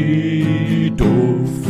Die 0.00 0.90
Duftrebellen. 0.96 1.60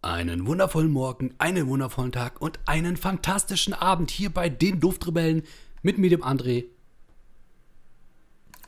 Einen 0.00 0.46
wundervollen 0.46 0.90
Morgen, 0.90 1.34
einen 1.36 1.66
wundervollen 1.66 2.10
Tag 2.12 2.40
und 2.40 2.58
einen 2.64 2.96
fantastischen 2.96 3.74
Abend 3.74 4.10
hier 4.10 4.30
bei 4.30 4.48
den 4.48 4.80
Duftrebellen 4.80 5.42
mit 5.82 5.98
mir, 5.98 6.08
dem 6.08 6.22
André. 6.22 6.64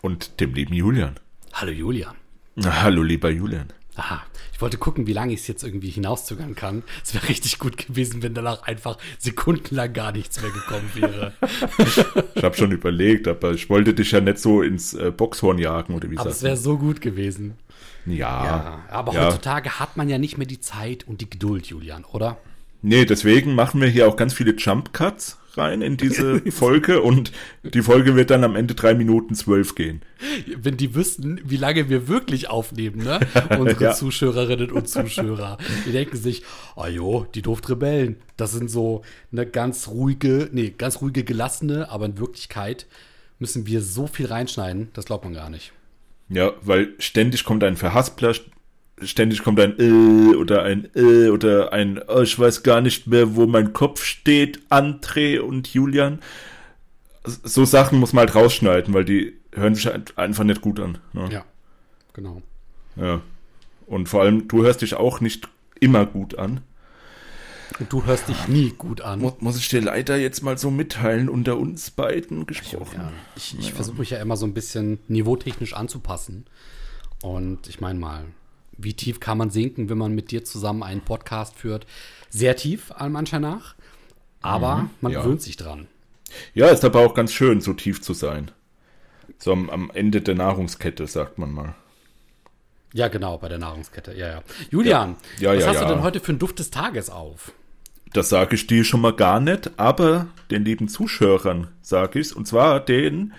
Und 0.02 0.40
dem 0.40 0.52
lieben 0.52 0.74
Julian. 0.74 1.14
Hallo 1.54 1.72
Julian. 1.72 2.16
Na, 2.54 2.82
hallo, 2.82 3.02
lieber 3.02 3.30
Julian. 3.30 3.72
Aha, 3.94 4.22
ich 4.54 4.60
wollte 4.62 4.78
gucken, 4.78 5.06
wie 5.06 5.12
lange 5.12 5.34
ich 5.34 5.40
es 5.40 5.46
jetzt 5.46 5.62
irgendwie 5.62 5.90
hinauszögern 5.90 6.54
kann. 6.54 6.82
Es 7.04 7.12
wäre 7.12 7.28
richtig 7.28 7.58
gut 7.58 7.76
gewesen, 7.76 8.22
wenn 8.22 8.32
danach 8.32 8.62
einfach 8.62 8.96
sekundenlang 9.18 9.92
gar 9.92 10.12
nichts 10.12 10.40
mehr 10.40 10.50
gekommen 10.50 10.90
wäre. 10.94 11.32
Ich 12.34 12.42
habe 12.42 12.56
schon 12.56 12.72
überlegt, 12.72 13.28
aber 13.28 13.52
ich 13.52 13.68
wollte 13.68 13.92
dich 13.92 14.12
ja 14.12 14.20
nicht 14.20 14.38
so 14.38 14.62
ins 14.62 14.94
äh, 14.94 15.12
Boxhorn 15.14 15.58
jagen, 15.58 15.94
oder 15.94 16.10
wie 16.10 16.16
Aber 16.16 16.30
es 16.30 16.42
wäre 16.42 16.56
so 16.56 16.78
gut 16.78 17.02
gewesen. 17.02 17.54
Ja. 18.06 18.44
Ja, 18.44 18.84
aber 18.88 19.12
ja. 19.12 19.26
heutzutage 19.26 19.78
hat 19.78 19.96
man 19.96 20.08
ja 20.08 20.18
nicht 20.18 20.38
mehr 20.38 20.46
die 20.46 20.60
Zeit 20.60 21.06
und 21.06 21.20
die 21.20 21.28
Geduld, 21.28 21.66
Julian, 21.66 22.04
oder? 22.04 22.38
Nee, 22.80 23.04
deswegen 23.04 23.54
machen 23.54 23.80
wir 23.80 23.88
hier 23.88 24.08
auch 24.08 24.16
ganz 24.16 24.32
viele 24.32 24.56
Jump 24.56 24.92
Cuts 24.92 25.38
rein 25.56 25.82
in 25.82 25.96
diese 25.96 26.40
Folge 26.50 27.02
und 27.02 27.32
die 27.62 27.82
Folge 27.82 28.16
wird 28.16 28.30
dann 28.30 28.44
am 28.44 28.56
Ende 28.56 28.74
drei 28.74 28.94
Minuten 28.94 29.34
zwölf 29.34 29.74
gehen. 29.74 30.02
Wenn 30.56 30.76
die 30.76 30.94
wüssten, 30.94 31.40
wie 31.44 31.56
lange 31.56 31.88
wir 31.88 32.08
wirklich 32.08 32.48
aufnehmen, 32.48 33.02
ne? 33.02 33.20
Unsere 33.58 33.84
Ja. 33.84 33.92
Zuschauerinnen 33.92 34.70
und 34.70 34.88
Zuschauer. 34.88 35.58
Die 35.86 35.92
denken 35.92 36.16
sich, 36.16 36.42
oh 36.76 36.86
jo, 36.86 37.26
die 37.34 37.42
Duftrebellen, 37.42 38.16
das 38.36 38.52
sind 38.52 38.70
so 38.70 39.02
eine 39.30 39.46
ganz 39.46 39.88
ruhige, 39.88 40.48
nee, 40.52 40.74
ganz 40.76 41.00
ruhige, 41.00 41.24
gelassene, 41.24 41.90
aber 41.90 42.06
in 42.06 42.18
Wirklichkeit 42.18 42.86
müssen 43.38 43.66
wir 43.66 43.82
so 43.82 44.06
viel 44.06 44.26
reinschneiden, 44.26 44.88
das 44.92 45.06
glaubt 45.06 45.24
man 45.24 45.34
gar 45.34 45.50
nicht. 45.50 45.72
Ja, 46.28 46.52
weil 46.62 46.94
ständig 46.98 47.44
kommt 47.44 47.64
ein 47.64 47.76
Verhaspler, 47.76 48.34
ständig 49.00 49.42
kommt 49.42 49.60
ein 49.60 49.78
äh 49.78 50.34
oder 50.34 50.62
ein 50.62 50.88
äh 50.94 51.28
oder 51.28 51.72
ein 51.72 52.00
oh, 52.08 52.20
ich 52.20 52.38
weiß 52.38 52.62
gar 52.62 52.80
nicht 52.80 53.06
mehr, 53.06 53.34
wo 53.36 53.46
mein 53.46 53.72
Kopf 53.72 54.04
steht, 54.04 54.60
André 54.70 55.40
und 55.40 55.72
Julian. 55.72 56.20
So 57.24 57.64
Sachen 57.64 57.98
muss 57.98 58.12
man 58.12 58.26
halt 58.26 58.34
rausschneiden, 58.34 58.94
weil 58.94 59.04
die 59.04 59.34
hören 59.52 59.74
sich 59.74 59.86
halt 59.86 60.18
einfach 60.18 60.44
nicht 60.44 60.60
gut 60.60 60.80
an. 60.80 60.98
Ne? 61.12 61.28
Ja, 61.30 61.44
genau. 62.12 62.42
Ja. 62.96 63.20
Und 63.86 64.08
vor 64.08 64.22
allem, 64.22 64.48
du 64.48 64.62
hörst 64.62 64.82
dich 64.82 64.94
auch 64.94 65.20
nicht 65.20 65.48
immer 65.78 66.06
gut 66.06 66.38
an. 66.38 66.62
Und 67.78 67.92
du 67.92 68.04
hörst 68.04 68.28
dich 68.28 68.48
nie 68.48 68.70
gut 68.76 69.00
an. 69.00 69.20
Mu 69.20 69.32
muss 69.40 69.56
ich 69.56 69.68
dir 69.68 69.80
leider 69.80 70.16
jetzt 70.16 70.42
mal 70.42 70.58
so 70.58 70.70
mitteilen, 70.70 71.28
unter 71.28 71.56
uns 71.56 71.90
beiden 71.90 72.46
gesprochen. 72.46 73.00
Ja, 73.00 73.12
ich, 73.34 73.58
ich 73.58 73.72
versuche 73.72 73.98
mich 73.98 74.10
ja 74.10 74.20
immer 74.20 74.36
so 74.36 74.46
ein 74.46 74.54
bisschen 74.54 74.98
niveautechnisch 75.08 75.74
anzupassen. 75.74 76.46
Und 77.22 77.68
ich 77.68 77.80
meine 77.80 77.98
mal, 77.98 78.24
wie 78.76 78.94
tief 78.94 79.20
kann 79.20 79.38
man 79.38 79.50
sinken, 79.50 79.88
wenn 79.88 79.98
man 79.98 80.14
mit 80.14 80.30
dir 80.30 80.44
zusammen 80.44 80.82
einen 80.82 81.02
Podcast 81.02 81.56
führt? 81.56 81.86
Sehr 82.30 82.56
tief, 82.56 82.92
allem 82.92 83.16
Anschein 83.16 83.42
nach. 83.42 83.74
Aber 84.40 84.88
man 85.00 85.12
ja. 85.12 85.22
gewöhnt 85.22 85.42
sich 85.42 85.56
dran. 85.56 85.86
Ja, 86.54 86.68
ist 86.68 86.84
aber 86.84 87.00
auch 87.00 87.14
ganz 87.14 87.32
schön, 87.32 87.60
so 87.60 87.74
tief 87.74 88.02
zu 88.02 88.14
sein. 88.14 88.50
So 89.38 89.52
am, 89.52 89.70
am 89.70 89.90
Ende 89.94 90.20
der 90.20 90.34
Nahrungskette, 90.34 91.06
sagt 91.06 91.38
man 91.38 91.52
mal. 91.52 91.74
Ja, 92.92 93.08
genau, 93.08 93.38
bei 93.38 93.48
der 93.48 93.58
Nahrungskette. 93.58 94.14
Ja, 94.14 94.28
ja. 94.28 94.42
Julian, 94.70 95.16
Ja, 95.38 95.54
was 95.54 95.62
ja, 95.62 95.68
hast 95.68 95.76
ja. 95.76 95.88
du 95.88 95.94
denn 95.94 96.02
heute 96.02 96.20
für 96.20 96.30
einen 96.30 96.38
Duft 96.38 96.58
des 96.58 96.70
Tages 96.70 97.08
auf? 97.08 97.52
Das 98.12 98.28
sage 98.28 98.56
ich 98.56 98.66
dir 98.66 98.84
schon 98.84 99.00
mal 99.00 99.14
gar 99.14 99.40
nicht, 99.40 99.70
aber 99.78 100.26
den 100.50 100.64
lieben 100.64 100.88
Zuschauern 100.88 101.68
sage 101.80 102.18
ich's. 102.18 102.32
Und 102.32 102.46
zwar 102.46 102.80
den, 102.80 103.32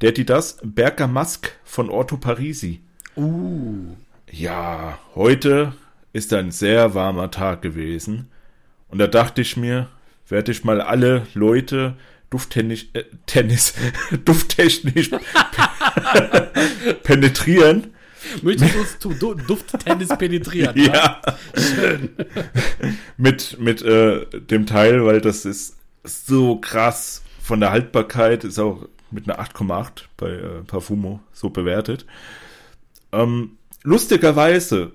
der 0.00 0.12
die 0.12 0.24
das 0.24 0.58
Bergamasque 0.62 1.50
von 1.64 1.90
Orto 1.90 2.16
Parisi. 2.16 2.80
Uh. 3.16 3.96
Ja, 4.30 4.98
heute 5.14 5.74
ist 6.12 6.32
ein 6.32 6.50
sehr 6.50 6.94
warmer 6.94 7.30
Tag 7.30 7.62
gewesen. 7.62 8.28
Und 8.88 8.98
da 8.98 9.06
dachte 9.06 9.40
ich 9.40 9.56
mir, 9.56 9.88
werde 10.28 10.52
ich 10.52 10.64
mal 10.64 10.80
alle 10.80 11.26
Leute 11.34 11.96
dufttechnisch, 12.30 12.86
äh, 12.92 13.04
Tennis, 13.26 13.74
dufttechnisch 14.24 15.10
penetrieren. 17.02 17.94
Möchtest 18.42 18.74
du 18.74 18.78
uns 18.80 18.98
zu 18.98 19.08
Du- 19.14 19.34
Dufttennis 19.34 20.08
penetrieren? 20.16 20.76
wa? 20.76 20.80
Ja. 20.92 21.20
mit 23.16 23.58
mit 23.58 23.82
äh, 23.82 24.26
dem 24.26 24.66
Teil, 24.66 25.04
weil 25.04 25.20
das 25.20 25.44
ist 25.44 25.76
so 26.04 26.56
krass 26.56 27.22
von 27.42 27.60
der 27.60 27.70
Haltbarkeit, 27.72 28.44
ist 28.44 28.58
auch 28.58 28.86
mit 29.10 29.28
einer 29.28 29.40
8,8 29.42 30.02
bei 30.16 30.28
äh, 30.30 30.62
Parfumo 30.66 31.20
so 31.32 31.50
bewertet. 31.50 32.06
Ähm, 33.12 33.56
lustigerweise, 33.82 34.92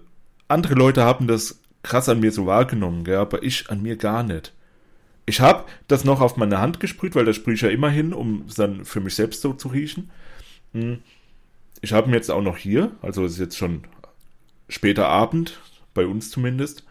andere 0.48 0.76
Leute 0.76 1.04
haben 1.04 1.28
das 1.28 1.60
krass 1.84 2.10
an 2.10 2.20
mir 2.20 2.32
so 2.32 2.46
wahrgenommen, 2.46 3.04
gell, 3.04 3.18
aber 3.18 3.44
ich 3.44 3.70
an 3.70 3.82
mir 3.82 3.96
gar 3.96 4.24
nicht. 4.24 4.54
Ich 5.26 5.40
habe 5.40 5.66
das 5.88 6.04
noch 6.04 6.22
auf 6.22 6.38
meine 6.38 6.60
Hand 6.60 6.80
gesprüht, 6.80 7.16
weil 7.16 7.26
da 7.26 7.34
sprühe 7.34 7.56
ich 7.56 7.62
ja 7.62 7.70
immer 7.70 7.90
hin, 7.90 8.14
um 8.14 8.46
es 8.48 8.56
dann 8.56 8.86
für 8.86 9.00
mich 9.00 9.16
selbst 9.16 9.42
so 9.42 9.54
zu 9.54 9.70
riechen. 9.70 10.12
Hm. 10.74 11.00
Ich 11.82 11.94
habe 11.94 12.10
ihn 12.10 12.14
jetzt 12.14 12.32
auch 12.32 12.42
noch 12.42 12.58
hier, 12.58 12.92
also 13.02 13.26
es 13.26 13.34
ist 13.34 13.40
jetzt 13.40 13.58
schon 13.58 13.84
später 14.70 15.08
Abend, 15.08 15.60
bei 15.94 16.06
uns 16.06 16.30
zumindest. 16.30 16.84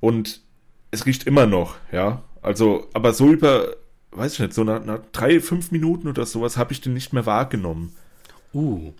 Und 0.00 0.40
es 0.90 1.06
riecht 1.06 1.24
immer 1.24 1.46
noch, 1.46 1.76
ja. 1.92 2.22
Also, 2.42 2.88
aber 2.94 3.12
so 3.12 3.30
über, 3.30 3.76
weiß 4.12 4.34
ich 4.34 4.38
nicht, 4.40 4.54
so 4.54 4.64
nach, 4.64 4.84
nach 4.84 5.00
drei, 5.12 5.40
fünf 5.40 5.70
Minuten 5.70 6.08
oder 6.08 6.26
sowas 6.26 6.56
habe 6.56 6.72
ich 6.72 6.80
den 6.80 6.94
nicht 6.94 7.12
mehr 7.12 7.26
wahrgenommen. 7.26 7.94
Uh. 8.52 8.92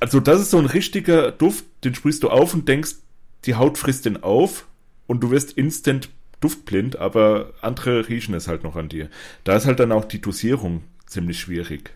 Also, 0.00 0.20
das 0.20 0.40
ist 0.40 0.50
so 0.50 0.58
ein 0.58 0.66
richtiger 0.66 1.32
Duft, 1.32 1.64
den 1.84 1.94
sprühst 1.94 2.22
du 2.22 2.30
auf 2.30 2.54
und 2.54 2.68
denkst, 2.68 2.96
die 3.44 3.54
Haut 3.54 3.78
frisst 3.78 4.06
den 4.06 4.22
auf 4.22 4.66
und 5.06 5.20
du 5.20 5.30
wirst 5.30 5.52
instant 5.52 6.08
duftblind, 6.40 6.96
aber 6.96 7.52
andere 7.62 8.08
riechen 8.08 8.34
es 8.34 8.48
halt 8.48 8.64
noch 8.64 8.76
an 8.76 8.88
dir. 8.88 9.08
Da 9.44 9.56
ist 9.56 9.66
halt 9.66 9.80
dann 9.80 9.92
auch 9.92 10.04
die 10.04 10.20
Dosierung 10.20 10.82
ziemlich 11.06 11.40
schwierig. 11.40 11.92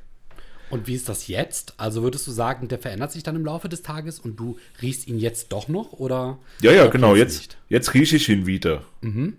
Und 0.70 0.86
wie 0.86 0.94
ist 0.94 1.08
das 1.08 1.28
jetzt? 1.28 1.74
Also 1.78 2.02
würdest 2.02 2.26
du 2.26 2.30
sagen, 2.30 2.68
der 2.68 2.78
verändert 2.78 3.12
sich 3.12 3.22
dann 3.22 3.36
im 3.36 3.44
Laufe 3.44 3.68
des 3.68 3.82
Tages 3.82 4.20
und 4.20 4.36
du 4.36 4.58
riechst 4.82 5.08
ihn 5.08 5.18
jetzt 5.18 5.52
doch 5.52 5.68
noch 5.68 5.92
oder? 5.92 6.38
Ja, 6.60 6.72
ja, 6.72 6.86
genau. 6.86 7.14
Jetzt, 7.14 7.38
nicht? 7.38 7.58
jetzt 7.68 7.94
rieche 7.94 8.16
ich 8.16 8.28
ihn 8.28 8.46
wieder. 8.46 8.82
Mhm. 9.00 9.36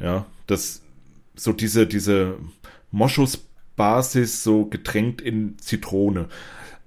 Ja, 0.00 0.26
das, 0.46 0.82
so 1.36 1.52
diese, 1.52 1.86
diese 1.86 2.36
Moschusbasis 2.90 4.42
so 4.42 4.64
getränkt 4.66 5.20
in 5.20 5.58
Zitrone. 5.58 6.28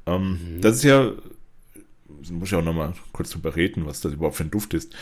Ähm, 0.06 0.60
Das 0.62 0.78
ist 0.78 0.84
ja, 0.84 1.12
das 2.20 2.32
muss 2.32 2.50
ich 2.50 2.56
auch 2.56 2.64
nochmal 2.64 2.94
kurz 3.12 3.32
drüber 3.32 3.56
reden, 3.56 3.86
was 3.86 4.02
das 4.02 4.14
überhaupt 4.14 4.38
für 4.38 4.44
ein 4.44 4.52
Duft 4.52 4.74
ist. 4.74 4.96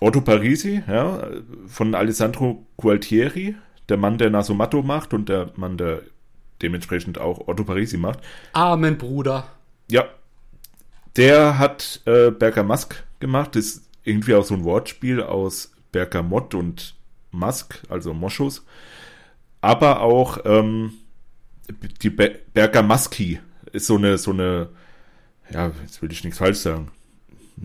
Otto 0.00 0.20
Parisi, 0.20 0.82
ja, 0.86 1.28
von 1.66 1.94
Alessandro 1.94 2.66
Gualtieri, 2.76 3.54
der 3.88 3.96
Mann, 3.96 4.18
der 4.18 4.30
Nasomatto 4.30 4.82
macht 4.82 5.14
und 5.14 5.28
der 5.28 5.52
Mann, 5.56 5.76
der 5.76 6.02
dementsprechend 6.62 7.18
auch 7.18 7.48
Otto 7.48 7.64
Parisi 7.64 7.96
macht. 7.96 8.20
Amen, 8.52 8.98
Bruder. 8.98 9.48
Ja, 9.90 10.06
der 11.16 11.58
hat 11.58 12.00
äh, 12.06 12.30
Bergamasque 12.30 12.96
gemacht. 13.20 13.54
Das 13.56 13.64
ist 13.66 13.90
irgendwie 14.02 14.34
auch 14.34 14.44
so 14.44 14.54
ein 14.54 14.64
Wortspiel 14.64 15.22
aus 15.22 15.72
Bergamott 15.92 16.54
und 16.54 16.94
Mask, 17.30 17.82
also 17.88 18.14
Moschus. 18.14 18.64
Aber 19.60 20.00
auch 20.00 20.38
ähm, 20.44 20.94
die 22.02 22.10
Be 22.10 22.40
Bergamaschi 22.52 23.40
ist 23.74 23.86
so 23.86 23.96
eine, 23.96 24.16
so 24.18 24.30
eine, 24.30 24.68
ja, 25.50 25.72
jetzt 25.82 26.00
will 26.00 26.10
ich 26.12 26.22
nichts 26.24 26.38
falsch 26.38 26.58
sagen, 26.58 26.90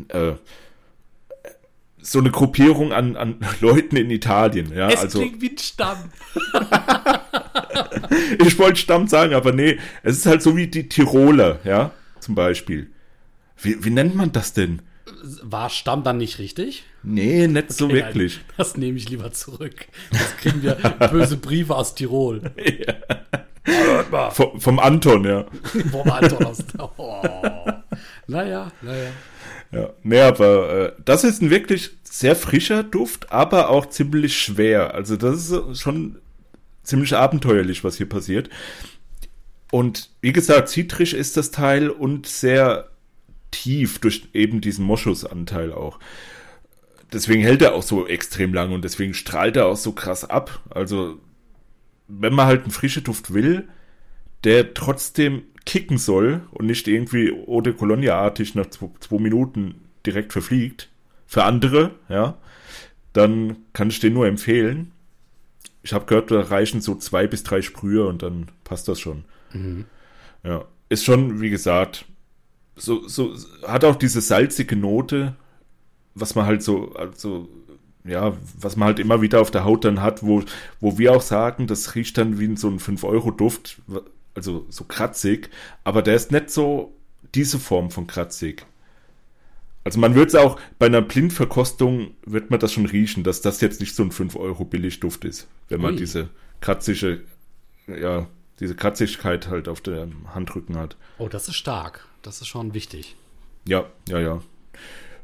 äh, 0.10 0.34
so 2.02 2.20
eine 2.20 2.32
Gruppierung 2.32 2.92
an, 2.94 3.16
an 3.16 3.40
Leuten 3.62 3.96
in 3.96 4.10
Italien. 4.10 4.74
Ja, 4.74 4.90
Es 4.90 5.02
also 5.02 5.20
klingt 5.20 5.42
wie 5.42 5.52
ein 5.52 5.58
Stamm. 5.58 6.12
ich 8.46 8.58
wollte 8.58 8.78
Stamm 8.80 9.08
sagen, 9.08 9.34
aber 9.34 9.52
nee, 9.52 9.78
es 10.04 10.18
ist 10.18 10.26
halt 10.26 10.42
so 10.42 10.56
wie 10.58 10.68
die 10.68 10.90
Tiroler, 10.90 11.60
ja, 11.64 11.92
zum 12.20 12.36
Beispiel. 12.36 12.90
Wie, 13.62 13.84
wie 13.84 13.90
nennt 13.90 14.16
man 14.16 14.32
das 14.32 14.54
denn? 14.54 14.82
War 15.44 15.70
Stamm 15.70 16.04
dann 16.04 16.18
nicht 16.18 16.40
richtig? 16.40 16.86
Nee, 17.04 17.48
nicht 17.48 17.74
so 17.74 17.86
Okay, 17.86 17.96
wirklich. 17.96 18.38
nein, 18.38 18.46
Das 18.58 18.78
nehme 18.78 18.98
ich 18.98 19.10
lieber 19.10 19.32
zurück. 19.34 19.88
Das 20.12 20.38
kriegen 20.38 20.64
wir 20.64 20.76
böse 21.12 21.38
Briefe 21.38 21.76
aus 21.76 21.94
Tirol. 21.94 22.52
Hört 23.70 24.12
mal. 24.12 24.32
Vom, 24.32 24.60
vom 24.60 24.80
Anton, 24.80 25.26
ja. 25.26 25.46
War 25.92 26.22
Anton 26.22 26.46
aus? 26.46 26.64
Oh. 26.98 27.22
Naja, 28.28 28.72
naja. 28.82 29.10
ja. 29.72 29.90
Nee, 30.04 30.22
aber 30.22 30.70
äh, 30.70 31.02
das 31.04 31.24
ist 31.24 31.42
ein 31.42 31.50
wirklich 31.50 31.92
sehr 32.04 32.36
frischer 32.36 32.84
Duft, 32.84 33.32
aber 33.32 33.70
auch 33.70 33.88
ziemlich 33.88 34.38
schwer. 34.38 34.94
Also 34.94 35.16
das 35.16 35.50
ist 35.50 35.80
schon 35.82 36.18
ziemlich 36.84 37.16
abenteuerlich, 37.16 37.84
was 37.84 37.98
hier 37.98 38.10
passiert. 38.10 38.50
Und 39.72 40.10
wie 40.22 40.34
gesagt, 40.34 40.70
zitrisch 40.70 41.14
ist 41.14 41.38
das 41.38 41.52
Teil 41.52 41.90
und 41.90 42.28
sehr 42.28 42.90
tief 43.52 44.00
durch 44.00 44.30
eben 44.34 44.62
diesen 44.62 44.86
Moschusanteil 44.86 45.74
auch. 45.74 46.00
Deswegen 47.12 47.42
hält 47.42 47.62
er 47.62 47.74
auch 47.74 47.84
so 47.84 48.08
extrem 48.08 48.54
lang 48.54 48.72
und 48.72 48.84
deswegen 48.84 49.14
strahlt 49.14 49.58
er 49.58 49.66
auch 49.66 49.78
so 49.78 49.92
krass 49.92 50.30
ab. 50.30 50.62
Also 50.70 51.20
wenn 52.10 52.34
man 52.34 52.48
halt 52.48 52.64
einen 52.64 52.72
frischen 52.72 53.04
Duft 53.04 53.34
will, 53.34 53.70
der 54.44 54.74
trotzdem 54.74 55.44
kicken 55.66 55.98
soll 55.98 56.42
und 56.52 56.66
nicht 56.66 56.88
irgendwie 56.88 57.32
Eau 57.32 57.62
de 57.62 57.74
Colonia-artig 57.74 58.56
nach 58.56 58.68
zwei, 58.68 58.90
zwei 59.00 59.20
Minuten 59.20 59.76
direkt 60.06 60.34
verfliegt, 60.34 60.90
für 61.28 61.44
andere, 61.44 61.92
ja, 62.10 62.38
dann 63.14 63.58
kann 63.74 63.90
ich 63.90 64.00
den 64.00 64.14
nur 64.14 64.28
empfehlen. 64.28 64.92
Ich 65.84 65.94
habe 65.94 66.06
gehört, 66.06 66.32
da 66.32 66.42
reichen 66.42 66.82
so 66.82 66.96
zwei 66.96 67.28
bis 67.28 67.44
drei 67.44 67.62
Sprühe 67.62 68.08
und 68.08 68.24
dann 68.24 68.48
passt 68.64 68.88
das 68.88 69.00
schon. 69.00 69.26
Mhm. 69.54 69.86
Ja, 70.44 70.66
ist 70.90 71.06
schon, 71.06 71.42
wie 71.42 71.50
gesagt, 71.50 72.06
so, 72.76 73.08
so, 73.08 73.36
hat 73.68 73.84
auch 73.84 73.96
diese 73.96 74.22
salzige 74.22 74.76
Note, 74.76 75.36
was 76.16 76.34
man 76.36 76.46
halt 76.46 76.64
so, 76.64 76.94
also, 76.94 77.50
ja, 78.04 78.38
was 78.58 78.76
man 78.76 78.88
halt 78.88 79.00
immer 79.00 79.22
wieder 79.22 79.42
auf 79.42 79.52
der 79.52 79.66
Haut 79.66 79.86
dann 79.86 80.02
hat, 80.02 80.24
wo, 80.24 80.44
wo 80.80 80.98
wir 80.98 81.14
auch 81.14 81.22
sagen, 81.22 81.68
das 81.68 81.96
riecht 81.96 82.18
dann 82.18 82.40
wie 82.40 82.56
so 82.56 82.68
ein 82.68 82.80
5-Euro-Duft, 82.80 83.82
also 84.36 84.66
so 84.70 84.84
kratzig, 84.86 85.50
aber 85.84 86.02
der 86.02 86.16
ist 86.16 86.32
nicht 86.32 86.50
so 86.50 86.94
diese 87.36 87.60
Form 87.60 87.92
von 87.92 88.08
kratzig. 88.08 88.66
Also 89.84 90.00
man 90.00 90.16
wird 90.16 90.30
es 90.30 90.36
auch 90.36 90.60
bei 90.78 90.86
einer 90.86 91.02
Blindverkostung 91.02 92.12
wird 92.26 92.52
man 92.52 92.60
das 92.60 92.74
schon 92.74 92.86
riechen, 92.86 93.24
dass 93.24 93.42
das 93.42 93.62
jetzt 93.62 93.80
nicht 93.80 93.96
so 93.96 94.04
ein 94.04 94.12
5 94.12 94.36
Euro 94.36 94.66
Billigduft 94.66 95.26
ist, 95.26 95.48
wenn 95.70 95.82
man 95.82 95.94
Ui. 95.94 95.98
diese 95.98 96.30
kratzige, 96.62 97.22
ja, 97.88 98.28
diese 98.60 98.76
Kratzigkeit 98.76 99.48
halt 99.48 99.68
auf 99.68 99.82
dem 99.82 100.34
Handrücken 100.34 100.78
hat. 100.78 100.98
Oh, 101.18 101.28
das 101.28 101.48
ist 101.48 101.56
stark. 101.56 102.08
Das 102.22 102.42
ist 102.42 102.48
schon 102.48 102.74
wichtig. 102.74 103.16
Ja, 103.66 103.86
ja, 104.08 104.20
ja. 104.20 104.42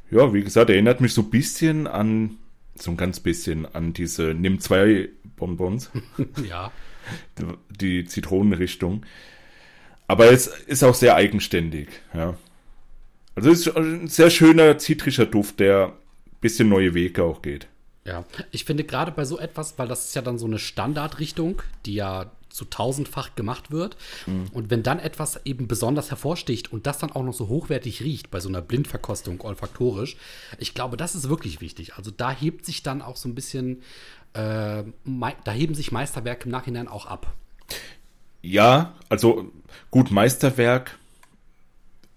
Ja, 0.09 0.33
wie 0.33 0.43
gesagt, 0.43 0.69
erinnert 0.69 1.01
mich 1.01 1.13
so 1.13 1.21
ein 1.21 1.29
bisschen 1.29 1.87
an, 1.87 2.37
so 2.77 2.91
ein 2.91 2.97
ganz 2.97 3.19
bisschen 3.19 3.65
an 3.65 3.93
diese 3.93 4.33
Nimm 4.33 4.59
zwei 4.59 5.09
Bonbons, 5.35 5.91
ja. 6.47 6.71
die 7.69 8.05
Zitronenrichtung. 8.05 9.05
Aber 10.07 10.31
es 10.31 10.47
ist 10.47 10.83
auch 10.83 10.95
sehr 10.95 11.15
eigenständig, 11.15 11.89
ja. 12.13 12.37
Also 13.35 13.51
es 13.51 13.67
ist 13.67 13.75
ein 13.75 14.07
sehr 14.07 14.29
schöner 14.29 14.77
zitrischer 14.77 15.25
Duft, 15.25 15.59
der 15.59 15.87
ein 15.87 16.39
bisschen 16.41 16.69
neue 16.69 16.93
Wege 16.93 17.23
auch 17.23 17.41
geht. 17.41 17.67
Ja, 18.05 18.23
ich 18.51 18.65
finde 18.65 18.83
gerade 18.83 19.11
bei 19.11 19.25
so 19.25 19.39
etwas, 19.39 19.77
weil 19.77 19.87
das 19.87 20.05
ist 20.05 20.15
ja 20.15 20.21
dann 20.21 20.37
so 20.37 20.45
eine 20.45 20.59
Standardrichtung, 20.59 21.61
die 21.85 21.95
ja 21.95 22.31
zu 22.55 22.65
tausendfach 22.65 23.35
gemacht 23.35 23.69
wird. 23.71 23.97
Und 24.53 24.69
wenn 24.71 24.81
dann 24.81 24.99
etwas 24.99 25.45
eben 25.45 25.67
besonders 25.67 26.09
hervorsticht 26.09 26.71
und 26.71 26.87
das 26.87 26.97
dann 26.97 27.11
auch 27.11 27.23
noch 27.23 27.33
so 27.33 27.47
hochwertig 27.47 28.01
riecht 28.01 28.31
bei 28.31 28.39
so 28.39 28.49
einer 28.49 28.61
Blindverkostung 28.61 29.41
olfaktorisch, 29.41 30.17
ich 30.57 30.73
glaube, 30.73 30.97
das 30.97 31.15
ist 31.15 31.29
wirklich 31.29 31.61
wichtig. 31.61 31.95
Also 31.95 32.11
da 32.11 32.31
hebt 32.31 32.65
sich 32.65 32.81
dann 32.83 33.01
auch 33.01 33.17
so 33.17 33.29
ein 33.29 33.35
bisschen, 33.35 33.81
äh, 34.33 34.83
da 34.83 35.51
heben 35.51 35.75
sich 35.75 35.91
Meisterwerke 35.91 36.45
im 36.45 36.51
Nachhinein 36.51 36.87
auch 36.87 37.05
ab. 37.05 37.33
Ja, 38.41 38.95
also 39.09 39.51
gut, 39.91 40.11
Meisterwerk 40.11 40.97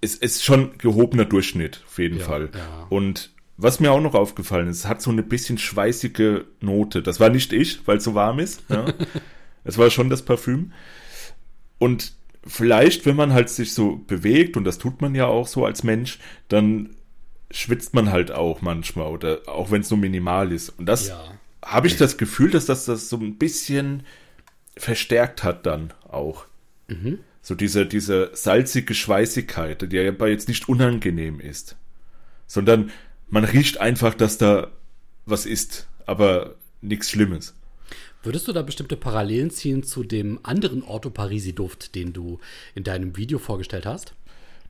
ist, 0.01 0.23
ist 0.23 0.45
schon 0.45 0.79
gehobener 0.79 1.25
Durchschnitt, 1.25 1.83
auf 1.87 1.99
jeden 1.99 2.19
Ja, 2.19 2.25
Fall. 2.25 2.51
ja. 2.55 2.87
Und 2.91 3.31
was 3.57 3.81
mir 3.81 3.91
auch 3.91 4.01
noch 4.01 4.15
aufgefallen 4.15 4.69
ist, 4.69 4.79
es 4.79 4.87
hat 4.87 5.03
so 5.03 5.11
eine 5.11 5.23
bisschen 5.25 5.59
schweißige 5.59 6.45
Note. 6.61 7.03
Das 7.03 7.19
war 7.19 7.29
nicht 7.29 7.53
ich, 7.53 7.85
weil 7.89 7.97
es 7.97 8.05
so 8.05 8.15
warm 8.15 8.39
ist. 8.39 8.63
Ja. 8.69 8.87
es 9.69 9.79
war 9.79 9.91
schon 9.91 10.09
das 10.11 10.23
Parfüm. 10.23 10.73
Und 11.79 12.13
vielleicht, 12.47 13.07
wenn 13.07 13.17
man 13.17 13.33
halt 13.33 13.51
sich 13.51 13.75
so 13.75 13.97
bewegt, 13.97 14.57
und 14.57 14.65
das 14.65 14.79
tut 14.79 15.01
man 15.03 15.15
ja 15.15 15.27
auch 15.27 15.47
so 15.47 15.65
als 15.67 15.85
Mensch, 15.85 16.19
dann 16.49 16.97
schwitzt 17.51 17.95
man 17.95 18.11
halt 18.11 18.31
auch 18.33 18.63
manchmal, 18.63 19.09
oder 19.09 19.41
auch 19.47 19.71
wenn 19.71 19.83
es 19.83 19.91
nur 19.91 19.99
minimal 19.99 20.53
ist. 20.53 20.71
Und 20.71 20.87
das 20.87 21.09
Ja. 21.09 21.33
habe 21.65 21.87
ich 21.87 21.97
das 21.97 22.17
Gefühl, 22.17 22.51
dass 22.51 22.67
das 22.67 22.87
das 22.87 23.09
so 23.09 23.17
ein 23.19 23.37
bisschen 23.37 24.05
verstärkt 24.77 25.45
hat 25.45 25.67
dann 25.67 25.93
auch. 26.09 26.47
So 27.43 27.55
diese, 27.55 27.85
diese 27.85 28.31
salzige 28.33 28.95
Schweißigkeit, 28.95 29.93
die 29.93 29.97
ja 29.97 30.09
aber 30.09 30.29
jetzt 30.29 30.49
nicht 30.49 30.69
unangenehm 30.69 31.41
ist, 31.41 31.77
sondern 32.47 32.91
man 33.29 33.45
riecht 33.45 33.79
einfach, 33.79 34.15
dass 34.15 34.39
da 34.39 34.69
was 35.27 35.45
ist, 35.45 35.87
aber 36.07 36.55
nichts 36.81 37.11
Schlimmes. 37.11 37.55
Würdest 38.23 38.49
du 38.49 38.53
da 38.53 38.63
bestimmte 38.63 38.97
Parallelen 38.97 39.51
ziehen 39.51 39.83
zu 39.83 40.03
dem 40.03 40.41
anderen 40.43 40.83
Orto 40.83 41.11
Parisi-Duft, 41.11 41.95
den 41.95 42.13
du 42.13 42.41
in 42.75 42.85
deinem 42.85 43.17
Video 43.17 43.39
vorgestellt 43.39 43.87
hast? 43.87 44.15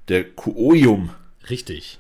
Der 0.08 0.24
Kuoium, 0.24 1.10
Richtig. 1.48 1.98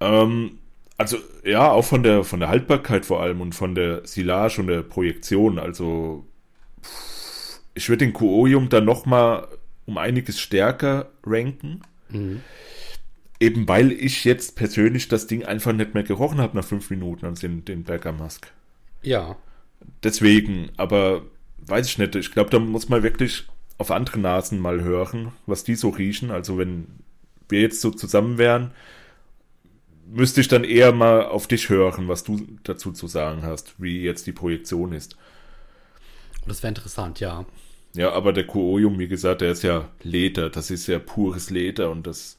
ähm, 0.00 0.58
also 0.98 1.16
ja, 1.44 1.70
auch 1.70 1.84
von 1.84 2.02
der, 2.02 2.24
von 2.24 2.40
der 2.40 2.48
Haltbarkeit 2.48 3.06
vor 3.06 3.22
allem 3.22 3.40
und 3.40 3.54
von 3.54 3.74
der 3.74 4.06
Silage 4.06 4.60
und 4.60 4.68
der 4.68 4.82
Projektion, 4.82 5.58
also 5.58 6.26
ich 7.74 7.88
würde 7.88 8.04
den 8.04 8.12
Kuoium 8.12 8.68
dann 8.68 8.84
nochmal 8.84 9.48
um 9.86 9.98
einiges 9.98 10.38
stärker 10.38 11.10
ranken. 11.24 11.82
Eben 13.40 13.66
weil 13.66 13.90
ich 13.90 14.24
jetzt 14.24 14.54
persönlich 14.54 15.08
das 15.08 15.26
Ding 15.26 15.44
einfach 15.44 15.72
nicht 15.72 15.94
mehr 15.94 16.02
gerochen 16.02 16.38
habe 16.38 16.56
nach 16.56 16.64
fünf 16.64 16.90
Minuten 16.90 17.26
als 17.26 17.40
den, 17.40 17.64
den 17.64 17.82
Bergamask. 17.84 18.52
Ja. 19.02 19.36
Deswegen, 20.02 20.70
aber 20.76 21.22
weiß 21.66 21.86
ich 21.86 21.98
nicht. 21.98 22.14
Ich 22.14 22.32
glaube, 22.32 22.50
da 22.50 22.58
muss 22.58 22.88
man 22.88 23.02
wirklich 23.02 23.44
auf 23.78 23.90
andere 23.90 24.18
Nasen 24.18 24.60
mal 24.60 24.82
hören, 24.82 25.32
was 25.46 25.64
die 25.64 25.74
so 25.74 25.90
riechen. 25.90 26.30
Also 26.30 26.58
wenn 26.58 26.86
wir 27.48 27.60
jetzt 27.60 27.80
so 27.80 27.90
zusammen 27.90 28.38
wären, 28.38 28.72
müsste 30.06 30.40
ich 30.40 30.48
dann 30.48 30.64
eher 30.64 30.92
mal 30.92 31.26
auf 31.26 31.46
dich 31.46 31.68
hören, 31.68 32.08
was 32.08 32.24
du 32.24 32.46
dazu 32.64 32.92
zu 32.92 33.06
sagen 33.06 33.42
hast, 33.42 33.74
wie 33.78 34.02
jetzt 34.02 34.26
die 34.26 34.32
Projektion 34.32 34.92
ist. 34.92 35.16
Und 36.42 36.48
das 36.48 36.62
wäre 36.62 36.70
interessant, 36.70 37.20
ja. 37.20 37.44
Ja, 37.94 38.12
aber 38.12 38.32
der 38.32 38.46
Kuoium, 38.46 38.98
wie 38.98 39.08
gesagt, 39.08 39.42
der 39.42 39.52
ist 39.52 39.62
ja 39.62 39.88
Leder. 40.02 40.50
Das 40.50 40.70
ist 40.70 40.86
ja 40.86 40.98
pures 40.98 41.50
Leder 41.50 41.90
und 41.90 42.06
das 42.06 42.38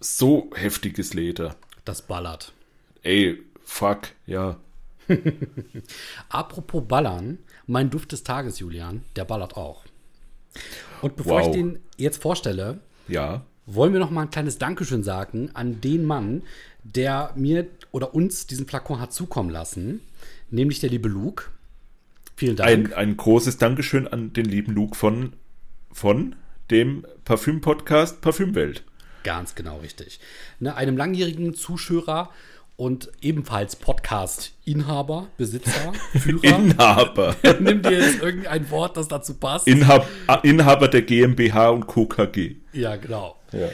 so 0.00 0.50
heftiges 0.54 1.14
Leder. 1.14 1.56
Das 1.84 2.02
ballert. 2.02 2.52
Ey, 3.02 3.42
fuck, 3.64 4.08
ja. 4.26 4.56
Apropos 6.28 6.82
Ballern, 6.86 7.38
mein 7.66 7.90
Duft 7.90 8.12
des 8.12 8.22
Tages, 8.24 8.58
Julian, 8.58 9.02
der 9.16 9.24
ballert 9.24 9.56
auch. 9.56 9.84
Und 11.02 11.16
bevor 11.16 11.40
Wow. 11.40 11.46
ich 11.48 11.52
den 11.52 11.78
jetzt 11.96 12.20
vorstelle, 12.22 12.80
Ja. 13.06 13.44
wollen 13.66 13.92
wir 13.92 14.00
noch 14.00 14.10
mal 14.10 14.22
ein 14.22 14.30
kleines 14.30 14.58
Dankeschön 14.58 15.02
sagen 15.02 15.50
an 15.54 15.80
den 15.80 16.04
Mann, 16.04 16.42
der 16.84 17.32
mir 17.36 17.66
oder 17.92 18.14
uns 18.14 18.46
diesen 18.46 18.66
Flakon 18.66 19.00
hat 19.00 19.12
zukommen 19.12 19.50
lassen, 19.50 20.00
nämlich 20.50 20.80
der 20.80 20.90
liebe 20.90 21.08
Luke. 21.08 21.44
Vielen 22.36 22.56
Dank. 22.56 22.68
Ein, 22.70 22.92
ein 22.92 23.16
großes 23.16 23.58
Dankeschön 23.58 24.06
an 24.08 24.32
den 24.32 24.44
lieben 24.44 24.72
Luke 24.72 24.94
von, 24.96 25.32
von 25.92 26.36
dem 26.70 27.04
Parfüm-Podcast 27.24 28.20
Parfümwelt. 28.20 28.84
Ganz 29.24 29.54
genau 29.54 29.78
richtig. 29.78 30.20
Ne, 30.60 30.74
einem 30.76 30.96
langjährigen 30.96 31.52
Zuschauer 31.54 32.30
und 32.78 33.10
ebenfalls 33.20 33.74
Podcast-Inhaber, 33.76 35.26
Besitzer, 35.36 35.92
Führer. 36.18 36.44
Inhaber. 36.44 37.36
Nimm 37.60 37.82
dir 37.82 37.98
jetzt 37.98 38.22
irgendein 38.22 38.70
Wort, 38.70 38.96
das 38.96 39.08
dazu 39.08 39.34
passt. 39.34 39.66
Inhab, 39.66 40.08
Inhaber 40.44 40.86
der 40.88 41.02
GmbH 41.02 41.70
und 41.70 41.86
Co. 41.88 42.06
KG. 42.06 42.54
ja, 42.72 42.96
genau. 42.96 43.36
Ja. 43.52 43.68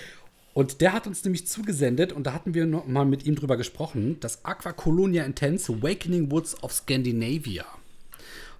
Und 0.54 0.80
der 0.80 0.92
hat 0.94 1.06
uns 1.06 1.22
nämlich 1.24 1.46
zugesendet, 1.46 2.12
und 2.12 2.26
da 2.26 2.32
hatten 2.32 2.54
wir 2.54 2.64
noch 2.64 2.86
mal 2.86 3.04
mit 3.04 3.26
ihm 3.26 3.34
drüber 3.34 3.56
gesprochen, 3.58 4.18
das 4.20 4.44
Aqua 4.44 4.72
Colonia 4.72 5.24
Intense 5.24 5.70
Awakening 5.72 6.30
Woods 6.30 6.62
of 6.62 6.72
Scandinavia 6.72 7.64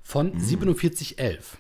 von 0.03 0.39
4711. 0.39 1.57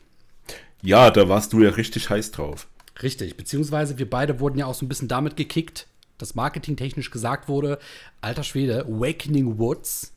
ja, 0.82 1.10
da 1.10 1.28
warst 1.28 1.52
du 1.54 1.62
ja 1.62 1.70
richtig 1.70 2.10
heiß 2.10 2.32
drauf. 2.32 2.66
Richtig, 3.02 3.36
beziehungsweise 3.36 3.96
wir 3.98 4.10
beide 4.10 4.40
wurden 4.40 4.58
ja 4.58 4.66
auch 4.66 4.74
so 4.74 4.84
ein 4.84 4.88
bisschen 4.88 5.08
damit 5.08 5.36
gekickt, 5.36 5.86
dass 6.18 6.34
marketingtechnisch 6.34 7.10
gesagt 7.10 7.48
wurde, 7.48 7.78
alter 8.20 8.42
Schwede, 8.42 8.84
Awakening 8.86 9.58
Woods. 9.58 10.12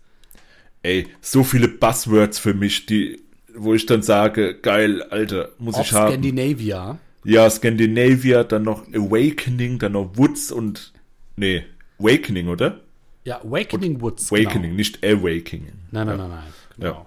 Ey, 0.84 1.08
so 1.22 1.44
viele 1.44 1.68
Buzzwords 1.68 2.40
für 2.40 2.54
mich, 2.54 2.86
die, 2.86 3.22
wo 3.56 3.74
ich 3.74 3.86
dann 3.86 4.04
sage, 4.04 4.56
geil, 4.60 5.02
Alter, 5.04 5.50
muss 5.58 5.76
Of 5.76 5.88
ich 5.88 5.94
haben. 5.94 6.12
Scandinavia. 6.12 6.98
Ja, 7.24 7.50
Scandinavia, 7.50 8.44
dann 8.44 8.64
noch 8.64 8.88
Awakening, 8.94 9.80
dann 9.80 9.94
noch 9.94 10.16
Woods 10.16 10.52
und, 10.52 10.94
nee, 11.36 11.66
Awakening, 12.00 12.48
oder? 12.48 12.80
Ja, 13.26 13.42
Awakening 13.42 14.00
Woods. 14.02 14.32
Awakening, 14.32 14.62
Genau. 14.72 14.76
nicht 14.76 15.04
Awakening. 15.04 15.74
Nein, 15.92 16.08
nein, 16.08 16.08
ja. 16.08 16.16
nein, 16.18 16.30
nein. 16.30 16.54
Genau. 16.78 16.88
Ja. 16.92 17.06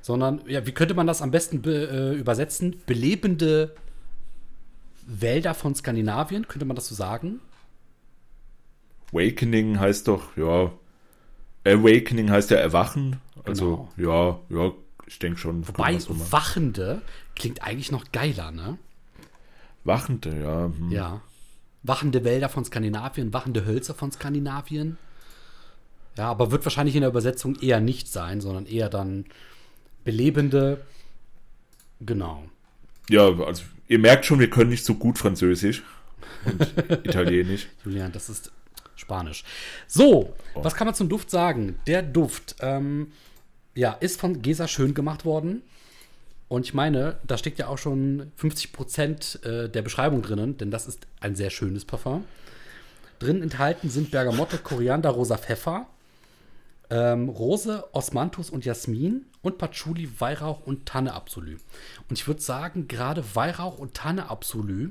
Sondern, 0.00 0.40
ja, 0.46 0.64
wie 0.66 0.72
könnte 0.72 0.94
man 0.94 1.06
das 1.06 1.20
am 1.20 1.30
besten 1.30 1.60
be, 1.60 2.14
äh, 2.14 2.18
übersetzen? 2.18 2.76
Belebende 2.86 3.74
Wälder 5.06 5.52
von 5.54 5.74
Skandinavien, 5.74 6.48
könnte 6.48 6.64
man 6.64 6.76
das 6.76 6.88
so 6.88 6.94
sagen? 6.94 7.40
Awakening 9.12 9.80
heißt 9.80 10.08
doch, 10.08 10.36
ja, 10.36 10.72
Awakening 11.64 12.30
heißt 12.30 12.50
ja 12.50 12.58
Erwachen. 12.58 13.16
Also, 13.44 13.88
ja, 13.96 14.38
ja, 14.50 14.72
ich 15.06 15.18
denke 15.18 15.38
schon. 15.38 15.66
Wobei. 15.66 15.98
Wachende 16.30 17.02
klingt 17.34 17.62
eigentlich 17.62 17.90
noch 17.90 18.12
geiler, 18.12 18.50
ne? 18.50 18.78
Wachende, 19.84 20.38
ja. 20.40 20.66
Hm. 20.66 20.90
Ja. 20.90 21.20
Wachende 21.82 22.24
Wälder 22.24 22.48
von 22.48 22.64
Skandinavien, 22.64 23.32
wachende 23.32 23.64
Hölzer 23.64 23.94
von 23.94 24.12
Skandinavien. 24.12 24.98
Ja, 26.16 26.30
aber 26.30 26.50
wird 26.50 26.64
wahrscheinlich 26.66 26.96
in 26.96 27.02
der 27.02 27.10
Übersetzung 27.10 27.56
eher 27.60 27.80
nicht 27.80 28.08
sein, 28.08 28.40
sondern 28.40 28.66
eher 28.66 28.88
dann 28.88 29.24
belebende. 30.04 30.84
Genau. 32.00 32.44
Ja, 33.08 33.28
also 33.40 33.62
ihr 33.86 33.98
merkt 33.98 34.26
schon, 34.26 34.40
wir 34.40 34.50
können 34.50 34.70
nicht 34.70 34.84
so 34.84 34.94
gut 34.94 35.16
Französisch 35.16 35.84
und 36.44 36.60
Italienisch. 37.04 37.68
Julian, 37.84 38.12
das 38.12 38.28
ist 38.28 38.50
Spanisch. 39.08 39.42
So, 39.86 40.34
oh. 40.54 40.62
was 40.62 40.74
kann 40.74 40.86
man 40.86 40.94
zum 40.94 41.08
Duft 41.08 41.30
sagen? 41.30 41.80
Der 41.86 42.02
Duft, 42.02 42.56
ähm, 42.60 43.10
ja, 43.74 43.92
ist 43.92 44.20
von 44.20 44.42
Gesa 44.42 44.68
schön 44.68 44.92
gemacht 44.92 45.24
worden. 45.24 45.62
Und 46.48 46.66
ich 46.66 46.74
meine, 46.74 47.18
da 47.26 47.38
steckt 47.38 47.58
ja 47.58 47.68
auch 47.68 47.78
schon 47.78 48.32
50 48.36 48.72
Prozent 48.72 49.42
äh, 49.44 49.70
der 49.70 49.80
Beschreibung 49.80 50.20
drinnen, 50.20 50.58
denn 50.58 50.70
das 50.70 50.86
ist 50.86 51.06
ein 51.20 51.36
sehr 51.36 51.48
schönes 51.48 51.86
Parfum. 51.86 52.26
Drin 53.18 53.42
enthalten 53.42 53.88
sind 53.88 54.10
Bergamotte, 54.10 54.58
Koriander, 54.58 55.08
rosa 55.08 55.38
Pfeffer, 55.38 55.86
ähm, 56.90 57.30
Rose, 57.30 57.84
Osmanthus 57.92 58.50
und 58.50 58.66
Jasmin 58.66 59.24
und 59.40 59.56
Patchouli, 59.56 60.20
Weihrauch 60.20 60.66
und 60.66 60.84
Tanne 60.84 61.14
Absolü. 61.14 61.56
Und 62.10 62.18
ich 62.18 62.26
würde 62.26 62.42
sagen, 62.42 62.88
gerade 62.88 63.24
Weihrauch 63.34 63.78
und 63.78 63.94
Tanne 63.94 64.28
Absolü, 64.28 64.90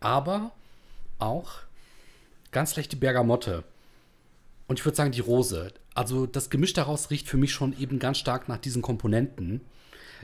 aber 0.00 0.52
auch 1.18 1.50
ganz 2.52 2.76
leicht 2.76 2.92
die 2.92 2.96
Bergamotte. 2.96 3.64
Und 4.68 4.78
ich 4.78 4.84
würde 4.84 4.96
sagen, 4.96 5.12
die 5.12 5.20
Rose. 5.20 5.72
Also 5.94 6.26
das 6.26 6.48
Gemisch 6.48 6.72
daraus 6.72 7.10
riecht 7.10 7.28
für 7.28 7.36
mich 7.36 7.52
schon 7.52 7.78
eben 7.78 7.98
ganz 7.98 8.18
stark 8.18 8.48
nach 8.48 8.58
diesen 8.58 8.80
Komponenten. 8.80 9.60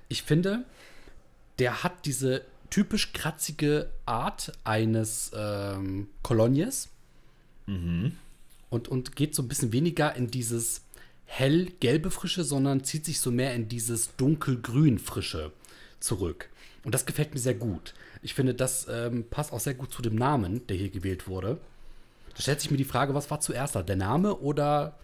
Ich 0.09 0.23
finde, 0.23 0.65
der 1.59 1.83
hat 1.83 2.07
diese 2.07 2.45
typisch 2.71 3.13
kratzige 3.13 3.91
Art 4.07 4.53
eines 4.65 5.33
ähm, 5.35 6.09
Kolonies. 6.23 6.89
Mhm. 7.67 8.13
Und, 8.71 8.89
und 8.89 9.17
geht 9.17 9.35
so 9.35 9.43
ein 9.43 9.49
bisschen 9.49 9.73
weniger 9.73 10.15
in 10.15 10.31
dieses 10.31 10.83
hell-gelbe 11.25 12.11
Frische, 12.11 12.45
sondern 12.45 12.85
zieht 12.85 13.05
sich 13.05 13.21
so 13.21 13.31
mehr 13.31 13.55
in 13.55 13.69
dieses 13.69 14.17
dunkelgrün 14.17 14.99
Frische 14.99 15.53
zurück. 16.01 16.49
Und 16.85 16.95
das 16.95 17.07
gefällt 17.07 17.35
mir 17.35 17.41
sehr 17.41 17.55
gut. 17.55 17.95
Ich 18.23 18.35
finde, 18.35 18.55
das 18.55 18.87
ähm, 18.91 19.25
passt 19.29 19.53
auch 19.53 19.61
sehr 19.61 19.75
gut 19.75 19.93
zu 19.93 20.01
dem 20.01 20.15
Namen, 20.15 20.67
der 20.69 20.77
hier 20.77 20.91
gewählt 20.91 21.29
wurde. 21.29 21.61
Da 22.39 22.43
stellt 22.43 22.61
sich 22.61 22.71
mir 22.71 22.77
die 22.77 22.85
Frage, 22.85 23.15
was 23.15 23.33
war 23.33 23.41
zuerst 23.41 23.75
da? 23.75 23.83
Der 23.83 23.97
Name 23.97 24.37
oder 24.37 24.97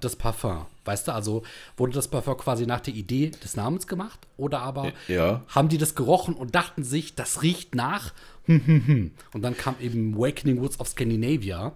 das 0.00 0.16
Parfum? 0.16 0.66
Weißt 0.84 1.06
du, 1.06 1.14
also 1.14 1.44
wurde 1.76 1.92
das 1.92 2.08
Parfum 2.08 2.36
quasi 2.36 2.66
nach 2.66 2.80
der 2.80 2.92
Idee 2.92 3.30
des 3.30 3.54
Namens 3.54 3.86
gemacht? 3.86 4.18
Oder 4.36 4.62
aber 4.62 4.92
ja. 5.06 5.44
haben 5.46 5.68
die 5.68 5.78
das 5.78 5.94
gerochen 5.94 6.34
und 6.34 6.56
dachten 6.56 6.82
sich, 6.82 7.14
das 7.14 7.42
riecht 7.42 7.76
nach? 7.76 8.12
Hm, 8.46 8.66
hm, 8.66 8.86
hm. 8.86 9.10
Und 9.32 9.42
dann 9.42 9.56
kam 9.56 9.76
eben 9.80 10.16
Awakening 10.16 10.60
Woods 10.60 10.80
of 10.80 10.88
Scandinavia. 10.88 11.72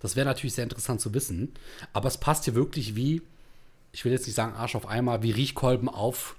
Das 0.00 0.16
wäre 0.16 0.24
natürlich 0.24 0.54
sehr 0.54 0.64
interessant 0.64 1.02
zu 1.02 1.12
wissen. 1.12 1.52
Aber 1.92 2.08
es 2.08 2.16
passt 2.16 2.44
hier 2.44 2.54
wirklich 2.54 2.96
wie, 2.96 3.20
ich 3.92 4.06
will 4.06 4.12
jetzt 4.12 4.26
nicht 4.26 4.36
sagen 4.36 4.54
Arsch 4.54 4.74
auf 4.74 4.88
Eimer, 4.88 5.22
wie 5.22 5.32
Riechkolben 5.32 5.90
auf 5.90 6.34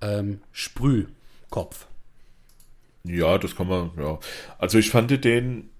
ähm, 0.00 0.40
Sprühkopf. 0.50 1.86
Ja, 3.04 3.38
das 3.38 3.54
kann 3.54 3.68
man, 3.68 3.92
ja. 3.96 4.18
Also 4.58 4.78
ich 4.78 4.90
fand 4.90 5.24
den, 5.24 5.70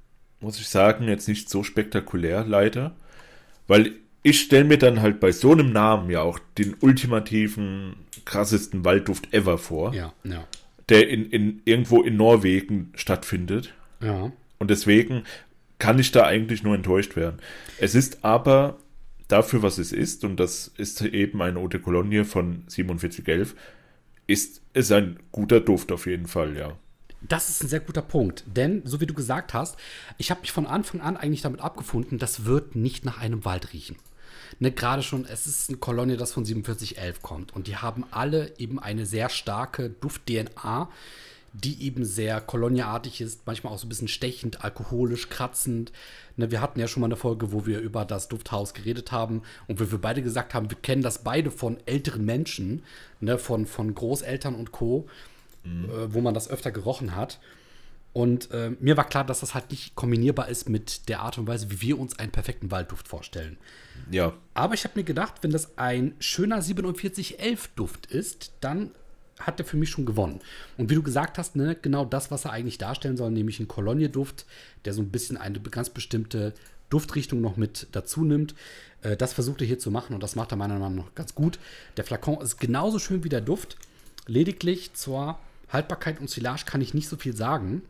muss 0.43 0.59
ich 0.59 0.69
sagen, 0.69 1.09
jetzt 1.09 1.29
nicht 1.29 1.49
so 1.49 1.63
spektakulär, 1.63 2.45
leider. 2.45 2.95
Weil 3.67 3.93
ich 4.23 4.41
stelle 4.41 4.65
mir 4.65 4.79
dann 4.79 5.01
halt 5.01 5.21
bei 5.21 5.33
so 5.33 5.53
einem 5.53 5.73
Namen 5.73 6.11
ja 6.11 6.23
auch 6.23 6.39
den 6.59 6.77
ultimativen, 6.81 7.97
krassesten 8.25 8.85
Waldduft 8.85 9.33
ever 9.33 9.59
vor. 9.59 9.95
Ja, 9.95 10.13
ja. 10.25 10.47
Der 10.89 11.09
in, 11.09 11.27
in, 11.31 11.63
irgendwo 11.65 12.03
in 12.03 12.17
Norwegen 12.17 12.93
stattfindet. 12.95 13.73
Ja. 14.01 14.33
Und 14.59 14.71
deswegen 14.71 15.25
kann 15.79 15.99
ich 15.99 16.13
da 16.13 16.25
eigentlich 16.25 16.63
nur 16.63 16.75
enttäuscht 16.75 17.17
werden. 17.17 17.39
Es 17.79 17.95
ist 17.95 18.25
aber 18.25 18.79
dafür, 19.29 19.63
was 19.63 19.79
es 19.79 19.93
ist, 19.93 20.25
und 20.25 20.39
das 20.39 20.71
ist 20.77 21.01
eben 21.03 21.41
eine 21.43 21.59
Eau 21.59 21.67
de 21.67 21.81
Cologne 21.81 22.25
von 22.25 22.65
4711, 22.69 23.55
ist 24.27 24.61
es 24.73 24.93
ein 24.93 25.19
guter 25.33 25.61
Duft 25.61 25.91
auf 25.91 26.07
jeden 26.07 26.27
Fall, 26.27 26.57
ja. 26.57 26.77
Das 27.29 27.49
ist 27.49 27.63
ein 27.63 27.69
sehr 27.69 27.81
guter 27.81 28.03
Punkt, 28.03 28.45
denn 28.47 28.83
so 28.85 29.01
wie 29.01 29.07
du 29.07 29.15
gesagt 29.15 29.55
hast, 29.55 29.77
ich 30.19 30.31
habe 30.31 30.41
mich 30.41 30.53
von 30.53 30.67
Anfang 30.67 31.01
an 31.01 31.17
eigentlich 31.17 31.43
damit 31.43 31.61
abgefunden, 31.61 32.19
das 32.19 32.45
wird 32.45 32.75
nicht 32.75 33.05
nach 33.05 33.19
einem 33.19 33.45
Wald 33.45 33.73
riechen 33.73 33.97
ne, 34.61 34.73
gerade 34.73 35.03
schon, 35.03 35.27
es 35.27 35.47
ist 35.47 35.69
eine 35.69 35.79
Kolonie, 35.79 36.17
das 36.17 36.33
von 36.33 36.47
4711 36.47 37.23
kommt. 37.23 37.55
Und 37.55 37.67
die 37.67 37.77
haben 37.77 38.05
alle 38.11 38.53
eben 38.59 38.79
eine 38.79 39.07
sehr 39.07 39.29
starke 39.29 39.91
Duft-DNA, 39.91 40.89
die 41.55 41.83
eben 41.83 42.05
sehr 42.05 42.41
koloniaartig 42.41 43.21
ist, 43.21 43.47
manchmal 43.47 43.75
auch 43.75 43.79
so 43.79 43.87
ein 43.87 43.91
bisschen 43.91 44.09
stechend, 44.09 44.65
alkoholisch, 44.65 45.29
kratzend. 45.29 45.93
Ne, 46.37 46.51
wir 46.51 46.61
hatten 46.61 46.81
ja 46.81 46.89
schon 46.89 47.03
mal 47.03 47.09
eine 47.09 47.17
Folge, 47.17 47.53
wo 47.53 47.67
wir 47.67 47.81
über 47.81 48.05
das 48.05 48.29
Dufthaus 48.29 48.73
geredet 48.73 49.13
haben 49.13 49.43
und 49.69 49.79
wo 49.81 49.91
wir 49.91 49.99
beide 49.99 50.23
gesagt 50.23 50.55
haben, 50.55 50.71
wir 50.71 50.79
kennen 50.79 51.03
das 51.03 51.23
beide 51.23 51.51
von 51.51 51.77
älteren 51.85 52.25
Menschen, 52.25 52.83
ne, 53.21 53.39
von, 53.39 53.67
von 53.67 53.95
Großeltern 53.95 54.55
und 54.55 54.73
Co., 54.73 55.09
mhm. 55.65 55.85
äh, 55.85 56.15
wo 56.15 56.21
man 56.21 56.35
das 56.35 56.49
öfter 56.49 56.71
gerochen 56.71 57.17
hat. 57.17 57.39
Und 58.13 58.51
äh, 58.51 58.73
mir 58.79 58.97
war 58.97 59.09
klar, 59.09 59.25
dass 59.25 59.41
das 59.41 59.55
halt 59.55 59.71
nicht 59.71 59.95
kombinierbar 59.95 60.49
ist 60.49 60.69
mit 60.69 61.09
der 61.09 61.21
Art 61.21 61.39
und 61.39 61.47
Weise, 61.47 61.71
wie 61.71 61.81
wir 61.81 61.99
uns 61.99 62.19
einen 62.19 62.31
perfekten 62.31 62.71
Waldduft 62.71 63.09
vorstellen. 63.09 63.57
Ja. 64.11 64.35
Aber 64.53 64.75
ich 64.75 64.85
habe 64.85 64.99
mir 64.99 65.05
gedacht, 65.05 65.37
wenn 65.41 65.51
das 65.51 65.79
ein 65.79 66.15
schöner 66.19 66.63
4711-Duft 66.63 68.07
ist, 68.07 68.53
dann 68.61 68.91
hat 69.39 69.59
der 69.59 69.67
für 69.67 69.79
mich 69.79 69.89
schon 69.89 70.05
gewonnen. 70.05 70.41
Und 70.77 70.91
wie 70.91 70.95
du 70.95 71.03
gesagt 71.03 71.39
hast, 71.39 71.57
ne, 71.57 71.75
genau 71.81 72.05
das, 72.05 72.31
was 72.31 72.45
er 72.45 72.53
eigentlich 72.53 72.77
darstellen 72.79 73.17
soll, 73.17 73.31
nämlich 73.31 73.61
ein 73.61 73.69
Kolonie-Duft, 73.69 74.45
der 74.85 74.93
so 74.93 75.01
ein 75.01 75.11
bisschen 75.11 75.39
eine 75.39 75.59
ganz 75.61 75.89
bestimmte 75.89 76.53
Duftrichtung 76.91 77.41
noch 77.41 77.57
mit 77.57 77.89
dazu 77.93 78.25
nimmt. 78.25 78.55
Äh, 79.01 79.17
das 79.17 79.33
versucht 79.33 79.63
er 79.63 79.67
hier 79.67 79.79
zu 79.79 79.91
machen 79.91 80.15
und 80.15 80.23
das 80.23 80.37
macht 80.37 80.53
er 80.53 80.57
meiner 80.57 80.79
Meinung 80.79 80.97
nach 80.97 81.15
ganz 81.15 81.35
gut. 81.35 81.59
Der 81.97 82.05
Flakon 82.05 82.41
ist 82.43 82.59
genauso 82.59 82.99
schön 82.99 83.25
wie 83.25 83.31
der 83.31 83.41
Duft. 83.41 83.77
Lediglich 84.27 84.93
zur 84.93 85.39
Haltbarkeit 85.73 86.21
und 86.21 86.31
Silage 86.31 86.65
kann 86.67 86.81
ich 86.81 86.95
nicht 86.95 87.09
so 87.09 87.17
viel 87.17 87.35
sagen. 87.35 87.83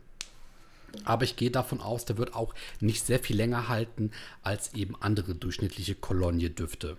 Aber 1.05 1.23
ich 1.23 1.35
gehe 1.35 1.51
davon 1.51 1.81
aus, 1.81 2.05
der 2.05 2.17
wird 2.17 2.35
auch 2.35 2.53
nicht 2.79 3.05
sehr 3.05 3.19
viel 3.19 3.35
länger 3.35 3.67
halten 3.67 4.11
als 4.43 4.73
eben 4.73 4.95
andere 4.99 5.33
durchschnittliche 5.33 5.95
Kolonie-Düfte. 5.95 6.97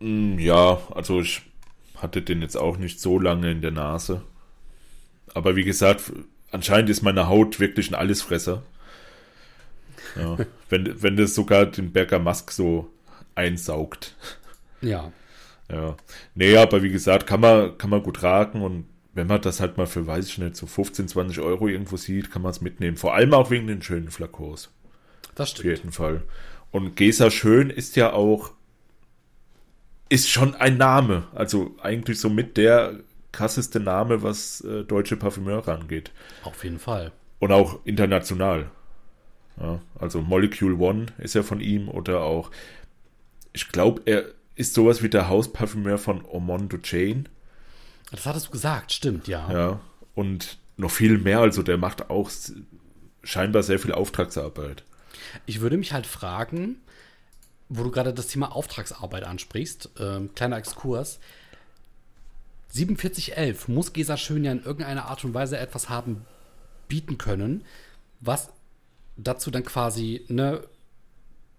Mm, 0.00 0.38
ja, 0.38 0.78
also 0.94 1.20
ich 1.20 1.42
hatte 1.96 2.20
den 2.22 2.42
jetzt 2.42 2.56
auch 2.56 2.76
nicht 2.76 3.00
so 3.00 3.18
lange 3.18 3.50
in 3.50 3.62
der 3.62 3.70
Nase. 3.70 4.22
Aber 5.34 5.56
wie 5.56 5.64
gesagt, 5.64 6.12
anscheinend 6.50 6.90
ist 6.90 7.02
meine 7.02 7.28
Haut 7.28 7.58
wirklich 7.58 7.90
ein 7.90 7.94
Allesfresser. 7.94 8.62
Ja, 10.14 10.36
wenn, 10.68 11.02
wenn 11.02 11.16
das 11.16 11.34
sogar 11.34 11.66
den 11.66 11.92
Berger 11.92 12.18
Mask 12.18 12.50
so 12.50 12.90
einsaugt. 13.34 14.14
Ja. 14.82 15.10
Ja. 15.70 15.96
Nee, 16.34 16.56
aber 16.56 16.82
wie 16.82 16.90
gesagt, 16.90 17.26
kann 17.26 17.40
man, 17.40 17.76
kann 17.78 17.90
man 17.90 18.02
gut 18.02 18.16
tragen 18.16 18.62
und 18.62 18.86
wenn 19.16 19.26
man 19.26 19.40
das 19.40 19.60
halt 19.60 19.78
mal 19.78 19.86
für, 19.86 20.06
weiß 20.06 20.28
ich 20.28 20.38
nicht, 20.38 20.56
so 20.56 20.66
15, 20.66 21.08
20 21.08 21.40
Euro 21.40 21.68
irgendwo 21.68 21.96
sieht, 21.96 22.30
kann 22.30 22.42
man 22.42 22.50
es 22.50 22.60
mitnehmen. 22.60 22.98
Vor 22.98 23.14
allem 23.14 23.32
auch 23.32 23.50
wegen 23.50 23.66
den 23.66 23.80
schönen 23.80 24.10
Flakos. 24.10 24.70
Das 25.34 25.50
stimmt. 25.50 25.72
Auf 25.72 25.78
jeden 25.78 25.92
Fall. 25.92 26.22
Und 26.70 26.96
Gesa 26.96 27.30
Schön 27.30 27.70
ist 27.70 27.96
ja 27.96 28.12
auch, 28.12 28.52
ist 30.10 30.28
schon 30.28 30.54
ein 30.54 30.76
Name. 30.76 31.26
Also 31.34 31.74
eigentlich 31.80 32.20
so 32.20 32.28
mit 32.28 32.58
der 32.58 33.00
krasseste 33.32 33.80
Name, 33.80 34.22
was 34.22 34.60
äh, 34.60 34.84
deutsche 34.84 35.16
Parfümeure 35.16 35.72
angeht. 35.72 36.12
Auf 36.44 36.62
jeden 36.62 36.78
Fall. 36.78 37.12
Und 37.38 37.52
auch 37.52 37.80
international. 37.84 38.70
Ja, 39.58 39.80
also 39.98 40.20
Molecule 40.20 40.76
One 40.76 41.06
ist 41.16 41.34
ja 41.34 41.42
von 41.42 41.60
ihm 41.60 41.88
oder 41.88 42.22
auch, 42.22 42.50
ich 43.54 43.68
glaube, 43.68 44.02
er 44.04 44.26
ist 44.54 44.74
sowas 44.74 45.02
wie 45.02 45.08
der 45.08 45.30
Hausparfümeur 45.30 45.96
von 45.96 46.22
Omondo 46.22 46.76
Chain. 46.78 47.30
Das 48.10 48.26
hattest 48.26 48.48
du 48.48 48.50
gesagt, 48.50 48.92
stimmt, 48.92 49.28
ja. 49.28 49.50
Ja, 49.52 49.80
und 50.14 50.58
noch 50.76 50.90
viel 50.90 51.18
mehr, 51.18 51.40
also 51.40 51.62
der 51.62 51.76
macht 51.76 52.10
auch 52.10 52.30
scheinbar 53.22 53.62
sehr 53.62 53.78
viel 53.78 53.92
Auftragsarbeit. 53.92 54.84
Ich 55.46 55.60
würde 55.60 55.76
mich 55.76 55.92
halt 55.92 56.06
fragen, 56.06 56.76
wo 57.68 57.82
du 57.82 57.90
gerade 57.90 58.14
das 58.14 58.28
Thema 58.28 58.54
Auftragsarbeit 58.54 59.24
ansprichst, 59.24 59.90
ähm, 59.98 60.30
kleiner 60.34 60.56
Exkurs. 60.56 61.18
4711 62.68 63.68
muss 63.68 63.92
Gesa 63.92 64.16
Schön 64.16 64.44
ja 64.44 64.52
in 64.52 64.62
irgendeiner 64.62 65.06
Art 65.06 65.24
und 65.24 65.34
Weise 65.34 65.58
etwas 65.58 65.88
haben 65.88 66.24
bieten 66.88 67.18
können, 67.18 67.64
was 68.20 68.50
dazu 69.16 69.50
dann 69.50 69.64
quasi, 69.64 70.24
ne, 70.28 70.62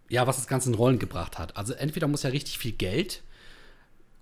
ja, 0.09 0.27
was 0.27 0.37
das 0.37 0.47
Ganze 0.47 0.69
in 0.69 0.75
Rollen 0.75 0.99
gebracht 0.99 1.37
hat. 1.37 1.57
Also 1.57 1.73
entweder 1.73 2.07
muss 2.07 2.23
ja 2.23 2.29
richtig 2.29 2.57
viel 2.59 2.71
Geld 2.71 3.23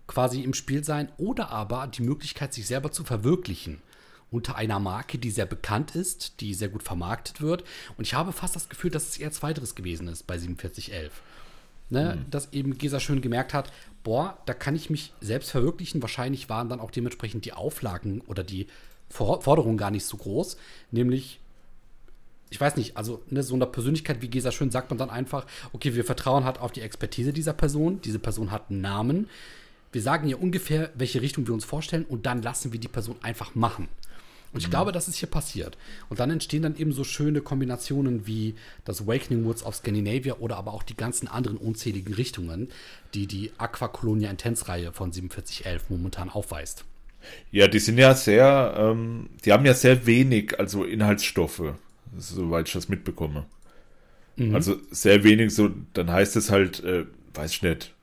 quasi 0.08 0.42
im 0.42 0.54
Spiel 0.54 0.84
sein 0.84 1.10
oder 1.18 1.50
aber 1.50 1.88
die 1.88 2.04
Möglichkeit, 2.04 2.54
sich 2.54 2.68
selber 2.68 2.92
zu 2.92 3.04
verwirklichen 3.04 3.82
unter 4.32 4.56
einer 4.56 4.80
Marke, 4.80 5.18
die 5.18 5.32
sehr 5.32 5.46
bekannt 5.46 5.96
ist, 5.96 6.42
die 6.42 6.54
sehr 6.54 6.70
gut 6.70 6.84
vermarktet 6.84 7.42
wird. 7.42 7.64
Und 7.98 8.06
ich 8.06 8.14
habe 8.14 8.34
fast 8.34 8.56
das 8.56 8.70
Gefühl, 8.70 8.92
dass 8.92 9.08
es 9.08 9.18
eher 9.18 9.32
zweiteres 9.32 9.76
gewesen 9.76 10.08
ist 10.08 10.28
bei 10.28 10.38
4711. 10.38 11.12
Ne, 11.92 12.16
mhm. 12.18 12.32
Dass 12.32 12.52
eben 12.52 12.78
Gesa 12.80 13.00
schön 13.00 13.22
gemerkt 13.22 13.54
hat, 13.54 13.72
boah, 14.04 14.40
da 14.48 14.56
kann 14.56 14.76
ich 14.76 14.90
mich 14.90 15.14
selbst 15.22 15.52
verwirklichen. 15.52 16.02
Wahrscheinlich 16.02 16.50
waren 16.50 16.68
dann 16.68 16.80
auch 16.80 16.90
dementsprechend 16.90 17.46
die 17.46 17.54
Auflagen 17.54 18.22
oder 18.22 18.44
die 18.44 18.68
Forderungen 19.10 19.78
gar 19.78 19.92
nicht 19.92 20.06
so 20.06 20.18
groß. 20.18 20.58
Nämlich, 20.90 21.40
ich 22.50 22.60
weiß 22.60 22.76
nicht, 22.76 22.98
also 22.98 23.22
ne, 23.30 23.44
so 23.44 23.54
einer 23.54 23.68
Persönlichkeit 23.68 24.24
wie 24.24 24.30
Gesa 24.30 24.52
Schön 24.52 24.72
sagt 24.72 24.90
man 24.90 24.98
dann 24.98 25.12
einfach, 25.12 25.46
okay, 25.74 25.94
wir 25.94 26.04
vertrauen 26.04 26.44
halt 26.44 26.60
auf 26.60 26.72
die 26.72 26.82
Expertise 26.82 27.32
dieser 27.32 27.54
Person. 27.54 28.02
Diese 28.02 28.20
Person 28.20 28.50
hat 28.50 28.72
einen 28.72 28.82
Namen 28.82 29.30
wir 29.92 30.02
sagen 30.02 30.28
ihr 30.28 30.42
ungefähr, 30.42 30.92
welche 30.96 31.22
Richtung 31.22 31.48
wir 31.48 31.54
uns 31.54 31.66
vorstellen 31.66 32.06
und 32.06 32.26
dann 32.26 32.42
lassen 32.42 32.74
wir 32.74 32.80
die 32.80 32.88
Person 32.88 33.16
einfach 33.22 33.56
machen. 33.56 33.88
Und 34.56 34.62
ich 34.62 34.70
glaube, 34.70 34.94
das 34.94 35.10
ist 35.10 35.18
hier 35.18 35.30
passiert. 35.30 35.78
Und 36.08 36.22
dann 36.22 36.32
entstehen 36.32 36.62
dann 36.62 36.78
eben 36.78 36.94
so 36.94 37.04
schöne 37.04 37.42
Kombinationen 37.42 38.26
wie 38.26 38.56
das 38.86 39.02
Awakening 39.02 39.44
Woods 39.44 39.64
of 39.64 39.76
Scandinavia 39.76 40.36
oder 40.40 40.56
aber 40.56 40.74
auch 40.74 40.84
die 40.84 40.96
ganzen 40.96 41.28
anderen 41.28 41.58
unzähligen 41.58 42.14
Richtungen, 42.14 42.70
die 43.14 43.28
die 43.28 43.52
Aquacolonia 43.58 44.30
Intense-Reihe 44.30 44.94
von 44.94 45.12
4711 45.12 45.90
momentan 45.90 46.30
aufweist. 46.30 46.86
Ja, 47.52 47.68
die 47.68 47.80
sind 47.80 47.98
ja 47.98 48.14
sehr, 48.14 48.76
ähm, 48.78 49.30
die 49.44 49.52
haben 49.52 49.66
ja 49.66 49.74
sehr 49.74 50.06
wenig, 50.06 50.58
also 50.58 50.86
Inhaltsstoffe, 50.86 51.74
soweit 52.18 52.68
ich 52.68 52.74
das 52.74 52.88
mitbekomme. 52.88 53.46
Mhm. 54.38 54.56
Also 54.56 54.78
sehr 54.90 55.26
wenig, 55.26 55.54
so, 55.54 55.70
dann 55.94 56.10
heißt 56.10 56.38
es 56.38 56.50
halt, 56.50 56.82
äh, 56.82 57.06
weiß 57.34 57.52
ich 57.52 57.62
nicht, 57.62 57.88
ich 57.88 57.95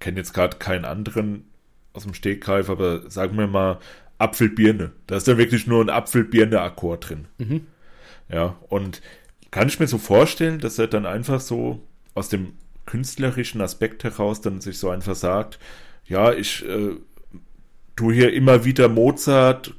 kenne 0.00 0.18
jetzt 0.18 0.34
gerade 0.34 0.56
keinen 0.56 0.84
anderen 0.84 1.44
aus 1.92 2.02
dem 2.04 2.14
Stegreif, 2.14 2.68
aber 2.68 3.10
sagen 3.10 3.36
wir 3.38 3.46
mal 3.46 3.78
Apfelbirne. 4.18 4.92
Da 5.06 5.16
ist 5.16 5.28
dann 5.28 5.38
wirklich 5.38 5.66
nur 5.66 5.82
ein 5.82 5.90
Apfelbirne-Akkord 5.90 7.08
drin. 7.08 7.26
Mhm. 7.38 7.66
Ja, 8.28 8.56
und 8.68 9.00
kann 9.50 9.68
ich 9.68 9.80
mir 9.80 9.86
so 9.86 9.98
vorstellen, 9.98 10.60
dass 10.60 10.78
er 10.78 10.86
dann 10.86 11.06
einfach 11.06 11.40
so 11.40 11.80
aus 12.14 12.28
dem 12.28 12.52
künstlerischen 12.86 13.60
Aspekt 13.60 14.04
heraus 14.04 14.40
dann 14.40 14.60
sich 14.60 14.78
so 14.78 14.90
einfach 14.90 15.14
sagt, 15.14 15.58
ja, 16.04 16.32
ich 16.32 16.64
äh, 16.66 16.96
tue 17.96 18.14
hier 18.14 18.32
immer 18.32 18.64
wieder 18.64 18.88
Mozart 18.88 19.74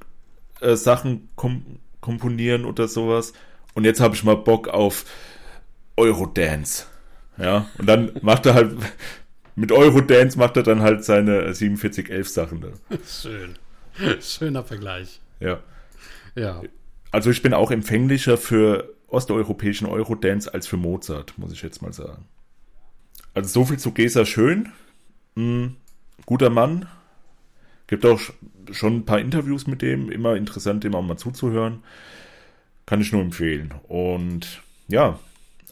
äh, 0.62 0.76
Sachen 0.76 1.30
kom 1.36 1.66
komponieren 2.00 2.66
oder 2.66 2.88
sowas 2.88 3.34
und 3.76 3.84
jetzt 3.84 4.00
habe 4.00 4.16
ich 4.16 4.24
mal 4.24 4.36
Bock 4.36 4.68
auf 4.70 5.06
Eurodance. 5.98 6.88
Ja, 7.38 7.68
und 7.78 7.86
dann 7.88 8.12
macht 8.22 8.46
er 8.48 8.56
halt 8.56 8.76
mit 9.56 9.72
Eurodance 9.72 10.38
macht 10.38 10.58
er 10.58 10.64
dann 10.64 10.82
halt 10.82 11.04
seine 11.04 11.54
4711 11.54 12.30
Sachen 12.30 12.62
da. 12.62 12.70
Schön. 13.06 13.58
Schöner 14.22 14.64
Vergleich. 14.64 15.20
Ja. 15.40 15.60
Ja. 16.36 16.62
Also 17.12 17.30
ich 17.30 17.42
bin 17.42 17.54
auch 17.54 17.72
empfänglicher 17.72 18.38
für 18.38 18.94
osteuropäischen 19.08 19.88
Eurodance 19.88 20.54
als 20.54 20.68
für 20.68 20.78
Mozart, 20.78 21.38
muss 21.38 21.52
ich 21.52 21.62
jetzt 21.62 21.82
mal 21.82 21.92
sagen. 21.92 22.26
Also 23.34 23.50
so 23.50 23.66
viel 23.66 23.80
zu 23.80 23.92
Gesa 23.92 24.26
Schön. 24.26 24.70
Hm, 25.36 25.76
guter 26.26 26.50
Mann. 26.50 26.88
Gibt 27.88 28.06
auch 28.06 28.22
schon 28.72 28.98
ein 28.98 29.06
paar 29.06 29.20
Interviews 29.20 29.68
mit 29.68 29.82
dem. 29.82 30.10
Immer 30.10 30.36
interessant, 30.36 30.84
dem 30.84 30.96
auch 30.96 31.02
mal 31.02 31.18
zuzuhören. 31.18 31.84
Kann 32.86 33.02
ich 33.02 33.12
nur 33.12 33.22
empfehlen. 33.22 33.74
Und 33.88 34.62
ja, 34.88 35.20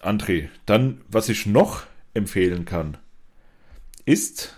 André, 0.02 0.50
dann, 0.66 1.02
was 1.10 1.30
ich 1.30 1.46
noch 1.46 1.84
empfehlen 2.14 2.66
kann, 2.66 2.98
ist 4.06 4.56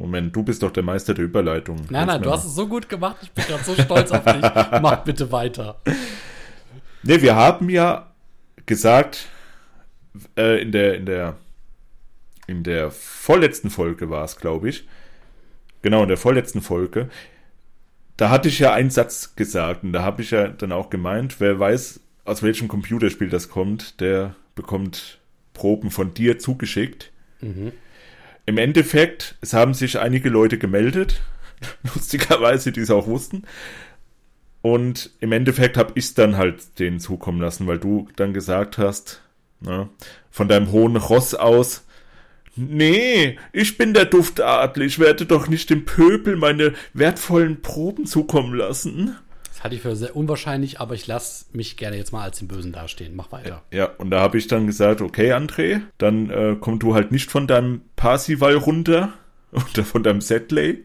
Moment, 0.00 0.34
du 0.34 0.42
bist 0.42 0.62
doch 0.62 0.70
der 0.70 0.82
Meister 0.82 1.12
der 1.12 1.24
Überleitung. 1.24 1.76
Nein, 1.90 2.06
nein, 2.06 2.22
du 2.22 2.30
hast 2.30 2.46
es 2.46 2.54
so 2.54 2.66
gut 2.66 2.88
gemacht. 2.88 3.16
Ich 3.22 3.30
bin 3.32 3.44
gerade 3.44 3.64
so 3.64 3.74
stolz 3.74 4.10
auf 4.10 4.24
dich. 4.24 4.40
Mach 4.80 5.04
bitte 5.04 5.30
weiter. 5.30 5.80
Ne, 7.02 7.22
wir 7.22 7.34
haben 7.34 7.70
ja 7.70 8.12
gesagt, 8.66 9.26
äh, 10.36 10.60
in 10.60 10.70
der, 10.70 10.96
in 10.96 11.06
der, 11.06 11.38
in 12.46 12.62
der 12.62 12.90
vorletzten 12.90 13.70
Folge 13.70 14.10
war 14.10 14.22
es, 14.22 14.36
glaube 14.36 14.68
ich. 14.68 14.86
Genau, 15.80 16.02
in 16.02 16.08
der 16.08 16.18
vorletzten 16.18 16.60
Folge. 16.60 17.08
Da 18.18 18.28
hatte 18.28 18.48
ich 18.48 18.58
ja 18.58 18.74
einen 18.74 18.90
Satz 18.90 19.34
gesagt 19.34 19.82
und 19.82 19.94
da 19.94 20.02
habe 20.02 20.20
ich 20.20 20.30
ja 20.30 20.48
dann 20.48 20.72
auch 20.72 20.90
gemeint, 20.90 21.40
wer 21.40 21.58
weiß, 21.58 22.00
aus 22.26 22.42
welchem 22.42 22.68
Computerspiel 22.68 23.30
das 23.30 23.48
kommt, 23.48 23.98
der 24.02 24.34
bekommt 24.54 25.20
Proben 25.54 25.90
von 25.90 26.12
dir 26.12 26.38
zugeschickt. 26.38 27.12
Mhm. 27.40 27.72
Im 28.46 28.58
Endeffekt, 28.58 29.36
es 29.40 29.52
haben 29.52 29.74
sich 29.74 29.98
einige 29.98 30.28
Leute 30.28 30.58
gemeldet, 30.58 31.20
lustigerweise, 31.94 32.72
die 32.72 32.80
es 32.80 32.90
auch 32.90 33.06
wussten. 33.06 33.44
Und 34.62 35.10
im 35.20 35.32
Endeffekt 35.32 35.76
habe 35.76 35.92
ich 35.94 36.06
es 36.06 36.14
dann 36.14 36.36
halt 36.36 36.78
denen 36.78 37.00
zukommen 37.00 37.40
lassen, 37.40 37.66
weil 37.66 37.78
du 37.78 38.08
dann 38.16 38.34
gesagt 38.34 38.78
hast, 38.78 39.22
na, 39.60 39.78
ne, 39.78 39.88
von 40.30 40.48
deinem 40.48 40.70
hohen 40.70 40.96
Ross 40.96 41.34
aus, 41.34 41.86
nee, 42.56 43.38
ich 43.52 43.78
bin 43.78 43.94
der 43.94 44.04
Duftadel, 44.04 44.84
ich 44.84 44.98
werde 44.98 45.26
doch 45.26 45.48
nicht 45.48 45.70
dem 45.70 45.84
Pöbel 45.84 46.36
meine 46.36 46.74
wertvollen 46.92 47.62
Proben 47.62 48.06
zukommen 48.06 48.54
lassen. 48.54 49.16
Halte 49.60 49.76
ich 49.76 49.82
für 49.82 49.94
sehr 49.94 50.16
unwahrscheinlich, 50.16 50.80
aber 50.80 50.94
ich 50.94 51.06
lasse 51.06 51.44
mich 51.52 51.76
gerne 51.76 51.98
jetzt 51.98 52.12
mal 52.12 52.22
als 52.22 52.38
den 52.38 52.48
Bösen 52.48 52.72
dastehen. 52.72 53.14
Mach 53.14 53.30
weiter. 53.30 53.62
Ja, 53.70 53.90
und 53.98 54.10
da 54.10 54.20
habe 54.20 54.38
ich 54.38 54.46
dann 54.46 54.66
gesagt, 54.66 55.02
okay, 55.02 55.32
André, 55.32 55.82
dann 55.98 56.30
äh, 56.30 56.56
komm 56.58 56.78
du 56.78 56.94
halt 56.94 57.12
nicht 57.12 57.30
von 57.30 57.46
deinem 57.46 57.82
Parsival 57.94 58.54
runter 58.54 59.12
oder 59.52 59.84
von 59.84 60.02
deinem 60.02 60.22
Setley 60.22 60.84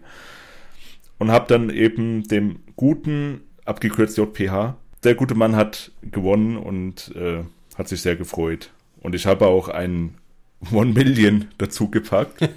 und 1.19 1.31
habe 1.31 1.47
dann 1.47 1.69
eben 1.69 2.23
dem 2.23 2.59
guten, 2.75 3.41
abgekürzt 3.63 4.17
JPH, 4.17 4.75
der 5.05 5.15
gute 5.15 5.35
Mann 5.35 5.55
hat 5.55 5.91
gewonnen 6.01 6.57
und 6.57 7.15
äh, 7.15 7.43
hat 7.77 7.87
sich 7.87 8.01
sehr 8.01 8.17
gefreut. 8.17 8.71
Und 8.99 9.15
ich 9.15 9.25
habe 9.25 9.47
auch 9.47 9.69
einen 9.69 10.17
One 10.73 10.91
Million 10.91 11.47
dazu 11.57 11.89
gepackt. 11.89 12.49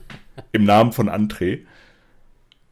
Im 0.52 0.64
Namen 0.64 0.92
von 0.92 1.08
André. 1.08 1.60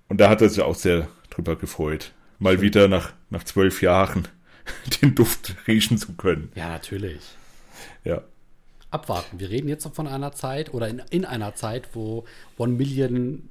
Und 0.09 0.21
da 0.21 0.29
hat 0.29 0.43
er 0.43 0.51
sich 0.51 0.63
auch 0.63 0.75
sehr 0.75 1.09
drüber 1.31 1.57
gefreut 1.57 2.13
mal 2.41 2.61
wieder 2.61 2.89
nach, 2.89 3.13
nach 3.29 3.45
zwölf 3.45 3.83
Jahren 3.83 4.27
den 5.03 5.15
Duft 5.15 5.55
riechen 5.69 5.99
zu 5.99 6.15
können. 6.15 6.51
Ja, 6.57 6.69
natürlich. 6.69 7.21
Ja. 8.03 8.23
Abwarten. 8.91 9.39
Wir 9.39 9.51
reden 9.51 9.69
jetzt 9.69 9.85
noch 9.85 9.95
von 9.95 10.09
einer 10.09 10.33
Zeit 10.33 10.75
oder 10.75 10.89
in, 10.89 11.01
in 11.11 11.25
einer 11.25 11.55
Zeit, 11.55 11.91
wo 11.93 12.25
One 12.59 12.73
Million 12.73 13.49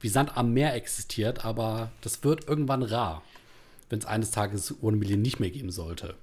wie 0.00 0.08
Sand 0.10 0.36
am 0.36 0.52
Meer 0.52 0.74
existiert, 0.74 1.46
aber 1.46 1.90
das 2.02 2.22
wird 2.22 2.46
irgendwann 2.46 2.82
rar, 2.82 3.22
wenn 3.88 4.00
es 4.00 4.04
eines 4.04 4.30
Tages 4.30 4.74
One 4.82 4.98
Million 4.98 5.22
nicht 5.22 5.40
mehr 5.40 5.48
geben 5.48 5.70
sollte. 5.70 6.14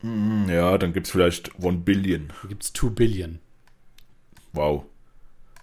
Mm, 0.00 0.48
ja, 0.48 0.78
dann 0.78 0.94
gibt 0.94 1.06
es 1.06 1.12
vielleicht 1.12 1.58
One 1.62 1.78
Billion. 1.78 2.28
Dann 2.40 2.48
gibt 2.48 2.62
es 2.62 2.72
Two 2.72 2.88
Billion. 2.88 3.40
Wow. 4.54 4.86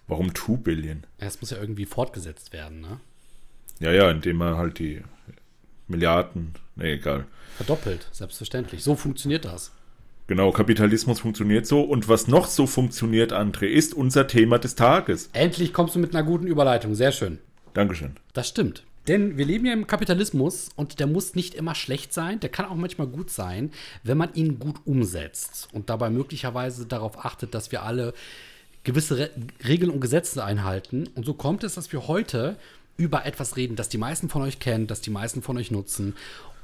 Warum 0.07 0.33
Two 0.35 0.57
Billion? 0.57 1.07
Es 1.17 1.41
muss 1.41 1.49
ja 1.49 1.57
irgendwie 1.57 1.85
fortgesetzt 1.85 2.53
werden, 2.53 2.81
ne? 2.81 2.99
Ja, 3.79 3.91
ja, 3.91 4.11
indem 4.11 4.37
man 4.37 4.57
halt 4.57 4.77
die 4.77 5.01
Milliarden, 5.91 6.55
nee, 6.75 6.93
egal. 6.93 7.25
Verdoppelt, 7.57 8.07
selbstverständlich. 8.11 8.83
So 8.83 8.95
funktioniert 8.95 9.45
das. 9.45 9.71
Genau, 10.27 10.51
Kapitalismus 10.51 11.19
funktioniert 11.19 11.67
so. 11.67 11.81
Und 11.81 12.07
was 12.07 12.27
noch 12.27 12.47
so 12.47 12.65
funktioniert, 12.65 13.33
André, 13.33 13.65
ist 13.65 13.93
unser 13.93 14.27
Thema 14.27 14.59
des 14.59 14.75
Tages. 14.75 15.29
Endlich 15.33 15.73
kommst 15.73 15.93
du 15.93 15.99
mit 15.99 16.15
einer 16.15 16.25
guten 16.25 16.47
Überleitung. 16.47 16.95
Sehr 16.95 17.11
schön. 17.11 17.39
Dankeschön. 17.73 18.15
Das 18.33 18.47
stimmt. 18.47 18.83
Denn 19.07 19.37
wir 19.37 19.45
leben 19.45 19.65
ja 19.65 19.73
im 19.73 19.87
Kapitalismus 19.87 20.69
und 20.75 20.99
der 20.99 21.07
muss 21.07 21.33
nicht 21.33 21.55
immer 21.55 21.73
schlecht 21.73 22.13
sein, 22.13 22.39
der 22.39 22.49
kann 22.49 22.65
auch 22.65 22.75
manchmal 22.75 23.07
gut 23.07 23.31
sein, 23.31 23.71
wenn 24.03 24.17
man 24.17 24.33
ihn 24.35 24.59
gut 24.59 24.77
umsetzt 24.85 25.69
und 25.73 25.89
dabei 25.89 26.09
möglicherweise 26.09 26.85
darauf 26.85 27.25
achtet, 27.25 27.55
dass 27.55 27.71
wir 27.71 27.81
alle 27.83 28.13
gewisse 28.83 29.17
Re 29.17 29.29
Regeln 29.67 29.91
und 29.91 30.01
Gesetze 30.01 30.43
einhalten. 30.43 31.09
Und 31.15 31.25
so 31.25 31.33
kommt 31.33 31.63
es, 31.63 31.75
dass 31.75 31.91
wir 31.91 32.07
heute 32.07 32.57
über 33.01 33.25
etwas 33.25 33.57
reden, 33.57 33.75
das 33.75 33.89
die 33.89 33.97
meisten 33.97 34.29
von 34.29 34.43
euch 34.43 34.59
kennen, 34.59 34.85
das 34.85 35.01
die 35.01 35.09
meisten 35.09 35.41
von 35.41 35.57
euch 35.57 35.71
nutzen 35.71 36.15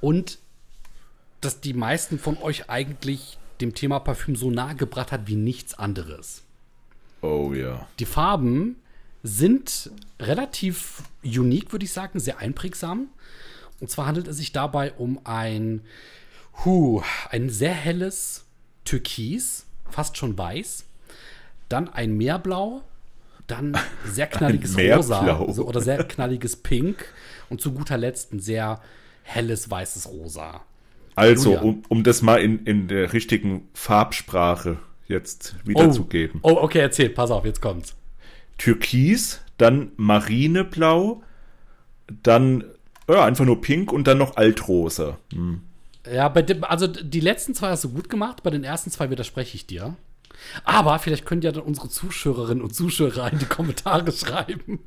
und 0.02 0.38
das 1.42 1.62
die 1.62 1.74
meisten 1.74 2.20
von 2.20 2.38
euch 2.38 2.70
eigentlich 2.70 3.40
dem 3.60 3.74
Thema 3.74 4.00
Parfüm 4.00 4.36
so 4.36 4.52
nahe 4.52 4.76
gebracht 4.76 5.12
hat 5.12 5.28
wie 5.28 5.36
nichts 5.36 5.74
anderes. 5.74 6.44
Oh 7.22 7.54
ja. 7.54 7.88
Die 7.98 8.06
Farben 8.06 8.76
sind 9.24 9.90
relativ 10.20 11.02
unique, 11.24 11.72
würde 11.72 11.86
ich 11.86 11.92
sagen, 11.92 12.20
sehr 12.20 12.38
einprägsam. 12.38 13.08
Und 13.80 13.90
zwar 13.90 14.06
handelt 14.06 14.28
es 14.28 14.38
sich 14.38 14.52
dabei 14.52 14.94
um 14.94 15.20
ein, 15.24 15.82
hu, 16.64 17.02
ein 17.32 17.50
sehr 17.50 17.74
helles 17.74 18.46
Türkis, 18.86 19.66
fast 19.90 20.18
schon 20.18 20.38
weiß, 20.38 20.86
dann 21.68 21.90
ein 21.90 22.16
Meerblau, 22.16 22.84
dann 23.48 23.78
sehr 24.06 24.28
knalliges 24.28 24.78
Rosa 24.78 25.46
so, 25.50 25.66
oder 25.66 25.82
sehr 25.82 26.04
knalliges 26.04 26.56
Pink 26.58 27.06
und 27.50 27.62
zu 27.62 27.74
guter 27.74 27.98
Letzt 27.98 28.34
ein 28.34 28.40
sehr 28.40 28.82
helles 29.24 29.70
weißes 29.70 30.10
Rosa. 30.10 30.62
Also, 31.16 31.58
um, 31.58 31.84
um 31.90 32.04
das 32.04 32.22
mal 32.22 32.40
in, 32.40 32.64
in 32.66 32.88
der 32.88 33.12
richtigen 33.12 33.68
Farbsprache 33.74 34.78
jetzt 35.08 35.56
wiederzugeben. 35.66 36.42
Oh. 36.44 36.52
oh, 36.52 36.64
okay, 36.64 36.80
erzähl, 36.80 37.10
pass 37.10 37.32
auf, 37.32 37.44
jetzt 37.44 37.62
kommt's. 37.62 37.96
Türkis, 38.58 39.42
dann 39.58 39.92
Marineblau, 39.96 41.24
dann 42.24 42.64
ja, 43.10 43.26
einfach 43.26 43.46
nur 43.46 43.62
Pink 43.62 43.92
und 43.92 44.08
dann 44.08 44.18
noch 44.18 44.36
Altrosa. 44.36 45.18
Hm. 45.34 45.62
Ja, 46.12 46.30
bei 46.30 46.42
dem, 46.42 46.64
also 46.64 46.88
die 46.88 47.20
letzten 47.20 47.54
zwei 47.54 47.70
hast 47.70 47.84
du 47.84 47.90
gut 47.90 48.10
gemacht, 48.10 48.44
bei 48.44 48.50
den 48.50 48.64
ersten 48.64 48.92
zwei 48.92 49.10
widerspreche 49.10 49.56
ich 49.56 49.68
dir. 49.68 49.96
Aber 50.64 50.98
vielleicht 51.00 51.26
können 51.26 51.42
ja 51.42 51.52
dann 51.52 51.64
unsere 51.64 51.90
Zuschauerinnen 51.90 52.64
und 52.64 52.74
Zuschauer 52.74 53.30
in 53.32 53.40
die 53.40 53.46
Kommentare 53.46 54.12
schreiben, 54.12 54.80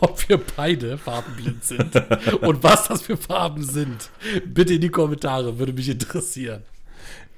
ob 0.00 0.28
wir 0.28 0.38
beide 0.56 0.98
farbenblind 0.98 1.64
sind 1.64 1.94
und 2.40 2.62
was 2.62 2.88
das 2.88 3.02
für 3.02 3.16
Farben 3.16 3.62
sind. 3.62 4.10
Bitte 4.46 4.74
in 4.74 4.80
die 4.80 4.90
Kommentare, 4.90 5.58
würde 5.58 5.72
mich 5.72 5.88
interessieren. 5.88 6.62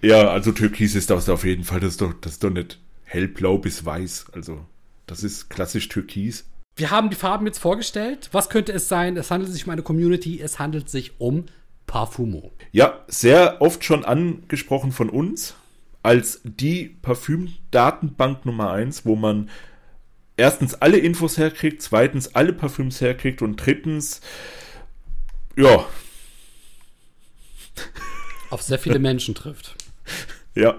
Ja, 0.02 0.28
also 0.28 0.52
Türkis 0.52 0.94
ist 0.94 1.10
das 1.10 1.28
auf 1.28 1.44
jeden 1.44 1.64
Fall, 1.64 1.80
das 1.80 1.92
ist 1.92 2.00
doch, 2.00 2.14
das 2.20 2.32
ist 2.32 2.44
doch 2.44 2.50
nicht 2.50 2.78
hellblau 3.04 3.58
bis 3.58 3.84
weiß. 3.84 4.26
Also, 4.32 4.64
das 5.06 5.22
ist 5.22 5.50
klassisch 5.50 5.88
Türkis. 5.88 6.46
Wir 6.76 6.90
haben 6.90 7.10
die 7.10 7.16
Farben 7.16 7.46
jetzt 7.46 7.58
vorgestellt. 7.58 8.28
Was 8.32 8.48
könnte 8.48 8.72
es 8.72 8.88
sein? 8.88 9.16
Es 9.16 9.30
handelt 9.30 9.52
sich 9.52 9.66
um 9.66 9.72
eine 9.72 9.82
Community. 9.82 10.40
Es 10.40 10.58
handelt 10.58 10.88
sich 10.88 11.20
um 11.20 11.46
Parfumo. 11.86 12.52
Ja, 12.72 13.04
sehr 13.08 13.60
oft 13.60 13.84
schon 13.84 14.04
angesprochen 14.04 14.92
von 14.92 15.10
uns 15.10 15.56
als 16.02 16.40
die 16.44 16.96
Parfüm-Datenbank 17.02 18.46
Nummer 18.46 18.72
1, 18.72 19.04
wo 19.04 19.16
man 19.16 19.50
erstens 20.36 20.74
alle 20.74 20.98
Infos 20.98 21.36
herkriegt, 21.36 21.82
zweitens 21.82 22.34
alle 22.34 22.52
Parfüms 22.52 23.00
herkriegt 23.00 23.42
und 23.42 23.56
drittens, 23.56 24.20
ja. 25.56 25.86
Auf 28.50 28.62
sehr 28.62 28.78
viele 28.78 28.98
Menschen 28.98 29.34
trifft. 29.34 29.76
Ja. 30.54 30.78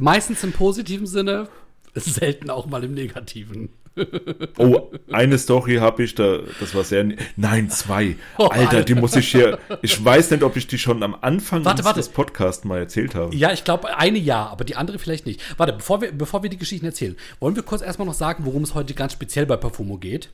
Meistens 0.00 0.42
im 0.42 0.52
positiven 0.52 1.06
Sinne, 1.06 1.48
selten 1.94 2.50
auch 2.50 2.66
mal 2.66 2.82
im 2.84 2.94
negativen. 2.94 3.68
Oh, 4.58 4.90
eine 5.10 5.38
Story 5.38 5.76
habe 5.76 6.02
ich, 6.02 6.14
da, 6.14 6.38
das 6.60 6.74
war 6.74 6.84
sehr. 6.84 7.06
Nein, 7.36 7.70
zwei. 7.70 8.16
Oh, 8.38 8.46
Alter, 8.46 8.82
die 8.82 8.94
muss 8.94 9.16
ich 9.16 9.28
hier. 9.28 9.58
Ich 9.82 10.02
weiß 10.02 10.30
nicht, 10.30 10.42
ob 10.42 10.56
ich 10.56 10.66
die 10.66 10.78
schon 10.78 11.02
am 11.02 11.16
Anfang 11.20 11.64
warte, 11.64 11.84
warte. 11.84 12.00
des 12.00 12.08
Podcasts 12.08 12.64
mal 12.64 12.78
erzählt 12.78 13.14
habe. 13.14 13.34
Ja, 13.34 13.52
ich 13.52 13.64
glaube, 13.64 13.96
eine 13.96 14.18
ja, 14.18 14.46
aber 14.46 14.64
die 14.64 14.76
andere 14.76 14.98
vielleicht 14.98 15.26
nicht. 15.26 15.40
Warte, 15.58 15.74
bevor 15.74 16.00
wir, 16.00 16.12
bevor 16.12 16.42
wir 16.42 16.50
die 16.50 16.56
Geschichten 16.56 16.86
erzählen, 16.86 17.16
wollen 17.40 17.56
wir 17.56 17.62
kurz 17.62 17.82
erstmal 17.82 18.06
noch 18.06 18.14
sagen, 18.14 18.44
worum 18.46 18.62
es 18.62 18.74
heute 18.74 18.94
ganz 18.94 19.12
speziell 19.12 19.46
bei 19.46 19.56
Parfumo 19.56 19.98
geht? 19.98 20.30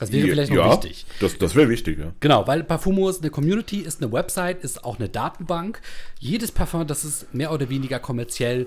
Das 0.00 0.10
wäre 0.10 0.28
vielleicht 0.28 0.50
noch 0.50 0.64
ja, 0.64 0.72
wichtig. 0.72 1.04
Das, 1.20 1.36
das 1.36 1.54
wäre 1.54 1.68
wichtig, 1.68 1.98
ja. 1.98 2.12
Genau, 2.20 2.46
weil 2.46 2.64
Parfumo 2.64 3.10
ist 3.10 3.20
eine 3.20 3.30
Community, 3.30 3.80
ist 3.80 4.02
eine 4.02 4.10
Website, 4.10 4.64
ist 4.64 4.82
auch 4.82 4.98
eine 4.98 5.10
Datenbank. 5.10 5.80
Jedes 6.18 6.52
Parfum, 6.52 6.86
das 6.86 7.04
es 7.04 7.26
mehr 7.32 7.52
oder 7.52 7.68
weniger 7.68 7.98
kommerziell 7.98 8.66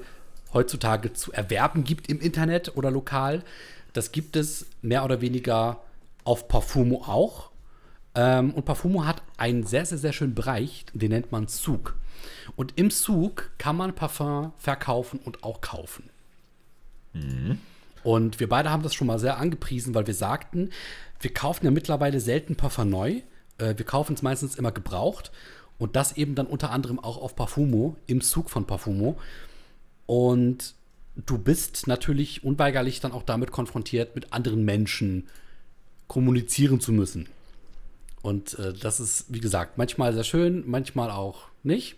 heutzutage 0.54 1.14
zu 1.14 1.32
erwerben 1.32 1.84
gibt 1.84 2.10
im 2.10 2.20
Internet 2.20 2.76
oder 2.76 2.92
lokal. 2.92 3.44
Das 3.94 4.12
gibt 4.12 4.36
es 4.36 4.66
mehr 4.82 5.04
oder 5.04 5.22
weniger 5.22 5.82
auf 6.24 6.48
Parfumo 6.48 7.04
auch. 7.06 7.52
Ähm, 8.16 8.52
und 8.54 8.66
Parfumo 8.66 9.06
hat 9.06 9.22
einen 9.38 9.64
sehr, 9.64 9.86
sehr, 9.86 9.98
sehr 9.98 10.14
schönen 10.14 10.36
Bereich, 10.36 10.86
den 10.94 11.12
nennt 11.12 11.32
man 11.32 11.48
Zug. 11.48 11.96
Und 12.56 12.74
im 12.78 12.92
Zug 12.92 13.52
kann 13.58 13.76
man 13.76 13.96
Parfum 13.96 14.54
verkaufen 14.58 15.20
und 15.24 15.44
auch 15.44 15.62
kaufen. 15.62 16.10
Mhm. 17.14 17.60
Und 18.04 18.40
wir 18.40 18.50
beide 18.50 18.70
haben 18.70 18.84
das 18.84 18.94
schon 18.94 19.08
mal 19.08 19.20
sehr 19.20 19.38
angepriesen, 19.38 19.96
weil 19.96 20.08
wir 20.08 20.14
sagten, 20.14 20.70
wir 21.22 21.34
kaufen 21.34 21.66
ja 21.66 21.72
mittlerweile 21.72 22.20
selten 22.20 22.56
Parfum 22.56 22.90
neu. 22.90 23.22
Äh, 23.58 23.78
wir 23.78 23.86
kaufen 23.86 24.14
es 24.14 24.22
meistens 24.22 24.56
immer 24.56 24.72
gebraucht. 24.72 25.32
Und 25.80 25.96
das 25.96 26.18
eben 26.18 26.36
dann 26.36 26.46
unter 26.46 26.70
anderem 26.70 27.00
auch 27.00 27.18
auf 27.18 27.36
Parfumo, 27.36 27.96
im 28.08 28.22
Zug 28.22 28.50
von 28.50 28.68
Parfumo. 28.68 29.18
Und 30.06 30.76
du 31.16 31.38
bist 31.38 31.88
natürlich 31.88 32.44
unweigerlich 32.44 33.00
dann 33.00 33.12
auch 33.12 33.24
damit 33.24 33.52
konfrontiert, 33.52 34.16
mit 34.16 34.34
anderen 34.34 34.66
Menschen 34.66 35.28
kommunizieren 36.08 36.80
zu 36.80 36.92
müssen. 36.92 37.28
Und 38.22 38.58
äh, 38.60 38.74
das 38.74 39.00
ist, 39.00 39.26
wie 39.30 39.40
gesagt, 39.40 39.78
manchmal 39.78 40.14
sehr 40.14 40.24
schön, 40.24 40.64
manchmal 40.66 41.12
auch 41.12 41.48
nicht. 41.64 41.96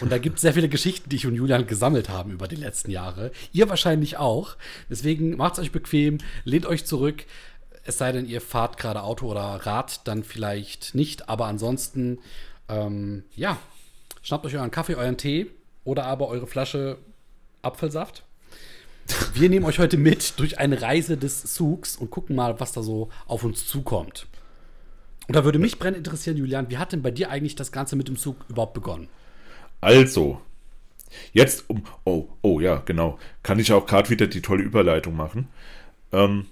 Und 0.00 0.12
da 0.12 0.18
gibt 0.18 0.36
es 0.36 0.42
sehr 0.42 0.54
viele 0.54 0.68
Geschichten, 0.68 1.08
die 1.08 1.16
ich 1.16 1.26
und 1.26 1.34
Julian 1.34 1.66
gesammelt 1.66 2.08
haben 2.08 2.30
über 2.30 2.46
die 2.46 2.56
letzten 2.56 2.90
Jahre. 2.90 3.32
Ihr 3.52 3.68
wahrscheinlich 3.68 4.16
auch. 4.16 4.56
Deswegen 4.88 5.36
macht 5.36 5.54
es 5.54 5.58
euch 5.60 5.72
bequem, 5.72 6.18
lehnt 6.44 6.66
euch 6.66 6.84
zurück. 6.84 7.24
Es 7.84 7.98
sei 7.98 8.12
denn, 8.12 8.26
ihr 8.26 8.40
fahrt 8.40 8.76
gerade 8.76 9.02
Auto 9.02 9.26
oder 9.26 9.40
Rad, 9.40 10.06
dann 10.06 10.22
vielleicht 10.22 10.94
nicht. 10.94 11.28
Aber 11.28 11.46
ansonsten, 11.46 12.18
ähm, 12.68 13.24
ja, 13.34 13.58
schnappt 14.22 14.46
euch 14.46 14.56
euren 14.56 14.70
Kaffee, 14.70 14.94
euren 14.94 15.16
Tee 15.16 15.50
oder 15.84 16.04
aber 16.04 16.28
eure 16.28 16.46
Flasche 16.46 16.98
Apfelsaft. 17.62 18.24
Wir 19.34 19.48
nehmen 19.48 19.64
euch 19.64 19.78
heute 19.78 19.96
mit 19.96 20.38
durch 20.38 20.58
eine 20.58 20.80
Reise 20.80 21.16
des 21.16 21.42
Zugs 21.54 21.96
und 21.96 22.10
gucken 22.10 22.36
mal, 22.36 22.60
was 22.60 22.72
da 22.72 22.82
so 22.82 23.08
auf 23.26 23.44
uns 23.44 23.66
zukommt. 23.66 24.26
Und 25.28 25.36
da 25.36 25.44
würde 25.44 25.58
mich 25.58 25.78
brennend 25.78 25.98
interessieren, 25.98 26.36
Julian, 26.36 26.70
wie 26.70 26.78
hat 26.78 26.92
denn 26.92 27.02
bei 27.02 27.10
dir 27.10 27.30
eigentlich 27.30 27.56
das 27.56 27.72
Ganze 27.72 27.96
mit 27.96 28.08
dem 28.08 28.16
Zug 28.16 28.36
überhaupt 28.48 28.74
begonnen? 28.74 29.08
Also, 29.80 30.40
jetzt 31.32 31.68
um. 31.68 31.84
Oh, 32.04 32.28
oh 32.42 32.60
ja, 32.60 32.82
genau. 32.84 33.18
Kann 33.42 33.58
ich 33.58 33.72
auch 33.72 33.86
gerade 33.86 34.10
wieder 34.10 34.26
die 34.26 34.42
tolle 34.42 34.62
Überleitung 34.62 35.16
machen. 35.16 35.48
Ähm, 36.12 36.46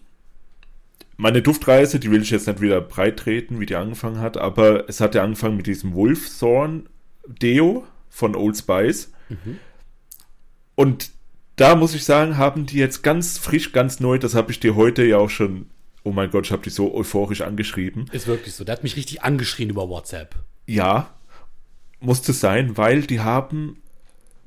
meine 1.16 1.42
Duftreise, 1.42 2.01
die 2.01 2.11
will 2.11 2.23
ich 2.23 2.31
jetzt 2.31 2.46
nicht 2.46 2.61
wieder 2.61 2.81
breit 2.81 3.18
treten, 3.18 3.61
wie 3.61 3.66
die 3.66 3.77
angefangen 3.77 4.20
hat, 4.20 4.37
aber 4.37 4.88
es 4.88 5.01
hat 5.01 5.14
ja 5.14 5.23
angefangen 5.23 5.57
mit 5.57 5.66
diesem 5.66 5.94
Wolfthorn 5.94 6.88
Deo 7.27 7.85
von 8.09 8.35
Old 8.35 8.57
Spice. 8.57 9.12
Mhm. 9.29 9.59
Und 10.81 11.11
da 11.57 11.75
muss 11.75 11.95
ich 11.95 12.07
sagen, 12.07 12.38
haben 12.38 12.64
die 12.64 12.79
jetzt 12.79 13.03
ganz 13.03 13.37
frisch, 13.37 13.73
ganz 13.73 14.01
neu, 14.01 14.16
das 14.16 14.35
habe 14.35 14.51
ich 14.51 14.61
dir 14.61 14.77
heute 14.77 15.05
ja 15.05 15.19
auch 15.19 15.29
schon, 15.29 15.66
oh 16.05 16.11
mein 16.11 16.31
Gott, 16.31 16.47
ich 16.47 16.53
habe 16.53 16.62
dich 16.62 16.73
so 16.73 16.95
euphorisch 16.95 17.43
angeschrieben. 17.43 18.07
Ist 18.12 18.27
wirklich 18.27 18.55
so, 18.55 18.64
der 18.64 18.77
hat 18.77 18.83
mich 18.83 18.97
richtig 18.97 19.23
angeschrien 19.23 19.69
über 19.69 19.90
WhatsApp. 19.90 20.37
Ja, 20.66 21.11
musste 22.01 22.33
sein, 22.33 22.79
weil 22.79 23.03
die 23.03 23.21
haben 23.21 23.77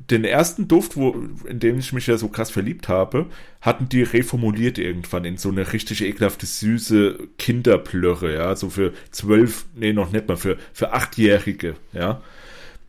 den 0.10 0.24
ersten 0.24 0.68
Duft, 0.68 0.98
wo, 0.98 1.12
in 1.48 1.60
den 1.60 1.78
ich 1.78 1.94
mich 1.94 2.08
ja 2.08 2.18
so 2.18 2.30
krass 2.30 2.50
verliebt 2.50 2.88
habe, 2.88 3.28
hatten 3.62 3.88
die 3.88 4.02
reformuliert 4.02 4.80
irgendwann 4.80 5.26
in 5.26 5.38
so 5.38 5.50
eine 5.50 5.72
richtig 5.72 6.02
ekelhafte, 6.02 6.48
süße 6.48 7.28
Kinderplörre, 7.38 8.34
ja, 8.34 8.56
so 8.56 8.72
für 8.72 8.92
zwölf, 9.12 9.68
nee, 9.76 9.94
noch 9.94 10.12
nicht 10.12 10.28
mal, 10.28 10.38
für, 10.38 10.58
für 10.74 10.94
achtjährige, 10.94 11.76
ja. 11.92 12.24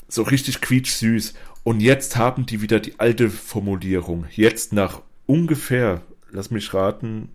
So 0.09 0.23
richtig 0.23 0.63
quietschsüß. 0.63 1.35
Und 1.65 1.81
jetzt 1.81 2.17
haben 2.17 2.47
die 2.47 2.61
wieder 2.61 2.79
die 2.79 3.01
alte 3.01 3.31
Formulierung. 3.31 4.27
Jetzt 4.31 4.73
nach 4.73 5.01
ungefähr, 5.27 6.03
lass 6.31 6.51
mich 6.51 6.73
raten, 6.75 7.31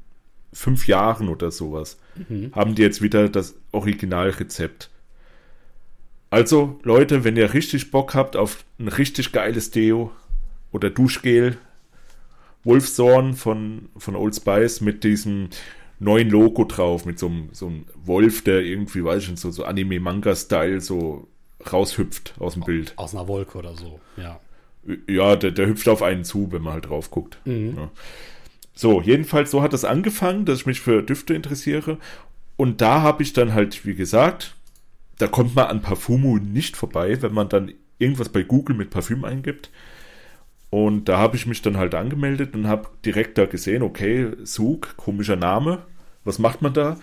fünf 0.54 0.88
Jahren 0.88 1.30
oder 1.30 1.52
sowas, 1.52 2.00
mhm. 2.30 2.52
haben 2.54 2.76
die 2.76 2.84
jetzt 2.84 3.02
wieder 3.02 3.28
das 3.28 3.56
Originalrezept. 3.72 4.92
Also, 6.30 6.80
Leute, 6.84 7.24
wenn 7.24 7.36
ihr 7.36 7.56
richtig 7.56 7.89
Bock 7.89 8.13
habt 8.13 8.36
auf 8.36 8.63
ein 8.78 8.88
richtig 8.88 9.32
geiles 9.32 9.72
Deo 9.72 10.12
oder 10.72 10.92
Duschgel, 10.92 11.58
Wolfsorn 12.63 13.34
von, 13.34 13.89
von 13.98 14.15
Old 14.15 14.36
Spice 14.36 14.82
mit 14.82 15.04
diesem 15.04 15.50
neuen 15.98 16.30
Logo 16.30 16.65
drauf, 16.65 17.06
mit 17.06 17.18
so 17.18 17.28
einem, 17.28 17.50
so 17.52 17.68
einem 17.68 17.86
Wolf, 17.96 18.44
der 18.44 18.62
irgendwie, 18.62 19.04
weiß 19.04 19.24
ich 19.24 19.30
nicht, 19.32 19.39
so, 19.39 19.50
so 19.50 19.63
Anime-Manga-Style 19.63 20.82
so 20.82 21.28
raushüpft 21.72 22.36
aus 22.39 22.54
dem 22.54 22.63
Bild. 22.63 22.93
Aus 22.95 23.13
einer 23.13 23.28
Wolke 23.28 23.58
oder 23.58 23.76
so, 23.76 24.00
ja. 24.17 24.39
Ja, 25.08 25.36
der, 25.36 25.52
der 25.52 25.67
hüpft 25.67 25.88
auf 25.89 26.02
einen 26.02 26.24
zu, 26.24 26.52
wenn 26.52 26.62
man 26.62 26.74
halt 26.74 26.89
drauf 26.89 27.12
guckt. 27.12 27.38
Mhm. 27.45 27.76
Ja. 27.78 27.91
So, 28.74 29.02
jedenfalls, 29.02 29.52
so 29.52 29.62
hat 29.62 29.74
es 29.74 29.84
angefangen, 29.84 30.45
dass 30.45 30.60
ich 30.60 30.65
mich 30.65 30.80
für 30.80 31.04
Düfte 31.04 31.34
interessiere. 31.34 31.98
Und 32.56 32.82
da 32.82 33.02
habe 33.02 33.24
ich 33.24 33.34
dann 33.34 33.54
halt, 33.54 33.86
wie 33.86 33.95
gesagt, 33.95 34.56
da 35.17 35.28
kommt 35.28 35.54
man 35.56 35.67
an 35.67 35.82
Parfumo 35.82 36.38
nicht 36.38 36.78
vorbei, 36.78 37.22
wenn 37.22 37.34
man 37.34 37.50
dann 37.50 37.74
irgendwas 38.00 38.30
bei 38.30 38.43
Google 38.43 38.76
mit 38.76 38.89
Parfüm 38.89 39.26
eingibt. 39.26 39.69
Und 40.69 41.06
da 41.10 41.17
habe 41.17 41.36
ich 41.36 41.45
mich 41.45 41.62
dann 41.62 41.78
halt 41.78 41.95
angemeldet 41.95 42.56
und 42.56 42.67
habe 42.67 42.89
direkt 43.06 43.38
da 43.38 43.45
gesehen, 43.45 43.84
okay, 43.84 44.32
Sug, 44.43 44.95
komischer 44.98 45.36
Name, 45.36 45.84
was 46.24 46.39
macht 46.39 46.62
man 46.62 46.74
da? 46.74 46.98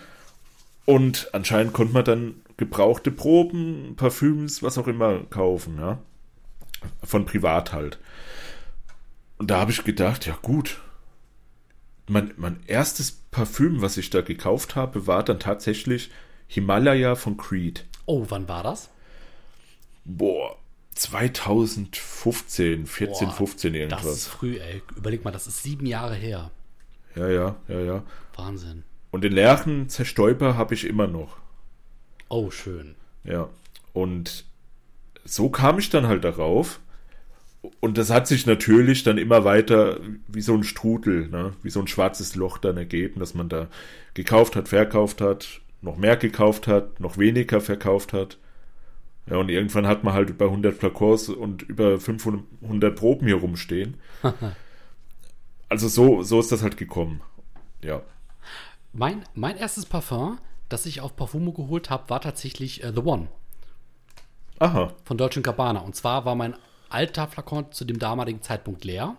Und 0.87 1.27
anscheinend 1.33 1.73
konnte 1.73 1.93
man 1.93 2.05
dann 2.05 2.35
gebrauchte 2.55 3.11
Proben, 3.11 3.95
Parfüms, 3.97 4.63
was 4.63 4.77
auch 4.77 4.87
immer 4.87 5.19
kaufen, 5.25 5.77
ja. 5.77 5.99
Von 7.03 7.25
privat 7.25 7.73
halt. 7.73 7.99
Und 9.37 9.51
da 9.51 9.59
habe 9.59 9.71
ich 9.71 9.83
gedacht, 9.83 10.25
ja 10.25 10.37
gut. 10.41 10.79
Mein, 12.07 12.33
mein 12.37 12.61
erstes 12.67 13.11
Parfüm, 13.31 13.81
was 13.81 13.97
ich 13.97 14.11
da 14.11 14.21
gekauft 14.21 14.77
habe, 14.77 15.07
war 15.07 15.23
dann 15.23 15.41
tatsächlich 15.41 16.09
Himalaya 16.47 17.15
von 17.15 17.35
Creed. 17.35 17.85
Oh, 18.05 18.25
wann 18.29 18.47
war 18.47 18.63
das? 18.63 18.89
Boah, 20.05 20.55
2015, 20.95 22.87
14, 22.87 23.27
Boah, 23.27 23.33
15 23.35 23.75
irgendwas. 23.75 24.05
Das 24.05 24.15
ist 24.15 24.27
früh, 24.27 24.57
ey. 24.57 24.81
Überleg 24.95 25.25
mal, 25.25 25.31
das 25.31 25.47
ist 25.47 25.63
sieben 25.63 25.85
Jahre 25.85 26.15
her. 26.15 26.49
Ja, 27.13 27.27
ja, 27.27 27.57
ja, 27.67 27.79
ja. 27.81 28.03
Wahnsinn. 28.37 28.83
Und 29.11 29.23
den 29.23 29.33
leeren 29.33 29.89
Zerstäuber 29.89 30.57
habe 30.57 30.73
ich 30.73 30.85
immer 30.85 31.07
noch. 31.07 31.37
Oh, 32.29 32.51
schön. 32.51 32.95
Ja. 33.23 33.49
Und 33.93 34.45
so 35.23 35.49
kam 35.49 35.79
ich 35.79 35.89
dann 35.89 36.07
halt 36.07 36.23
darauf. 36.23 36.79
Und 37.79 37.97
das 37.97 38.09
hat 38.09 38.27
sich 38.27 38.45
natürlich 38.45 39.03
dann 39.03 39.17
immer 39.17 39.43
weiter 39.43 39.99
wie 40.27 40.41
so 40.41 40.53
ein 40.53 40.63
Strudel, 40.63 41.27
ne? 41.27 41.53
wie 41.63 41.69
so 41.69 41.79
ein 41.79 41.87
schwarzes 41.87 42.35
Loch 42.35 42.57
dann 42.57 42.77
ergeben, 42.77 43.19
dass 43.19 43.33
man 43.33 43.49
da 43.49 43.67
gekauft 44.13 44.55
hat, 44.55 44.69
verkauft 44.69 45.21
hat, 45.21 45.61
noch 45.81 45.97
mehr 45.97 46.17
gekauft 46.17 46.67
hat, 46.67 46.99
noch 46.99 47.17
weniger 47.17 47.59
verkauft 47.59 48.13
hat. 48.13 48.37
Ja, 49.29 49.37
und 49.37 49.49
irgendwann 49.49 49.87
hat 49.87 50.03
man 50.03 50.13
halt 50.13 50.29
über 50.29 50.45
100 50.45 50.79
Plakons 50.79 51.29
und 51.29 51.63
über 51.63 51.99
500 51.99 52.95
Proben 52.95 53.27
hier 53.27 53.35
rumstehen. 53.35 53.97
also 55.69 55.87
so, 55.87 56.23
so 56.23 56.39
ist 56.39 56.51
das 56.51 56.63
halt 56.63 56.77
gekommen. 56.77 57.21
Ja. 57.83 58.01
Mein, 58.97 59.23
mein 59.35 59.57
erstes 59.57 59.85
Parfum 59.85 60.39
das 60.69 60.85
ich 60.85 61.01
auf 61.01 61.15
Parfumo 61.15 61.53
geholt 61.53 61.89
habe, 61.89 62.09
war 62.09 62.21
tatsächlich 62.21 62.83
äh, 62.83 62.91
The 62.93 63.01
One. 63.01 63.27
Aha. 64.59 64.93
Von 65.05 65.17
Deutschen 65.17 65.43
Gabbana. 65.43 65.79
Und 65.79 65.95
zwar 65.95 66.25
war 66.25 66.35
mein 66.35 66.55
alter 66.89 67.27
Flakon 67.27 67.71
zu 67.71 67.85
dem 67.85 67.99
damaligen 67.99 68.41
Zeitpunkt 68.41 68.83
leer. 68.83 69.15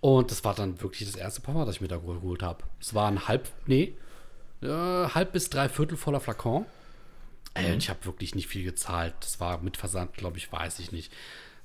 Und 0.00 0.30
das 0.30 0.44
war 0.44 0.54
dann 0.54 0.80
wirklich 0.80 1.08
das 1.10 1.18
erste 1.18 1.40
Parfum, 1.40 1.66
das 1.66 1.76
ich 1.76 1.80
mir 1.80 1.88
da 1.88 1.96
geholt 1.96 2.42
habe. 2.42 2.64
Es 2.80 2.94
war 2.94 3.08
ein 3.08 3.28
halb, 3.28 3.48
nee, 3.66 3.94
äh, 4.62 4.68
halb 4.68 5.32
bis 5.32 5.50
drei 5.50 5.68
Viertel 5.68 5.96
voller 5.96 6.20
Flakon. 6.20 6.64
Ey, 7.54 7.72
und 7.72 7.78
ich 7.78 7.88
habe 7.88 8.04
wirklich 8.04 8.34
nicht 8.34 8.48
viel 8.48 8.64
gezahlt. 8.64 9.14
Das 9.20 9.40
war 9.40 9.58
mit 9.58 9.76
Versand, 9.76 10.14
glaube 10.14 10.36
ich, 10.36 10.52
weiß 10.52 10.78
ich 10.78 10.92
nicht, 10.92 11.12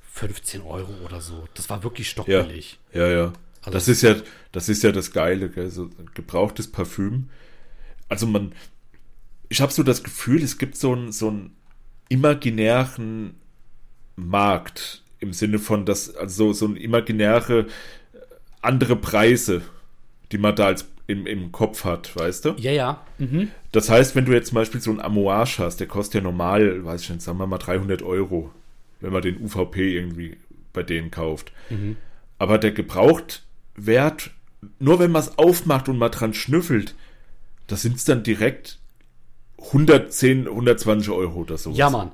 15 0.02 0.62
Euro 0.62 0.92
oder 1.06 1.22
so. 1.22 1.48
Das 1.54 1.70
war 1.70 1.84
wirklich 1.84 2.08
Ja, 2.08 2.12
stockbillig. 2.12 2.80
ja, 2.94 3.08
ja. 3.08 3.34
Also- 3.62 3.72
das 3.72 3.88
ist 3.88 4.02
ja, 4.02 4.16
das 4.52 4.70
ist 4.70 4.84
ja 4.84 4.92
das 4.92 5.12
Geile, 5.12 5.50
gell? 5.50 5.70
So 5.70 5.90
gebrauchtes 6.14 6.68
Parfüm. 6.72 7.30
Also 8.10 8.28
man, 8.28 8.52
ich 9.50 9.62
habe 9.62 9.72
so 9.72 9.84
das 9.84 10.04
Gefühl, 10.04 10.42
es 10.44 10.58
gibt 10.58 10.76
so 10.78 10.94
einen 10.94 11.12
so 11.12 11.30
einen 11.30 11.56
imaginären 12.10 13.36
Markt 14.16 15.04
im 15.20 15.34
Sinne 15.34 15.60
von, 15.60 15.86
dass 15.86 16.16
also 16.16 16.54
so 16.54 16.66
ein 16.68 16.76
imaginäre 16.76 17.60
äh, 17.62 17.66
andere 18.62 18.96
Preise, 18.96 19.62
die 20.32 20.38
man 20.38 20.56
da 20.56 20.68
als 20.68 20.88
im, 21.08 21.26
im 21.28 21.52
Kopf 21.52 21.84
hat, 21.84 22.16
weißt 22.16 22.46
du? 22.46 22.56
Ja, 22.58 22.72
ja. 22.72 23.06
Mhm. 23.18 23.50
Das 23.72 23.90
heißt, 23.90 24.16
wenn 24.16 24.26
du 24.26 24.32
jetzt 24.34 24.48
zum 24.50 24.56
Beispiel 24.56 24.82
so 24.82 24.92
einen 24.92 25.02
Amouage 25.02 25.60
hast, 25.60 25.78
der 25.80 25.88
kostet 25.88 26.16
ja 26.16 26.22
normal, 26.22 26.84
weiß 26.86 27.02
ich 27.04 27.10
nicht, 27.10 27.22
sagen 27.22 27.38
wir 27.38 27.48
mal 27.48 27.58
300 27.58 28.02
Euro, 28.02 28.52
wenn 29.02 29.12
man 29.12 29.22
den 29.22 29.42
UVP 29.42 29.96
irgendwie 29.96 30.38
bei 30.74 30.84
denen 30.84 31.12
kauft. 31.12 31.52
Aber 32.38 32.58
der 32.58 32.72
Gebrauchtwert, 33.76 34.32
nur 34.80 35.00
wenn 35.00 35.12
man 35.12 35.22
es 35.22 35.38
aufmacht 35.38 35.90
und 35.90 35.98
mal 35.98 36.10
dran 36.10 36.34
schnüffelt, 36.34 36.96
da 37.68 37.76
sind 37.76 37.98
es 37.98 38.06
dann 38.06 38.24
direkt 38.24 38.80
110, 39.58 40.48
120 40.48 41.10
Euro 41.10 41.40
oder 41.40 41.58
so. 41.58 41.72
Ja, 41.72 41.90
Mann. 41.90 42.12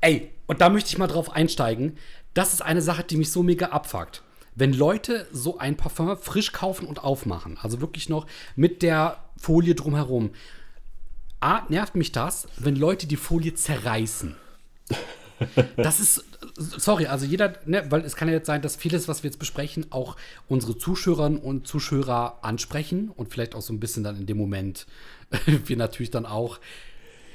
Ey, 0.00 0.30
und 0.46 0.60
da 0.60 0.68
möchte 0.68 0.90
ich 0.90 0.98
mal 0.98 1.06
drauf 1.06 1.30
einsteigen. 1.30 1.96
Das 2.34 2.52
ist 2.52 2.62
eine 2.62 2.82
Sache, 2.82 3.02
die 3.02 3.16
mich 3.16 3.32
so 3.32 3.42
mega 3.42 3.66
abfuckt. 3.68 4.22
Wenn 4.54 4.72
Leute 4.72 5.26
so 5.32 5.58
ein 5.58 5.76
Parfum 5.76 6.16
frisch 6.16 6.52
kaufen 6.52 6.86
und 6.86 7.02
aufmachen, 7.02 7.58
also 7.60 7.80
wirklich 7.80 8.08
noch 8.08 8.26
mit 8.54 8.82
der 8.82 9.18
Folie 9.36 9.74
drumherum, 9.74 10.30
A, 11.40 11.62
nervt 11.68 11.94
mich 11.94 12.12
das, 12.12 12.48
wenn 12.56 12.76
Leute 12.76 13.06
die 13.06 13.16
Folie 13.16 13.54
zerreißen. 13.54 14.36
Das 15.76 16.00
ist, 16.00 16.24
sorry, 16.56 17.06
also 17.06 17.26
jeder, 17.26 17.54
ne, 17.66 17.84
weil 17.90 18.02
es 18.02 18.16
kann 18.16 18.28
ja 18.28 18.34
jetzt 18.34 18.46
sein, 18.46 18.62
dass 18.62 18.76
vieles, 18.76 19.08
was 19.08 19.22
wir 19.22 19.28
jetzt 19.28 19.38
besprechen, 19.38 19.86
auch 19.90 20.16
unsere 20.48 20.76
Zuschauerinnen 20.76 21.38
und 21.38 21.66
Zuschauer 21.66 22.38
ansprechen 22.42 23.10
und 23.10 23.30
vielleicht 23.30 23.54
auch 23.54 23.62
so 23.62 23.72
ein 23.72 23.80
bisschen 23.80 24.04
dann 24.04 24.16
in 24.16 24.26
dem 24.26 24.38
Moment 24.38 24.86
wir 25.46 25.76
natürlich 25.76 26.10
dann 26.10 26.26
auch 26.26 26.58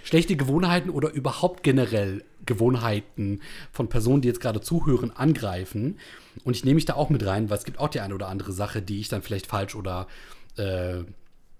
schlechte 0.03 0.35
Gewohnheiten 0.35 0.89
oder 0.89 1.11
überhaupt 1.11 1.63
generell 1.63 2.23
Gewohnheiten 2.45 3.41
von 3.71 3.87
Personen, 3.87 4.21
die 4.21 4.27
jetzt 4.27 4.41
gerade 4.41 4.61
zuhören, 4.61 5.11
angreifen. 5.11 5.99
Und 6.43 6.55
ich 6.55 6.65
nehme 6.65 6.75
mich 6.75 6.85
da 6.85 6.95
auch 6.95 7.09
mit 7.09 7.25
rein, 7.25 7.49
weil 7.49 7.57
es 7.57 7.65
gibt 7.65 7.79
auch 7.79 7.89
die 7.89 7.99
eine 7.99 8.15
oder 8.15 8.27
andere 8.27 8.51
Sache, 8.51 8.81
die 8.81 8.99
ich 8.99 9.09
dann 9.09 9.21
vielleicht 9.21 9.45
falsch 9.45 9.75
oder 9.75 10.07
äh, 10.57 11.03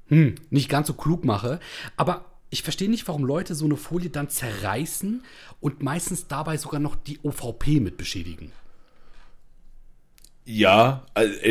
hm, 0.08 0.36
nicht 0.50 0.70
ganz 0.70 0.88
so 0.88 0.94
klug 0.94 1.24
mache. 1.24 1.60
Aber 1.98 2.26
ich 2.52 2.62
verstehe 2.64 2.90
nicht, 2.90 3.08
warum 3.08 3.24
Leute 3.26 3.56
so 3.56 3.66
eine 3.66 3.78
Folie 3.78 4.10
dann 4.10 4.30
zerreißen 4.30 5.24
und 5.62 5.82
meistens 5.82 6.28
dabei 6.28 6.58
sogar 6.58 6.80
noch 6.80 6.96
die 6.96 7.18
OVP 7.24 7.80
mit 7.80 7.98
beschädigen. 7.98 8.52
Ja, 10.44 11.06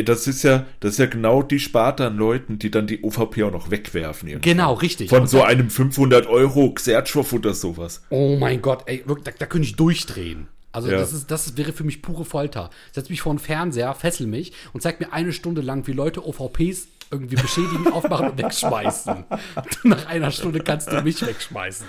das 0.05 0.27
ist 0.27 0.43
ja, 0.43 0.65
das 0.79 0.91
ist 0.93 0.97
ja 0.99 1.05
genau 1.05 1.41
die 1.41 1.59
Sparte 1.59 2.05
an 2.07 2.17
Leuten, 2.17 2.59
die 2.59 2.69
dann 2.69 2.87
die 2.87 3.01
OVP 3.03 3.43
auch 3.43 3.51
noch 3.51 3.71
wegwerfen. 3.71 4.27
irgendwie. 4.29 4.49
Genau, 4.49 4.73
richtig. 4.73 5.09
Von 5.09 5.21
Und 5.21 5.27
so 5.27 5.41
einem 5.43 5.69
500 5.69 6.27
Euro 6.27 6.71
Xertschow 6.73 7.31
oder 7.33 7.53
sowas. 7.53 8.03
Oh 8.09 8.37
mein 8.37 8.61
Gott, 8.61 8.83
ey, 8.87 9.03
wirklich, 9.07 9.23
da, 9.23 9.31
da 9.39 9.45
könnte 9.45 9.67
ich 9.67 9.75
durchdrehen. 9.75 10.47
Also 10.73 10.89
Ja. 10.91 10.97
das, 10.99 11.13
ist, 11.13 11.31
das 11.31 11.57
wäre 11.57 11.73
für 11.73 11.83
mich 11.85 12.01
pure 12.01 12.25
Folter. 12.25 12.69
Setz 12.91 13.09
mich 13.09 13.21
vor 13.21 13.31
einen 13.31 13.39
Fernseher, 13.39 13.93
fessel 13.95 14.27
mich 14.27 14.53
und 14.73 14.81
zeig 14.81 14.99
mir 14.99 15.11
eine 15.13 15.33
Stunde 15.33 15.61
lang, 15.61 15.87
wie 15.87 15.93
Leute 15.93 16.25
OVPs 16.27 16.87
irgendwie 17.11 17.35
beschädigen, 17.35 17.91
aufmachen 17.91 18.31
und 18.31 18.37
wegschmeißen. 18.37 19.25
Nach 19.83 20.05
einer 20.07 20.31
Stunde 20.31 20.59
kannst 20.61 20.91
du 20.91 21.01
mich 21.01 21.25
wegschmeißen. 21.25 21.85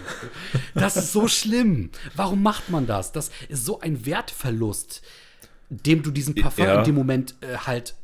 Das 0.74 0.96
ist 0.96 1.12
so 1.12 1.28
schlimm. 1.28 1.90
Warum 2.14 2.42
macht 2.42 2.70
man 2.70 2.87
das? 2.87 3.12
Das 3.12 3.30
ist 3.48 3.64
so 3.64 3.80
ein 3.80 4.04
Wertverlust, 4.04 5.02
dem 5.70 6.02
du 6.02 6.11
diesen 6.11 6.35
Parfum 6.35 6.64
Ja. 6.64 6.78
in 6.78 6.85
dem 6.85 6.94
Moment 6.94 7.35
äh, 7.40 7.56
halt 7.56 7.94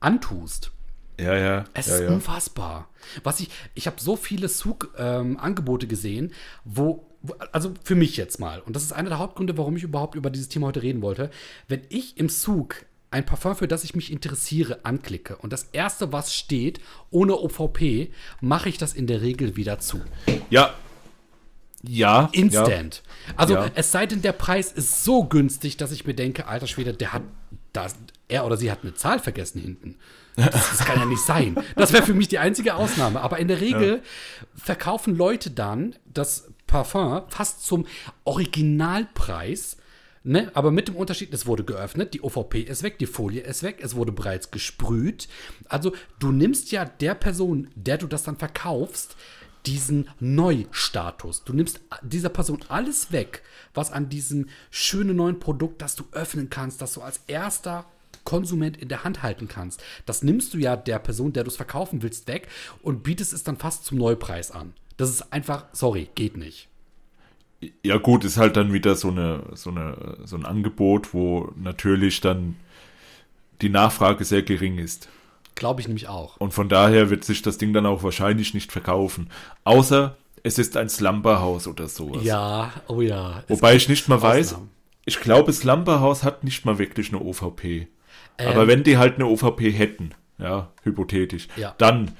antust. 0.00 0.70
Ja, 1.18 1.36
ja. 1.36 1.64
Es 1.74 1.88
ja, 1.88 1.94
ist 1.94 2.00
ja. 2.02 2.08
unfassbar. 2.10 2.88
Was 3.24 3.40
ich, 3.40 3.50
ich 3.74 3.86
habe 3.86 4.00
so 4.00 4.16
viele 4.16 4.48
Zug-Angebote 4.48 5.86
gesehen, 5.86 6.32
wo, 6.64 7.06
wo, 7.22 7.34
also 7.52 7.74
für 7.82 7.96
mich 7.96 8.16
jetzt 8.16 8.38
mal, 8.38 8.60
und 8.60 8.76
das 8.76 8.84
ist 8.84 8.92
einer 8.92 9.08
der 9.08 9.18
Hauptgründe, 9.18 9.58
warum 9.58 9.76
ich 9.76 9.82
überhaupt 9.82 10.14
über 10.14 10.30
dieses 10.30 10.48
Thema 10.48 10.68
heute 10.68 10.82
reden 10.82 11.02
wollte, 11.02 11.30
wenn 11.66 11.82
ich 11.88 12.18
im 12.18 12.28
Zug 12.28 12.84
ein 13.10 13.24
Parfum, 13.24 13.56
für 13.56 13.68
das 13.68 13.84
ich 13.84 13.94
mich 13.94 14.12
interessiere, 14.12 14.80
anklicke 14.84 15.36
und 15.36 15.52
das 15.52 15.68
erste, 15.72 16.12
was 16.12 16.34
steht, 16.34 16.80
ohne 17.10 17.36
OVP, 17.36 18.10
mache 18.40 18.68
ich 18.68 18.78
das 18.78 18.92
in 18.94 19.06
der 19.06 19.22
Regel 19.22 19.56
wieder 19.56 19.78
zu. 19.78 20.00
Ja. 20.50 20.74
Ja. 21.82 22.28
Instant. 22.32 23.02
Also 23.36 23.54
Ja. 23.54 23.70
es 23.74 23.92
sei 23.92 24.06
denn, 24.06 24.20
der 24.20 24.32
Preis 24.32 24.72
ist 24.72 25.04
so 25.04 25.24
günstig, 25.24 25.76
dass 25.76 25.92
ich 25.92 26.06
mir 26.06 26.14
denke, 26.14 26.46
alter 26.46 26.66
Schwede, 26.66 26.92
der 26.92 27.12
hat, 27.12 27.22
das, 27.72 27.94
er 28.26 28.44
oder 28.44 28.56
sie 28.56 28.70
hat 28.70 28.80
eine 28.82 28.94
Zahl 28.94 29.20
vergessen 29.20 29.60
hinten. 29.60 29.96
Das, 30.36 30.52
das 30.52 30.78
kann 30.84 30.98
ja 30.98 31.04
nicht 31.06 31.22
sein. 31.22 31.56
Das 31.76 31.92
wäre 31.92 32.04
für 32.04 32.14
mich 32.14 32.28
die 32.28 32.38
einzige 32.38 32.74
Ausnahme. 32.74 33.20
Aber 33.22 33.38
in 33.38 33.48
der 33.48 33.60
Regel 33.60 34.02
verkaufen 34.54 35.16
Leute 35.16 35.50
dann 35.50 35.96
das 36.06 36.48
Parfum 36.68 37.22
fast 37.28 37.64
zum 37.64 37.86
Originalpreis. 38.24 39.78
Ne? 40.28 40.50
Aber 40.52 40.70
mit 40.70 40.88
dem 40.88 40.96
Unterschied, 40.96 41.32
es 41.32 41.46
wurde 41.46 41.64
geöffnet, 41.64 42.12
die 42.12 42.20
OVP 42.20 42.60
ist 42.60 42.82
weg, 42.82 42.98
die 42.98 43.06
Folie 43.06 43.40
ist 43.40 43.62
weg, 43.62 43.78
es 43.80 43.94
wurde 43.94 44.12
bereits 44.12 44.50
gesprüht. 44.50 45.26
Also 45.70 45.94
du 46.18 46.32
nimmst 46.32 46.70
ja 46.70 46.84
der 46.84 47.14
Person, 47.14 47.68
der 47.74 47.96
du 47.96 48.06
das 48.06 48.24
dann 48.24 48.36
verkaufst, 48.36 49.16
diesen 49.64 50.10
Neustatus. 50.20 51.44
Du 51.44 51.54
nimmst 51.54 51.80
dieser 52.02 52.28
Person 52.28 52.60
alles 52.68 53.10
weg, 53.10 53.42
was 53.72 53.90
an 53.90 54.10
diesem 54.10 54.50
schönen 54.70 55.16
neuen 55.16 55.40
Produkt, 55.40 55.80
das 55.80 55.96
du 55.96 56.04
öffnen 56.12 56.50
kannst, 56.50 56.82
das 56.82 56.92
du 56.92 57.00
als 57.00 57.22
erster 57.26 57.86
Konsument 58.24 58.76
in 58.76 58.88
der 58.88 59.04
Hand 59.04 59.22
halten 59.22 59.48
kannst. 59.48 59.82
Das 60.04 60.22
nimmst 60.22 60.52
du 60.52 60.58
ja 60.58 60.76
der 60.76 60.98
Person, 60.98 61.32
der 61.32 61.44
du 61.44 61.48
es 61.48 61.56
verkaufen 61.56 62.02
willst, 62.02 62.28
weg 62.28 62.48
und 62.82 63.02
bietest 63.02 63.32
es 63.32 63.44
dann 63.44 63.56
fast 63.56 63.86
zum 63.86 63.96
Neupreis 63.96 64.50
an. 64.50 64.74
Das 64.98 65.08
ist 65.08 65.32
einfach, 65.32 65.64
sorry, 65.72 66.10
geht 66.14 66.36
nicht. 66.36 66.67
Ja, 67.84 67.96
gut, 67.96 68.24
ist 68.24 68.36
halt 68.36 68.56
dann 68.56 68.72
wieder 68.72 68.94
so 68.94 69.08
eine, 69.08 69.42
so 69.54 69.70
eine, 69.70 70.18
so 70.24 70.36
ein 70.36 70.44
Angebot, 70.46 71.12
wo 71.12 71.52
natürlich 71.56 72.20
dann 72.20 72.56
die 73.62 73.68
Nachfrage 73.68 74.24
sehr 74.24 74.42
gering 74.42 74.78
ist. 74.78 75.08
Glaube 75.56 75.80
ich 75.80 75.88
nämlich 75.88 76.06
auch. 76.08 76.36
Und 76.36 76.54
von 76.54 76.68
daher 76.68 77.10
wird 77.10 77.24
sich 77.24 77.42
das 77.42 77.58
Ding 77.58 77.72
dann 77.72 77.84
auch 77.86 78.04
wahrscheinlich 78.04 78.54
nicht 78.54 78.70
verkaufen. 78.70 79.30
Außer 79.64 80.16
es 80.44 80.58
ist 80.58 80.76
ein 80.76 80.88
Slumberhaus 80.88 81.66
oder 81.66 81.88
sowas. 81.88 82.22
Ja, 82.22 82.72
oh 82.86 83.00
ja. 83.00 83.42
Wobei 83.48 83.74
ich 83.74 83.88
nicht 83.88 84.08
mal 84.08 84.22
weiß, 84.22 84.56
ich 85.04 85.20
glaube, 85.20 85.52
Slumberhaus 85.52 86.22
hat 86.22 86.44
nicht 86.44 86.64
mal 86.64 86.78
wirklich 86.78 87.12
eine 87.12 87.20
OVP. 87.20 87.88
Ähm. 88.38 88.48
Aber 88.48 88.68
wenn 88.68 88.84
die 88.84 88.98
halt 88.98 89.16
eine 89.16 89.26
OVP 89.26 89.72
hätten, 89.72 90.10
ja, 90.38 90.70
hypothetisch, 90.84 91.48
Ja. 91.56 91.74
dann 91.78 92.12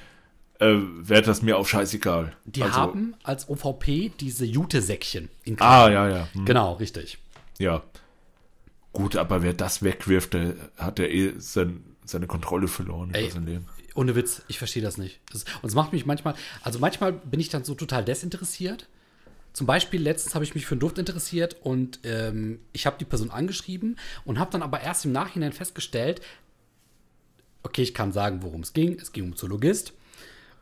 äh, 0.59 0.75
wäre 1.01 1.21
das 1.21 1.41
mir 1.41 1.57
auch 1.57 1.65
scheißegal. 1.67 2.33
Die 2.45 2.63
Also- 2.63 2.75
haben 2.75 3.15
als 3.23 3.49
OVP 3.49 4.11
diese 4.19 4.45
Jute-Säckchen. 4.45 5.29
in 5.45 5.59
Ah, 5.59 5.89
ja, 5.89 6.09
ja. 6.09 6.27
Hm, 6.33 6.45
Genau, 6.45 6.73
richtig. 6.73 7.17
Ja. 7.57 7.83
Gut, 8.93 9.15
aber 9.15 9.41
wer 9.43 9.53
das 9.53 9.83
wegwirft, 9.83 10.33
der 10.33 10.55
hat 10.77 10.99
ja 10.99 11.05
eh 11.05 11.33
sein, 11.37 11.83
seine 12.05 12.27
Kontrolle 12.27 12.67
verloren 12.67 13.13
Ey. 13.13 13.23
über 13.25 13.31
sein 13.33 13.45
Leben. 13.45 13.65
Ohne 13.95 14.15
Witz, 14.15 14.41
ich 14.47 14.57
verstehe 14.57 14.81
das 14.83 14.97
nicht. 14.97 15.19
Das, 15.31 15.43
und 15.61 15.69
es 15.69 15.75
macht 15.75 15.93
mich 15.93 16.05
manchmal, 16.05 16.35
also 16.61 16.79
manchmal 16.79 17.11
bin 17.13 17.39
ich 17.39 17.49
dann 17.49 17.63
so 17.63 17.75
total 17.75 18.03
desinteressiert. 18.05 18.87
Zum 19.53 19.65
Beispiel 19.67 20.01
letztens 20.01 20.35
habe 20.35 20.43
ich 20.45 20.55
mich 20.55 20.65
für 20.65 20.73
einen 20.73 20.79
Duft 20.79 20.97
interessiert 20.97 21.57
und 21.61 21.99
ähm, 22.03 22.59
ich 22.71 22.85
habe 22.85 22.97
die 22.99 23.05
Person 23.05 23.31
angeschrieben 23.31 23.97
und 24.25 24.39
habe 24.39 24.51
dann 24.51 24.61
aber 24.61 24.81
erst 24.81 25.05
im 25.05 25.11
Nachhinein 25.11 25.53
festgestellt, 25.53 26.21
okay, 27.63 27.81
ich 27.81 27.93
kann 27.93 28.11
sagen, 28.11 28.41
worum 28.43 28.61
es 28.61 28.73
ging. 28.73 28.97
Es 28.99 29.11
ging 29.11 29.25
um 29.25 29.35
Zoologist. 29.35 29.93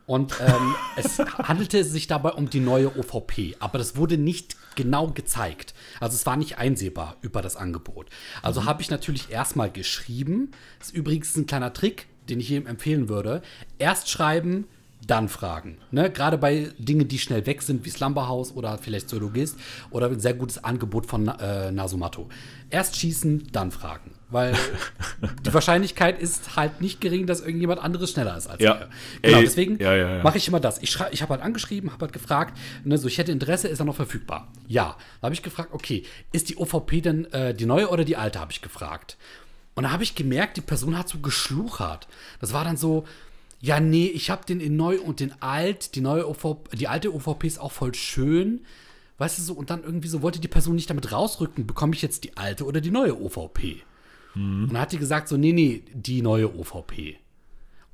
Und 0.07 0.33
ähm, 0.39 0.73
es 0.95 1.19
handelte 1.19 1.83
sich 1.83 2.07
dabei 2.07 2.31
um 2.31 2.49
die 2.49 2.61
neue 2.61 2.97
OVP, 2.97 3.57
aber 3.59 3.77
das 3.77 3.97
wurde 3.97 4.17
nicht 4.17 4.55
genau 4.75 5.07
gezeigt. 5.07 5.73
Also 5.99 6.15
es 6.15 6.25
war 6.25 6.37
nicht 6.37 6.57
einsehbar 6.57 7.17
über 7.21 7.41
das 7.41 7.57
Angebot. 7.57 8.09
Also 8.41 8.63
habe 8.63 8.81
ich 8.81 8.89
natürlich 8.89 9.29
erstmal 9.29 9.69
geschrieben. 9.69 10.51
Das 10.79 10.87
ist 10.89 10.95
übrigens 10.95 11.35
ein 11.35 11.45
kleiner 11.45 11.73
Trick, 11.73 12.07
den 12.29 12.39
ich 12.39 12.47
jedem 12.47 12.67
empfehlen 12.67 13.09
würde. 13.09 13.41
Erst 13.79 14.09
schreiben, 14.09 14.65
dann 15.05 15.27
fragen. 15.27 15.77
Ne? 15.91 16.09
Gerade 16.09 16.37
bei 16.37 16.71
Dingen, 16.77 17.09
die 17.09 17.19
schnell 17.19 17.45
weg 17.45 17.61
sind, 17.61 17.83
wie 17.83 17.89
Slumberhouse 17.89 18.55
oder 18.55 18.77
vielleicht 18.77 19.09
Zoologist 19.09 19.57
oder 19.91 20.07
ein 20.07 20.21
sehr 20.21 20.33
gutes 20.33 20.63
Angebot 20.63 21.05
von 21.05 21.27
äh, 21.27 21.69
Nasumato. 21.73 22.29
Erst 22.69 22.95
schießen, 22.95 23.49
dann 23.51 23.71
fragen. 23.71 24.16
Weil 24.29 24.55
die 25.45 25.53
Wahrscheinlichkeit 25.53 26.21
ist 26.21 26.55
halt 26.57 26.81
nicht 26.81 26.99
gering, 26.99 27.27
dass 27.27 27.39
irgendjemand 27.41 27.81
anderes 27.81 28.11
schneller 28.11 28.35
ist 28.35 28.47
als 28.47 28.61
Ja. 28.61 28.79
wir. 28.79 28.89
Genau, 29.21 29.37
Ey, 29.37 29.43
deswegen 29.45 29.79
ja, 29.79 29.95
ja, 29.95 30.23
mache 30.23 30.37
ich 30.37 30.47
immer 30.47 30.59
das. 30.59 30.79
Ich, 30.81 30.97
ich 31.11 31.21
habe 31.21 31.33
halt 31.33 31.41
angeschrieben, 31.41 31.91
habe 31.93 32.01
halt 32.05 32.13
gefragt, 32.13 32.57
ne, 32.83 32.97
so 32.97 33.07
ich 33.07 33.17
hätte 33.17 33.31
Interesse, 33.31 33.67
ist 33.69 33.79
er 33.79 33.85
noch 33.85 33.95
verfügbar? 33.95 34.51
Ja. 34.67 34.97
Da 35.21 35.25
habe 35.27 35.33
ich 35.33 35.43
gefragt, 35.43 35.69
okay, 35.71 36.03
ist 36.33 36.49
die 36.49 36.57
OVP 36.57 37.01
denn 37.01 37.25
äh, 37.31 37.53
die 37.53 37.65
neue 37.65 37.87
oder 37.89 38.03
die 38.03 38.17
alte, 38.17 38.39
habe 38.39 38.51
ich 38.51 38.61
gefragt. 38.61 39.17
Und 39.75 39.83
da 39.83 39.91
habe 39.91 40.03
ich 40.03 40.15
gemerkt, 40.15 40.57
die 40.57 40.61
Person 40.61 40.97
hat 40.97 41.07
so 41.07 41.19
geschluchert. 41.19 42.07
Das 42.41 42.51
war 42.51 42.65
dann 42.65 42.77
so, 42.77 43.05
ja, 43.61 43.79
nee, 43.79 44.07
ich 44.07 44.29
habe 44.29 44.45
den 44.45 44.59
in 44.59 44.75
neu 44.75 44.99
und 44.99 45.19
den 45.19 45.41
alt, 45.41 45.95
die 45.95 46.01
neue 46.01 46.27
OVP, 46.27 46.75
die 46.75 46.87
alte 46.87 47.13
OVP 47.13 47.47
ist 47.47 47.59
auch 47.59 47.71
voll 47.71 47.93
schön. 47.93 48.65
Weißt 49.19 49.37
du 49.37 49.41
so, 49.41 49.53
und 49.53 49.69
dann 49.69 49.83
irgendwie 49.83 50.09
so 50.09 50.21
wollte 50.21 50.39
die 50.39 50.47
Person 50.47 50.75
nicht 50.75 50.89
damit 50.89 51.11
rausrücken, 51.11 51.65
bekomme 51.65 51.95
ich 51.95 52.01
jetzt 52.01 52.23
die 52.23 52.35
alte 52.37 52.65
oder 52.65 52.81
die 52.81 52.91
neue 52.91 53.19
OVP? 53.19 53.83
Mhm. 54.35 54.63
Und 54.63 54.73
dann 54.73 54.81
hat 54.81 54.91
die 54.91 54.97
gesagt 54.97 55.27
so, 55.27 55.37
nee, 55.37 55.53
nee, 55.53 55.83
die 55.93 56.21
neue 56.21 56.53
OVP. 56.53 57.17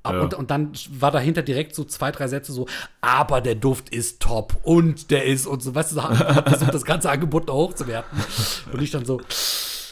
Ja. 0.06 0.19
Und, 0.19 0.34
und, 0.34 0.52
dann 0.52 0.74
war 0.89 1.12
dahinter 1.12 1.41
direkt 1.41 1.76
so 1.76 1.86
zwei, 1.86 2.12
drei 2.12 2.28
Sätze 2.28 2.52
so, 2.52 2.67
aber 3.00 3.39
der 3.39 3.56
Duft 3.56 3.89
ist 3.89 4.22
top 4.22 4.58
und 4.63 5.12
der 5.12 5.24
ist 5.26 5.48
und 5.48 5.63
so, 5.63 5.74
weißt 5.74 5.93
du, 5.93 6.02
versucht, 6.02 6.74
das 6.74 6.84
ganze 6.84 7.10
Angebot 7.10 7.48
noch 7.48 7.56
hochzuwerten. 7.56 8.19
Und 8.74 8.82
ich 8.82 8.91
dann 8.91 9.06
so, 9.06 9.22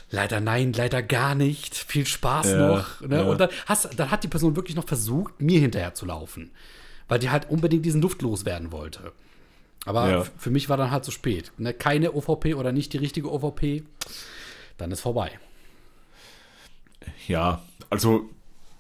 leider 0.10 0.42
nein, 0.42 0.74
leider 0.74 1.02
gar 1.02 1.34
nicht, 1.34 1.76
viel 1.76 2.06
Spaß 2.06 2.48
ja, 2.52 2.68
noch. 2.68 3.02
Ne? 3.02 3.18
Ja. 3.18 3.24
Und 3.24 3.40
dann, 3.40 3.50
hast, 3.68 3.98
dann 3.98 4.12
hat 4.12 4.26
die 4.26 4.28
Person 4.28 4.58
wirklich 4.58 4.76
noch 4.76 4.86
versucht, 4.86 5.42
mir 5.42 5.62
hinterher 5.62 5.94
zu 5.94 6.06
laufen, 6.06 6.52
weil 7.08 7.20
die 7.20 7.30
halt 7.30 7.50
unbedingt 7.50 7.86
diesen 7.86 8.02
Duft 8.02 8.22
loswerden 8.22 8.74
wollte. 8.74 9.14
Aber 9.86 10.28
für 10.38 10.52
mich 10.52 10.70
war 10.70 10.78
dann 10.78 10.92
halt 10.92 11.06
zu 11.06 11.12
spät. 11.12 11.52
Ne? 11.58 11.74
Keine 11.74 12.14
OVP 12.14 12.54
oder 12.54 12.72
nicht 12.72 12.94
die 12.94 12.98
richtige 12.98 13.32
OVP, 13.32 13.84
dann 14.78 14.92
ist 14.92 15.02
vorbei. 15.02 15.40
Ja, 17.28 17.62
also 17.90 18.30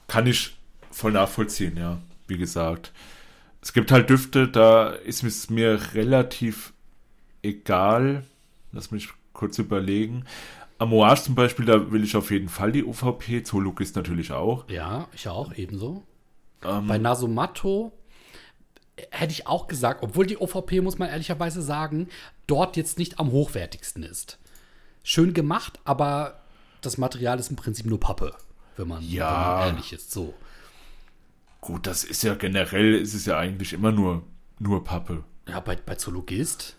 kann 0.08 0.28
ich 0.28 0.56
voll 0.92 1.12
nachvollziehen, 1.12 1.78
ja. 1.78 2.00
Wie 2.28 2.38
gesagt. 2.38 2.92
Es 3.62 3.74
gibt 3.74 3.92
halt 3.92 4.10
Düfte, 4.10 4.48
da 4.48 4.90
ist 4.90 5.24
es 5.24 5.50
mir 5.50 5.94
relativ 5.94 6.74
egal. 7.44 8.26
Lass 8.72 8.92
mich 8.92 9.10
kurz 9.34 9.60
überlegen. 9.60 10.26
Amouage 10.80 11.24
zum 11.24 11.36
Beispiel, 11.36 11.66
da 11.66 11.92
will 11.92 12.04
ich 12.04 12.16
auf 12.16 12.32
jeden 12.32 12.50
Fall 12.50 12.72
die 12.72 12.84
UVP. 12.84 13.44
Zoluk 13.44 13.82
ist 13.82 13.96
natürlich 13.96 14.32
auch. 14.32 14.68
Ja, 14.70 15.08
ich 15.14 15.28
auch, 15.28 15.54
ebenso. 15.54 16.04
Ähm, 16.64 16.88
Bei 16.88 16.98
Nasomatto 16.98 17.92
hätte 19.12 19.32
ich 19.32 19.48
auch 19.48 19.68
gesagt, 19.68 20.04
obwohl 20.04 20.26
die 20.26 20.38
OVP, 20.38 20.82
muss 20.82 20.98
man 20.98 21.10
ehrlicherweise 21.10 21.62
sagen, 21.62 22.08
dort 22.48 22.78
jetzt 22.78 22.98
nicht 22.98 23.20
am 23.20 23.32
hochwertigsten 23.32 24.04
ist. 24.04 24.40
Schön 25.04 25.34
gemacht, 25.34 25.80
aber 25.84 26.41
das 26.82 26.98
Material 26.98 27.40
ist 27.40 27.50
im 27.50 27.56
Prinzip 27.56 27.86
nur 27.86 28.00
Pappe, 28.00 28.34
wenn 28.78 28.88
man, 28.88 29.04
ja. 29.04 29.30
wenn 29.30 29.60
man 29.60 29.68
ehrlich 29.76 29.94
ist. 29.94 30.12
So. 30.12 30.34
Gut, 31.62 31.88
das 31.88 32.04
ist 32.04 32.24
ja 32.24 32.34
generell, 32.34 32.96
ist 32.96 33.14
es 33.14 33.26
ja 33.26 33.38
eigentlich 33.38 33.74
immer 33.74 33.92
nur, 33.92 34.24
nur 34.60 34.84
Pappe. 34.84 35.24
Ja, 35.48 35.60
bei, 35.60 35.76
bei 35.76 35.96
Zoologist 35.96 36.76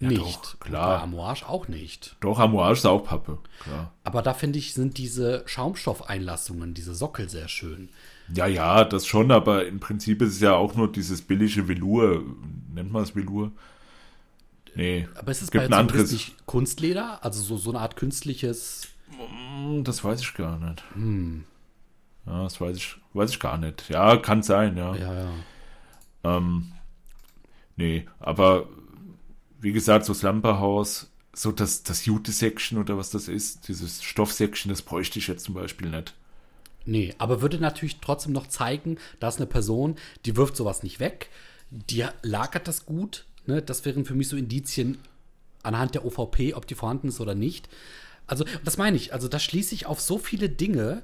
ja, 0.00 0.08
nicht. 0.08 0.20
Doch, 0.20 0.60
klar. 0.60 0.98
bei 0.98 1.02
Amouage 1.02 1.48
auch 1.48 1.68
nicht. 1.68 2.16
Doch, 2.20 2.38
Amouage 2.38 2.78
ist 2.78 2.86
auch 2.86 3.04
Pappe, 3.04 3.38
klar. 3.60 3.92
Aber 4.02 4.22
da 4.22 4.34
finde 4.34 4.58
ich, 4.58 4.74
sind 4.74 4.98
diese 4.98 5.42
Schaumstoffeinlassungen, 5.46 6.74
diese 6.74 6.94
Sockel 6.94 7.28
sehr 7.28 7.48
schön. 7.48 7.88
Ja, 8.32 8.46
ja, 8.46 8.84
das 8.84 9.06
schon, 9.06 9.30
aber 9.30 9.66
im 9.66 9.80
Prinzip 9.80 10.22
ist 10.22 10.34
es 10.34 10.40
ja 10.40 10.54
auch 10.54 10.74
nur 10.74 10.90
dieses 10.90 11.22
billige 11.22 11.68
Velour. 11.68 12.22
Nennt 12.72 12.90
man 12.90 13.02
es 13.02 13.14
Velour? 13.14 13.52
Nee. 14.74 15.08
Aber 15.14 15.30
ist 15.30 15.42
es 15.42 15.50
gibt 15.50 15.62
bei 15.62 15.66
ein 15.68 15.74
anderes 15.74 16.10
nicht 16.10 16.46
Kunstleder? 16.46 17.24
Also 17.24 17.42
so, 17.42 17.56
so 17.56 17.70
eine 17.70 17.80
Art 17.80 17.96
künstliches. 17.96 18.88
Mm, 19.10 19.82
das 19.84 20.02
weiß 20.02 20.20
ich 20.20 20.34
gar 20.34 20.58
nicht. 20.58 20.82
Hm. 20.94 21.44
Ja, 22.26 22.44
das 22.44 22.60
weiß 22.60 22.76
ich, 22.76 22.96
weiß 23.12 23.30
ich 23.30 23.40
gar 23.40 23.58
nicht. 23.58 23.88
Ja, 23.90 24.16
kann 24.16 24.42
sein, 24.42 24.76
ja. 24.76 24.94
Ja, 24.96 25.14
ja. 25.14 25.30
Ähm, 26.24 26.72
nee, 27.76 28.06
aber 28.18 28.68
wie 29.60 29.72
gesagt, 29.72 30.04
so 30.04 30.14
Slumberhouse, 30.14 31.10
so 31.32 31.52
das, 31.52 31.82
das 31.82 32.06
Jute-Section 32.06 32.78
oder 32.78 32.96
was 32.96 33.10
das 33.10 33.28
ist, 33.28 33.68
dieses 33.68 34.02
Stoff-Section, 34.02 34.70
das 34.70 34.82
bräuchte 34.82 35.18
ich 35.18 35.28
jetzt 35.28 35.44
zum 35.44 35.54
Beispiel 35.54 35.90
nicht. 35.90 36.14
Nee, 36.86 37.14
aber 37.18 37.40
würde 37.40 37.58
natürlich 37.58 37.98
trotzdem 38.00 38.32
noch 38.32 38.46
zeigen, 38.46 38.98
dass 39.20 39.36
eine 39.36 39.46
Person, 39.46 39.96
die 40.26 40.36
wirft 40.36 40.56
sowas 40.56 40.82
nicht 40.82 41.00
weg, 41.00 41.30
die 41.70 42.04
lagert 42.22 42.68
das 42.68 42.84
gut. 42.84 43.24
Ne? 43.46 43.62
Das 43.62 43.84
wären 43.84 44.04
für 44.04 44.14
mich 44.14 44.28
so 44.28 44.36
Indizien 44.36 44.98
anhand 45.62 45.94
der 45.94 46.04
OVP, 46.04 46.54
ob 46.54 46.66
die 46.66 46.74
vorhanden 46.74 47.08
ist 47.08 47.20
oder 47.20 47.34
nicht. 47.34 47.68
Also, 48.26 48.44
das 48.64 48.76
meine 48.76 48.96
ich. 48.96 49.12
Also, 49.12 49.28
da 49.28 49.38
schließe 49.38 49.74
ich 49.74 49.86
auf 49.86 50.00
so 50.00 50.18
viele 50.18 50.48
Dinge, 50.48 51.02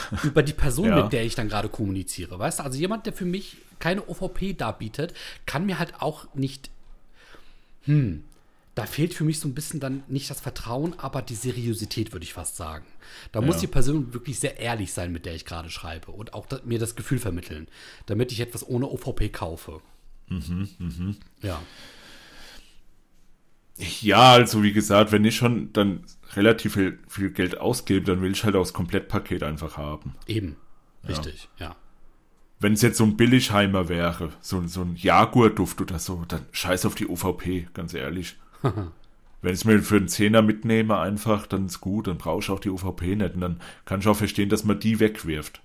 über 0.22 0.42
die 0.42 0.52
Person, 0.52 0.88
ja. 0.88 1.02
mit 1.02 1.12
der 1.12 1.24
ich 1.24 1.34
dann 1.34 1.48
gerade 1.48 1.68
kommuniziere. 1.68 2.38
Weißt 2.38 2.58
du, 2.58 2.62
also 2.64 2.78
jemand, 2.78 3.06
der 3.06 3.12
für 3.12 3.24
mich 3.24 3.56
keine 3.78 4.08
OVP 4.08 4.54
darbietet, 4.54 5.14
kann 5.46 5.66
mir 5.66 5.78
halt 5.78 6.00
auch 6.00 6.32
nicht. 6.34 6.70
Hm, 7.82 8.24
da 8.74 8.86
fehlt 8.86 9.12
für 9.12 9.24
mich 9.24 9.38
so 9.38 9.48
ein 9.48 9.54
bisschen 9.54 9.80
dann 9.80 10.02
nicht 10.08 10.30
das 10.30 10.40
Vertrauen, 10.40 10.98
aber 10.98 11.20
die 11.20 11.34
Seriosität, 11.34 12.12
würde 12.12 12.24
ich 12.24 12.32
fast 12.32 12.56
sagen. 12.56 12.86
Da 13.30 13.40
ja. 13.40 13.46
muss 13.46 13.58
die 13.58 13.66
Person 13.66 14.14
wirklich 14.14 14.38
sehr 14.38 14.58
ehrlich 14.58 14.92
sein, 14.92 15.12
mit 15.12 15.26
der 15.26 15.34
ich 15.34 15.44
gerade 15.44 15.68
schreibe 15.68 16.12
und 16.12 16.32
auch 16.32 16.46
mir 16.64 16.78
das 16.78 16.96
Gefühl 16.96 17.18
vermitteln, 17.18 17.68
damit 18.06 18.32
ich 18.32 18.40
etwas 18.40 18.66
ohne 18.66 18.86
OVP 18.88 19.28
kaufe. 19.28 19.80
Mhm, 20.28 20.68
mhm. 20.78 21.16
Ja. 21.42 21.60
Ja, 23.78 24.32
also 24.32 24.62
wie 24.62 24.72
gesagt, 24.72 25.12
wenn 25.12 25.24
ich 25.24 25.36
schon 25.36 25.72
dann 25.72 26.04
relativ 26.34 26.74
viel, 26.74 26.98
viel 27.08 27.30
Geld 27.30 27.58
ausgebe, 27.58 28.06
dann 28.06 28.22
will 28.22 28.32
ich 28.32 28.44
halt 28.44 28.54
auch 28.54 28.62
das 28.62 28.72
Komplettpaket 28.72 29.42
einfach 29.42 29.76
haben. 29.76 30.14
Eben. 30.26 30.56
Richtig, 31.06 31.48
ja. 31.58 31.66
ja. 31.68 31.76
Wenn 32.60 32.74
es 32.74 32.82
jetzt 32.82 32.98
so 32.98 33.04
ein 33.04 33.16
Billigheimer 33.16 33.88
wäre, 33.88 34.30
so, 34.40 34.64
so 34.66 34.82
ein 34.82 34.94
Jaguar-Duft 34.94 35.80
oder 35.80 35.98
so, 35.98 36.24
dann 36.28 36.46
scheiß 36.52 36.86
auf 36.86 36.94
die 36.94 37.08
OVP, 37.08 37.68
ganz 37.74 37.92
ehrlich. 37.92 38.36
Wenn 39.42 39.54
ich 39.54 39.60
es 39.60 39.64
mir 39.64 39.82
für 39.82 39.96
einen 39.96 40.06
Zehner 40.06 40.40
mitnehme, 40.40 40.96
einfach, 40.98 41.48
dann 41.48 41.66
ist 41.66 41.80
gut, 41.80 42.06
dann 42.06 42.18
brauche 42.18 42.38
ich 42.38 42.50
auch 42.50 42.60
die 42.60 42.70
OVP 42.70 43.16
nicht. 43.16 43.34
Und 43.34 43.40
dann 43.40 43.60
kann 43.84 43.98
ich 43.98 44.06
auch 44.06 44.16
verstehen, 44.16 44.48
dass 44.48 44.62
man 44.62 44.78
die 44.78 45.00
wegwirft. 45.00 45.60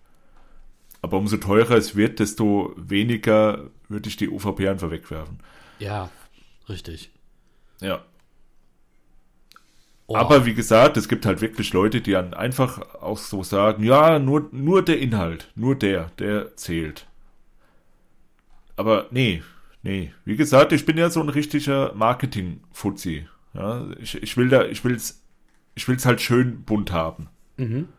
Aber 1.04 1.18
umso 1.18 1.38
teurer 1.38 1.76
es 1.76 1.96
wird, 1.96 2.18
desto 2.20 2.74
weniger 2.76 3.70
würde 3.88 4.10
ich 4.10 4.18
die 4.18 4.30
OVP 4.30 4.68
einfach 4.68 4.90
wegwerfen. 4.90 5.40
Ja, 5.78 6.10
richtig. 6.68 7.12
Ja. 7.82 8.04
Oh. 10.08 10.16
Aber 10.16 10.46
wie 10.46 10.54
gesagt, 10.54 10.96
es 10.96 11.10
gibt 11.10 11.26
halt 11.26 11.42
wirklich 11.42 11.74
Leute, 11.74 12.00
die 12.00 12.12
dann 12.12 12.34
einfach 12.34 12.80
auch 13.02 13.18
so 13.18 13.44
sagen, 13.44 13.84
ja, 13.84 14.20
nur, 14.20 14.48
nur 14.52 14.82
der 14.82 15.00
Inhalt, 15.00 15.52
nur 15.56 15.76
der, 15.76 16.12
der 16.18 16.56
zählt. 16.56 17.08
Aber 18.78 19.08
nee, 19.12 19.44
nee. 19.84 20.14
Wie 20.24 20.38
gesagt, 20.38 20.72
ich 20.72 20.86
bin 20.86 20.98
ja 20.98 21.10
so 21.10 21.20
ein 21.22 21.30
richtiger 21.30 21.94
Marketing-Fuzzi. 21.94 23.28
Ja, 23.54 23.86
ich, 24.00 24.22
ich 24.22 24.38
will 24.38 24.48
da, 24.48 24.64
ich 24.66 24.86
will's, 24.86 25.24
ich 25.76 25.88
will's 25.90 26.06
halt 26.06 26.22
schön 26.22 26.64
bunt 26.64 26.92
haben. 26.94 27.28
Mhm. 27.58 27.90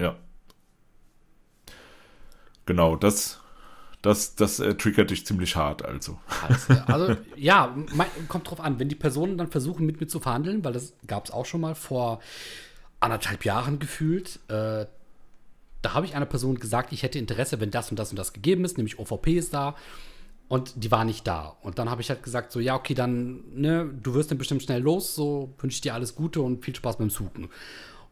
Ja. 0.00 0.16
Genau, 2.66 2.96
das 2.96 3.40
das, 4.04 4.34
das 4.34 4.60
äh, 4.60 4.74
triggert 4.74 5.10
dich 5.10 5.24
ziemlich 5.24 5.56
hart, 5.56 5.82
also. 5.82 6.18
Also, 6.86 7.16
ja, 7.36 7.74
mein, 7.94 8.06
kommt 8.28 8.50
drauf 8.50 8.60
an. 8.60 8.78
Wenn 8.78 8.90
die 8.90 8.94
Personen 8.94 9.38
dann 9.38 9.50
versuchen, 9.50 9.86
mit 9.86 9.98
mir 9.98 10.06
zu 10.06 10.20
verhandeln, 10.20 10.62
weil 10.62 10.74
das 10.74 10.92
gab 11.06 11.24
es 11.24 11.30
auch 11.30 11.46
schon 11.46 11.62
mal 11.62 11.74
vor 11.74 12.20
anderthalb 13.00 13.46
Jahren 13.46 13.78
gefühlt, 13.78 14.40
äh, 14.48 14.84
da 15.80 15.94
habe 15.94 16.04
ich 16.04 16.14
einer 16.14 16.26
Person 16.26 16.58
gesagt, 16.58 16.92
ich 16.92 17.02
hätte 17.02 17.18
Interesse, 17.18 17.60
wenn 17.60 17.70
das 17.70 17.90
und 17.90 17.98
das 17.98 18.10
und 18.10 18.18
das 18.18 18.34
gegeben 18.34 18.66
ist, 18.66 18.76
nämlich 18.76 18.98
OVP 18.98 19.38
ist 19.38 19.54
da. 19.54 19.74
Und 20.48 20.84
die 20.84 20.90
war 20.90 21.06
nicht 21.06 21.26
da. 21.26 21.56
Und 21.62 21.78
dann 21.78 21.88
habe 21.88 22.02
ich 22.02 22.10
halt 22.10 22.22
gesagt, 22.22 22.52
so, 22.52 22.60
ja, 22.60 22.74
okay, 22.74 22.92
dann, 22.92 23.42
ne, 23.54 23.90
du 24.02 24.12
wirst 24.12 24.30
dann 24.30 24.36
bestimmt 24.36 24.62
schnell 24.62 24.82
los, 24.82 25.14
so 25.14 25.54
wünsche 25.58 25.76
ich 25.76 25.80
dir 25.80 25.94
alles 25.94 26.14
Gute 26.14 26.42
und 26.42 26.62
viel 26.62 26.76
Spaß 26.76 26.98
beim 26.98 27.08
Suchen. 27.08 27.48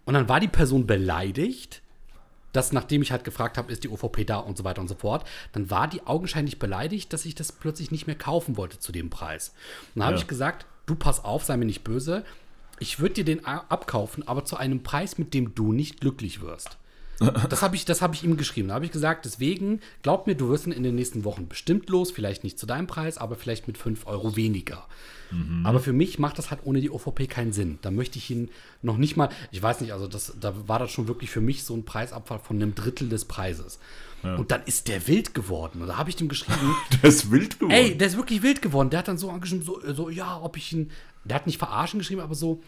Und 0.07 0.15
dann 0.15 0.31
war 0.31 0.41
die 0.41 0.49
Person 0.49 0.87
beleidigt, 0.87 1.83
dass 2.53 2.73
nachdem 2.73 3.03
ich 3.03 3.13
halt 3.13 3.25
gefragt 3.25 3.59
habe, 3.59 3.73
ist 3.73 3.85
die 3.85 3.89
OVP 3.89 4.25
da 4.25 4.37
und 4.39 4.57
so 4.57 4.65
weiter 4.65 4.81
und 4.81 4.89
so 4.89 4.95
fort, 4.95 5.27
dann 5.53 5.71
war 5.71 5.89
die 5.89 6.07
augenscheinlich 6.07 6.59
beleidigt, 6.59 7.13
dass 7.13 7.25
ich 7.25 7.35
das 7.35 7.53
plötzlich 7.53 7.91
nicht 7.91 8.07
mehr 8.07 8.17
kaufen 8.17 8.57
wollte 8.57 8.79
zu 8.79 8.93
dem 8.93 9.11
Preis. 9.11 9.55
Und 9.95 10.01
dann 10.01 10.09
habe 10.09 10.17
ich 10.17 10.27
gesagt, 10.27 10.67
du 10.87 10.95
pass 10.95 11.25
auf, 11.25 11.45
sei 11.45 11.57
mir 11.57 11.65
nicht 11.65 11.85
böse, 11.85 12.25
ich 12.79 12.99
würde 12.99 13.15
dir 13.15 13.25
den 13.25 13.45
abkaufen, 13.45 14.27
aber 14.27 14.45
zu 14.45 14.57
einem 14.57 14.83
Preis, 14.83 15.17
mit 15.17 15.35
dem 15.35 15.55
du 15.55 15.73
nicht 15.73 16.01
glücklich 16.01 16.41
wirst. 16.41 16.79
Das 17.49 17.63
habe 17.63 17.77
ich, 17.77 17.85
hab 17.87 18.15
ich 18.15 18.25
ihm 18.25 18.37
geschrieben. 18.37 18.69
Da 18.69 18.75
habe 18.75 18.85
ich 18.85 18.91
gesagt, 18.91 19.25
deswegen, 19.25 19.81
glaub 20.03 20.27
mir, 20.27 20.35
du 20.35 20.49
wirst 20.49 20.67
ihn 20.67 20.73
in 20.73 20.83
den 20.83 20.95
nächsten 20.95 21.25
Wochen 21.25 21.49
bestimmt 21.49 21.89
los. 21.89 22.11
Vielleicht 22.11 22.45
nicht 22.45 22.59
zu 22.59 22.67
deinem 22.67 22.87
Preis, 22.87 23.19
aber 23.19 23.37
vielleicht 23.37 23.67
mit 23.67 23.79
5 23.79 24.07
Euro 24.07 24.37
weniger. 24.37 24.87
Mhm. 25.31 25.65
Aber 25.65 25.81
für 25.81 25.93
mich 25.93 26.19
macht 26.19 26.39
das 26.39 26.51
halt 26.51 26.61
ohne 26.65 26.81
die 26.81 26.91
OVP 26.91 27.27
keinen 27.27 27.53
Sinn. 27.53 27.79
Da 27.83 27.91
möchte 27.91 28.19
ich 28.19 28.31
ihn 28.31 28.51
noch 28.83 28.97
nicht 28.97 29.17
mal, 29.17 29.31
ich 29.51 29.63
weiß 29.63 29.81
nicht, 29.81 29.93
also 29.93 30.07
das, 30.07 30.35
da 30.41 30.55
war 30.67 30.79
das 30.79 30.91
schon 30.91 31.09
wirklich 31.09 31.31
für 31.31 31.41
mich 31.41 31.65
so 31.65 31.75
ein 31.75 31.85
Preisabfall 31.85 32.39
von 32.39 32.57
einem 32.57 32.75
Drittel 32.75 33.09
des 33.09 33.25
Preises. 33.25 33.79
Ja. 34.23 34.37
Und 34.37 34.51
dann 34.51 34.63
ist 34.65 34.89
der 34.89 35.09
wild 35.09 35.35
geworden. 35.35 35.83
Und 35.83 35.89
da 35.89 35.97
habe 35.97 36.11
ich 36.11 36.17
dem 36.17 36.29
geschrieben. 36.29 36.75
der 37.03 37.09
ist 37.09 37.31
wild 37.31 37.59
geworden. 37.59 37.77
Ey, 37.77 37.97
der 37.97 38.09
ist 38.09 38.17
wirklich 38.17 38.43
wild 38.43 38.63
geworden. 38.63 38.91
Der 38.91 39.01
hat 39.01 39.09
dann 39.09 39.19
so 39.19 39.31
angeschrieben, 39.31 39.65
so, 39.65 39.81
so 39.93 40.11
ja, 40.11 40.41
ob 40.41 40.57
ich 40.57 40.73
ihn. 40.73 40.91
Der 41.25 41.37
hat 41.37 41.47
nicht 41.47 41.59
verarschen 41.59 41.99
geschrieben, 41.99 42.21
aber 42.21 42.35
so. 42.35 42.63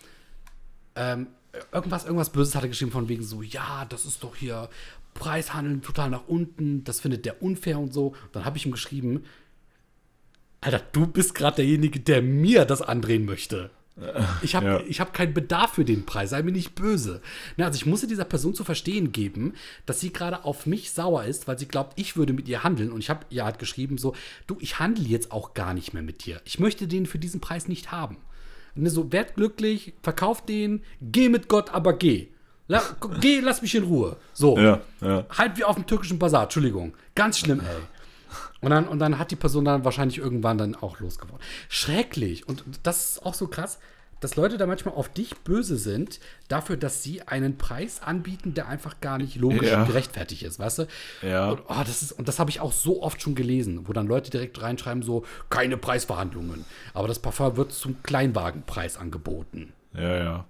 Ähm, 0.96 1.28
irgendwas, 1.72 2.04
irgendwas 2.04 2.30
Böses 2.30 2.54
hat 2.54 2.62
er 2.62 2.68
geschrieben 2.68 2.92
von 2.92 3.08
wegen 3.08 3.22
so, 3.22 3.42
ja, 3.42 3.84
das 3.88 4.04
ist 4.04 4.22
doch 4.22 4.36
hier 4.36 4.68
Preishandeln 5.14 5.82
total 5.82 6.10
nach 6.10 6.26
unten, 6.26 6.84
das 6.84 7.00
findet 7.00 7.24
der 7.24 7.42
unfair 7.42 7.78
und 7.78 7.92
so. 7.92 8.08
Und 8.08 8.16
dann 8.32 8.44
habe 8.44 8.56
ich 8.56 8.66
ihm 8.66 8.72
geschrieben, 8.72 9.24
Alter, 10.60 10.80
du 10.92 11.06
bist 11.06 11.34
gerade 11.34 11.56
derjenige, 11.56 12.00
der 12.00 12.22
mir 12.22 12.64
das 12.64 12.80
andrehen 12.82 13.24
möchte. 13.26 13.70
Ich 14.42 14.56
habe 14.56 14.66
Ja. 14.66 14.80
ich 14.88 14.98
hab 14.98 15.12
keinen 15.12 15.34
Bedarf 15.34 15.74
für 15.74 15.84
den 15.84 16.04
Preis, 16.04 16.30
sei 16.30 16.42
mir 16.42 16.50
nicht 16.50 16.74
böse. 16.74 17.22
Na, 17.56 17.66
also 17.66 17.76
ich 17.76 17.86
musste 17.86 18.08
dieser 18.08 18.24
Person 18.24 18.52
zu 18.54 18.64
verstehen 18.64 19.12
geben, 19.12 19.52
dass 19.86 20.00
sie 20.00 20.12
gerade 20.12 20.44
auf 20.44 20.66
mich 20.66 20.90
sauer 20.90 21.24
ist, 21.24 21.46
weil 21.46 21.58
sie 21.60 21.68
glaubt, 21.68 21.92
ich 21.96 22.16
würde 22.16 22.32
mit 22.32 22.48
ihr 22.48 22.64
handeln. 22.64 22.90
Und 22.90 22.98
ich 23.00 23.10
habe 23.10 23.24
ihr 23.30 23.44
halt 23.44 23.60
geschrieben 23.60 23.96
so, 23.98 24.16
du, 24.48 24.56
ich 24.58 24.80
handle 24.80 25.04
jetzt 25.04 25.30
auch 25.30 25.54
gar 25.54 25.74
nicht 25.74 25.94
mehr 25.94 26.02
mit 26.02 26.24
dir. 26.26 26.40
Ich 26.44 26.58
möchte 26.58 26.88
den 26.88 27.06
für 27.06 27.20
diesen 27.20 27.40
Preis 27.40 27.68
nicht 27.68 27.92
haben. 27.92 28.16
Ne, 28.74 28.90
so, 28.90 29.12
werd 29.12 29.36
glücklich, 29.36 29.94
verkauf 30.02 30.44
den, 30.44 30.82
geh 31.00 31.28
mit 31.28 31.48
Gott, 31.48 31.72
aber 31.72 31.92
geh. 31.92 32.28
La, 32.66 32.82
geh, 33.20 33.40
lass 33.40 33.62
mich 33.62 33.74
in 33.74 33.84
Ruhe. 33.84 34.16
So. 34.32 34.58
Ja, 34.58 34.80
ja. 35.00 35.26
Halt 35.30 35.56
wie 35.58 35.64
auf 35.64 35.76
dem 35.76 35.86
türkischen 35.86 36.18
Bazar, 36.18 36.44
Entschuldigung. 36.44 36.94
Ganz 37.14 37.38
schlimm, 37.38 37.60
ey. 37.60 37.66
Und 38.60 38.70
dann, 38.70 38.88
und 38.88 38.98
dann 38.98 39.18
hat 39.18 39.30
die 39.30 39.36
Person 39.36 39.66
dann 39.66 39.84
wahrscheinlich 39.84 40.18
irgendwann 40.18 40.56
dann 40.56 40.74
auch 40.74 40.98
losgeworden. 40.98 41.44
Schrecklich. 41.68 42.48
Und 42.48 42.64
das 42.82 43.10
ist 43.10 43.26
auch 43.26 43.34
so 43.34 43.46
krass, 43.46 43.78
dass 44.24 44.36
Leute 44.36 44.56
da 44.56 44.66
manchmal 44.66 44.94
auf 44.94 45.10
dich 45.10 45.36
böse 45.44 45.76
sind, 45.76 46.18
dafür, 46.48 46.76
dass 46.78 47.02
sie 47.02 47.22
einen 47.22 47.58
Preis 47.58 48.02
anbieten, 48.02 48.54
der 48.54 48.68
einfach 48.68 49.00
gar 49.00 49.18
nicht 49.18 49.36
logisch 49.36 49.70
Ja. 49.70 49.84
gerechtfertigt 49.84 50.42
ist, 50.42 50.58
weißt 50.58 50.78
du? 50.78 50.86
Ja. 51.22 51.50
Und, 51.50 51.60
oh, 51.68 51.74
das 51.84 52.02
ist, 52.02 52.12
und 52.12 52.26
das 52.26 52.38
habe 52.38 52.50
ich 52.50 52.60
auch 52.60 52.72
so 52.72 53.02
oft 53.02 53.20
schon 53.20 53.34
gelesen, 53.34 53.86
wo 53.86 53.92
dann 53.92 54.06
Leute 54.06 54.30
direkt 54.30 54.60
reinschreiben, 54.62 55.02
so, 55.02 55.24
keine 55.50 55.76
Preisverhandlungen. 55.76 56.64
Aber 56.94 57.06
das 57.06 57.18
Parfum 57.18 57.56
wird 57.56 57.72
zum 57.72 58.02
Kleinwagenpreis 58.02 58.96
angeboten. 58.96 59.74
Ja, 59.92 60.16
ja. 60.16 60.44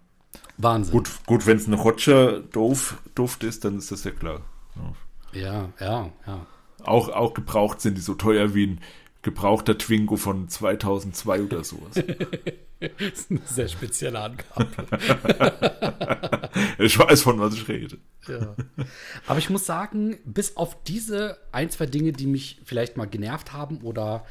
Wahnsinn. 0.56 0.92
Gut, 0.92 1.10
gut 1.26 1.46
wenn 1.46 1.56
es 1.56 1.66
ein 1.66 1.74
Roger 1.74 2.40
Doof 2.40 2.98
Duft 3.14 3.42
ist, 3.42 3.64
dann 3.64 3.78
ist 3.78 3.90
das 3.90 4.04
ja 4.04 4.12
klar. 4.12 4.40
Ja. 5.32 5.40
Ja, 5.40 5.68
ja, 5.80 6.10
ja. 6.28 6.46
Auch, 6.84 7.08
auch 7.08 7.34
gebraucht 7.34 7.80
sind 7.80 7.96
die 7.96 8.02
so 8.02 8.14
teuer 8.14 8.54
wie 8.54 8.68
ein 8.68 8.80
gebrauchter 9.22 9.76
Twingo 9.76 10.16
von 10.16 10.48
2002 10.48 11.42
oder 11.42 11.64
sowas. 11.64 11.94
Das 12.98 13.20
ist 13.20 13.30
eine 13.30 13.40
sehr 13.46 13.68
spezielle 13.68 14.20
Angabe. 14.20 14.68
ich 16.78 16.98
weiß, 16.98 17.22
von 17.22 17.40
was 17.40 17.54
ich 17.54 17.66
rede. 17.68 17.98
Ja. 18.28 18.54
Aber 19.26 19.38
ich 19.38 19.48
muss 19.48 19.64
sagen, 19.64 20.18
bis 20.24 20.56
auf 20.56 20.82
diese 20.84 21.38
ein, 21.52 21.70
zwei 21.70 21.86
Dinge, 21.86 22.12
die 22.12 22.26
mich 22.26 22.60
vielleicht 22.64 22.96
mal 22.96 23.06
genervt 23.06 23.52
haben 23.52 23.78
oder 23.78 24.24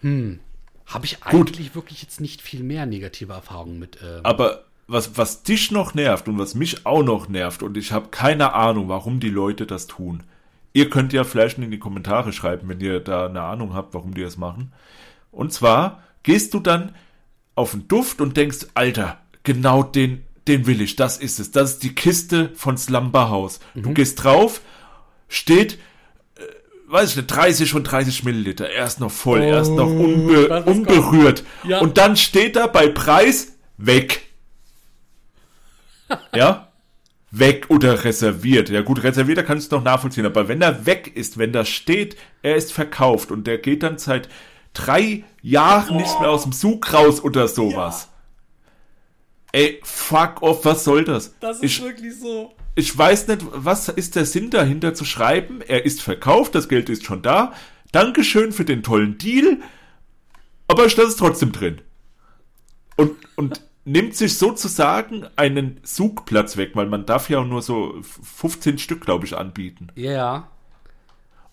hm, 0.00 0.40
habe 0.86 1.06
ich 1.06 1.22
eigentlich 1.22 1.74
wirklich 1.74 2.02
jetzt 2.02 2.20
nicht 2.20 2.42
viel 2.42 2.62
mehr 2.62 2.86
negative 2.86 3.32
Erfahrungen 3.32 3.78
mit. 3.78 3.98
Ähm, 4.02 4.20
Aber 4.24 4.64
was, 4.88 5.16
was 5.16 5.42
dich 5.44 5.70
noch 5.70 5.94
nervt 5.94 6.28
und 6.28 6.38
was 6.38 6.54
mich 6.54 6.84
auch 6.84 7.02
noch 7.02 7.28
nervt, 7.28 7.62
und 7.62 7.76
ich 7.76 7.92
habe 7.92 8.08
keine 8.08 8.54
Ahnung, 8.54 8.88
warum 8.88 9.20
die 9.20 9.30
Leute 9.30 9.66
das 9.66 9.86
tun. 9.86 10.24
Ihr 10.72 10.90
könnt 10.90 11.12
ja 11.12 11.24
vielleicht 11.24 11.58
in 11.58 11.70
die 11.70 11.78
Kommentare 11.78 12.32
schreiben, 12.32 12.68
wenn 12.68 12.80
ihr 12.80 13.00
da 13.00 13.26
eine 13.26 13.42
Ahnung 13.42 13.74
habt, 13.74 13.94
warum 13.94 14.14
die 14.14 14.22
das 14.22 14.36
machen. 14.36 14.72
Und 15.30 15.52
zwar 15.52 16.02
gehst 16.22 16.54
du 16.54 16.60
dann 16.60 16.94
auf 17.60 17.70
den 17.72 17.86
Duft 17.88 18.20
und 18.20 18.36
denkst, 18.36 18.66
Alter, 18.74 19.18
genau 19.44 19.82
den, 19.82 20.24
den 20.48 20.66
will 20.66 20.80
ich, 20.80 20.96
das 20.96 21.16
ist 21.18 21.38
es. 21.38 21.50
Das 21.52 21.72
ist 21.72 21.82
die 21.82 21.94
Kiste 21.94 22.50
von 22.54 22.76
Slumberhouse. 22.76 23.60
Du 23.74 23.92
gehst 23.94 24.22
drauf, 24.24 24.60
steht, 25.28 25.74
äh, 26.36 26.40
weiß 26.88 27.10
ich 27.10 27.16
nicht, 27.16 27.26
30 27.28 27.70
von 27.70 27.84
30 27.84 28.24
Milliliter. 28.24 28.68
Er 28.68 28.86
ist 28.86 29.00
noch 29.00 29.10
voll, 29.12 29.42
er 29.42 29.60
ist 29.60 29.70
noch 29.70 29.86
unbe 29.86 30.48
was- 30.50 30.66
was 30.66 30.74
unberührt. 30.76 31.44
Ja. 31.64 31.78
Und 31.80 31.96
dann 31.98 32.16
steht 32.16 32.56
da 32.56 32.66
bei 32.66 32.88
Preis 32.88 33.52
weg. 33.76 34.22
ja? 36.34 36.66
Weg 37.32 37.66
oder 37.70 38.02
reserviert. 38.04 38.70
Ja 38.70 38.80
gut, 38.80 39.04
reserviert, 39.04 39.38
da 39.38 39.42
kannst 39.44 39.70
du 39.70 39.76
noch 39.76 39.84
nachvollziehen. 39.84 40.26
Aber 40.26 40.48
wenn 40.48 40.60
er 40.62 40.84
weg 40.86 41.12
ist, 41.14 41.38
wenn 41.38 41.52
da 41.52 41.64
steht, 41.64 42.16
er 42.42 42.56
ist 42.56 42.72
verkauft 42.72 43.30
und 43.30 43.46
der 43.46 43.58
geht 43.58 43.84
dann 43.84 43.98
seit 43.98 44.28
drei 44.72 45.22
Jahren 45.42 45.96
nicht 45.96 46.20
mehr 46.20 46.30
aus 46.30 46.42
dem 46.42 46.52
Zug 46.52 46.92
raus 46.92 47.22
oder 47.22 47.48
sowas. 47.48 48.08
Ey, 49.52 49.80
fuck 49.82 50.42
off, 50.42 50.64
was 50.64 50.84
soll 50.84 51.04
das? 51.04 51.34
ich, 51.60 51.82
wirklich 51.82 52.14
so. 52.18 52.54
ich 52.74 52.96
weiß 52.96 53.26
nicht, 53.28 53.44
was 53.50 53.88
ist 53.88 54.14
der 54.14 54.24
Sinn 54.24 54.50
dahinter 54.50 54.94
zu 54.94 55.04
schreiben? 55.04 55.60
Er 55.60 55.84
ist 55.84 56.02
verkauft, 56.02 56.54
das 56.54 56.68
Geld 56.68 56.88
ist 56.88 57.04
schon 57.04 57.22
da. 57.22 57.52
Dankeschön 57.90 58.52
für 58.52 58.64
den 58.64 58.82
tollen 58.82 59.18
Deal. 59.18 59.58
Aber 60.68 60.86
ich 60.86 60.96
lasse 60.96 61.10
es 61.10 61.16
trotzdem 61.16 61.50
drin. 61.50 61.80
Und, 62.96 63.16
und 63.36 63.60
nimmt 63.84 64.14
sich 64.14 64.38
sozusagen 64.38 65.26
einen 65.34 65.82
Zugplatz 65.82 66.56
weg, 66.56 66.72
weil 66.74 66.86
man 66.86 67.06
darf 67.06 67.28
ja 67.28 67.40
auch 67.40 67.46
nur 67.46 67.62
so 67.62 68.00
15 68.02 68.78
Stück, 68.78 69.00
glaube 69.00 69.26
ich, 69.26 69.36
anbieten. 69.36 69.88
Ja. 69.96 70.48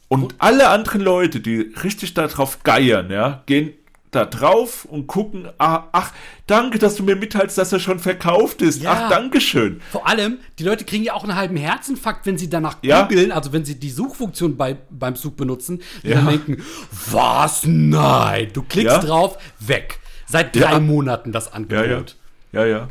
Und 0.10 0.36
alle 0.38 0.70
anderen 0.70 1.02
Leute, 1.02 1.40
die 1.42 1.74
richtig 1.84 2.14
darauf 2.14 2.64
geiern, 2.64 3.12
ja, 3.12 3.44
gehen 3.46 3.74
da 4.12 4.24
drauf 4.24 4.86
und 4.86 5.06
gucken, 5.08 5.50
ah, 5.58 5.84
ach, 5.92 6.14
danke, 6.48 6.80
dass 6.80 6.96
du 6.96 7.04
mir 7.04 7.18
mitteilst, 7.18 7.58
dass 7.58 7.74
er 7.74 7.80
schon 7.82 8.00
verkauft 8.00 8.62
ist. 8.62 8.82
Ja. 8.82 8.94
Ach, 8.94 9.10
dankeschön. 9.10 9.82
Vor 9.92 10.08
allem, 10.08 10.38
die 10.60 10.64
Leute 10.64 10.86
kriegen 10.86 11.04
ja 11.04 11.14
auch 11.14 11.24
einen 11.24 11.36
halben 11.36 11.58
Herzinfarkt, 11.58 12.26
wenn 12.26 12.38
sie 12.38 12.50
danach 12.50 12.78
Ja. 12.84 13.02
googeln, 13.02 13.34
also 13.34 13.52
wenn 13.52 13.66
sie 13.66 13.78
die 13.78 13.90
Suchfunktion 13.90 14.56
bei, 14.56 14.78
beim 14.90 15.18
Zug 15.18 15.36
benutzen, 15.36 15.82
die 16.04 16.10
Ja. 16.10 16.16
dann 16.16 16.28
denken, 16.30 16.64
was? 17.12 17.64
Nein. 17.66 18.48
Du 18.54 18.62
klickst 18.64 18.96
Ja. 18.96 19.00
drauf, 19.04 19.38
weg. 19.60 20.00
Seit 20.26 20.56
drei. 20.56 20.80
Monaten 20.80 21.34
das 21.34 21.52
Angebot. 21.52 22.16
ja. 22.54 22.62
Ja, 22.62 22.66
ja. 22.66 22.88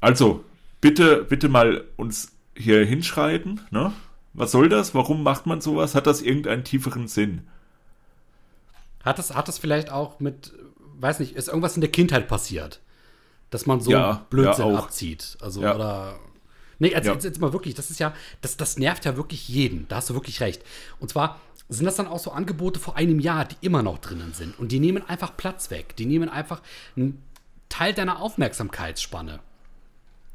Also, 0.00 0.44
bitte, 0.80 1.24
bitte 1.28 1.48
mal 1.48 1.84
uns 1.96 2.32
hier 2.56 2.84
hinschreiben, 2.84 3.60
ne? 3.70 3.92
Was 4.34 4.50
soll 4.52 4.68
das? 4.68 4.94
Warum 4.94 5.22
macht 5.22 5.46
man 5.46 5.60
sowas? 5.60 5.94
Hat 5.94 6.06
das 6.06 6.22
irgendeinen 6.22 6.64
tieferen 6.64 7.06
Sinn? 7.08 7.46
Hat 9.04 9.18
das, 9.18 9.34
hat 9.34 9.48
das 9.48 9.58
vielleicht 9.58 9.90
auch 9.90 10.20
mit, 10.20 10.52
weiß 10.98 11.20
nicht, 11.20 11.34
ist 11.36 11.48
irgendwas 11.48 11.74
in 11.74 11.80
der 11.80 11.90
Kindheit 11.90 12.28
passiert? 12.28 12.80
Dass 13.50 13.66
man 13.66 13.80
so 13.80 13.90
Ja, 13.90 14.24
Blödsinn 14.30 14.68
ja, 14.72 14.78
abzieht. 14.78 15.36
Also, 15.40 15.60
Ja. 15.62 15.74
oder. 15.74 16.18
Nee, 16.78 16.88
jetzt, 16.90 17.06
Ja. 17.06 17.12
jetzt, 17.12 17.24
jetzt 17.24 17.40
mal 17.40 17.52
wirklich, 17.52 17.74
das 17.74 17.90
ist 17.90 18.00
ja, 18.00 18.14
das, 18.40 18.56
das 18.56 18.78
nervt 18.78 19.04
ja 19.04 19.16
wirklich 19.16 19.48
jeden. 19.48 19.86
Da 19.88 19.96
hast 19.96 20.08
du 20.10 20.14
wirklich 20.14 20.40
recht. 20.40 20.62
Und 20.98 21.10
zwar 21.10 21.38
sind 21.68 21.84
das 21.84 21.96
dann 21.96 22.06
auch 22.08 22.18
so 22.18 22.32
Angebote 22.32 22.80
vor 22.80 22.96
einem 22.96 23.20
Jahr, 23.20 23.44
die 23.44 23.56
immer 23.60 23.82
noch 23.82 23.98
drinnen 23.98 24.32
sind. 24.32 24.58
Und 24.58 24.72
die 24.72 24.80
nehmen 24.80 25.06
einfach 25.08 25.36
Platz 25.36 25.70
weg. 25.70 25.94
Die 25.96 26.06
nehmen 26.06 26.28
einfach 26.28 26.62
einen 26.96 27.22
Teil 27.68 27.92
deiner 27.92 28.20
Aufmerksamkeitsspanne. 28.20 29.40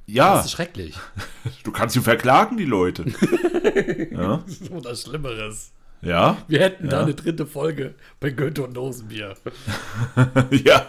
Ja, 0.08 0.36
Das 0.38 0.46
ist 0.46 0.52
schrecklich. 0.54 0.96
du 1.64 1.72
kannst 1.72 1.94
sie 1.94 2.02
verklagen, 2.02 2.56
die 2.58 2.66
Leute. 2.66 3.06
ja, 4.12 4.44
Oder 4.72 4.96
Schlimmeres. 4.96 5.72
ja, 6.02 6.38
Wir 6.48 6.60
hätten 6.62 6.88
da 6.90 6.98
Ja. 6.98 7.04
eine 7.04 7.14
dritte 7.14 7.46
Folge 7.46 7.94
bei 8.20 8.30
Goethe 8.32 8.64
und 8.64 8.74
Dosenbier. 8.74 9.36
ja. 10.52 10.88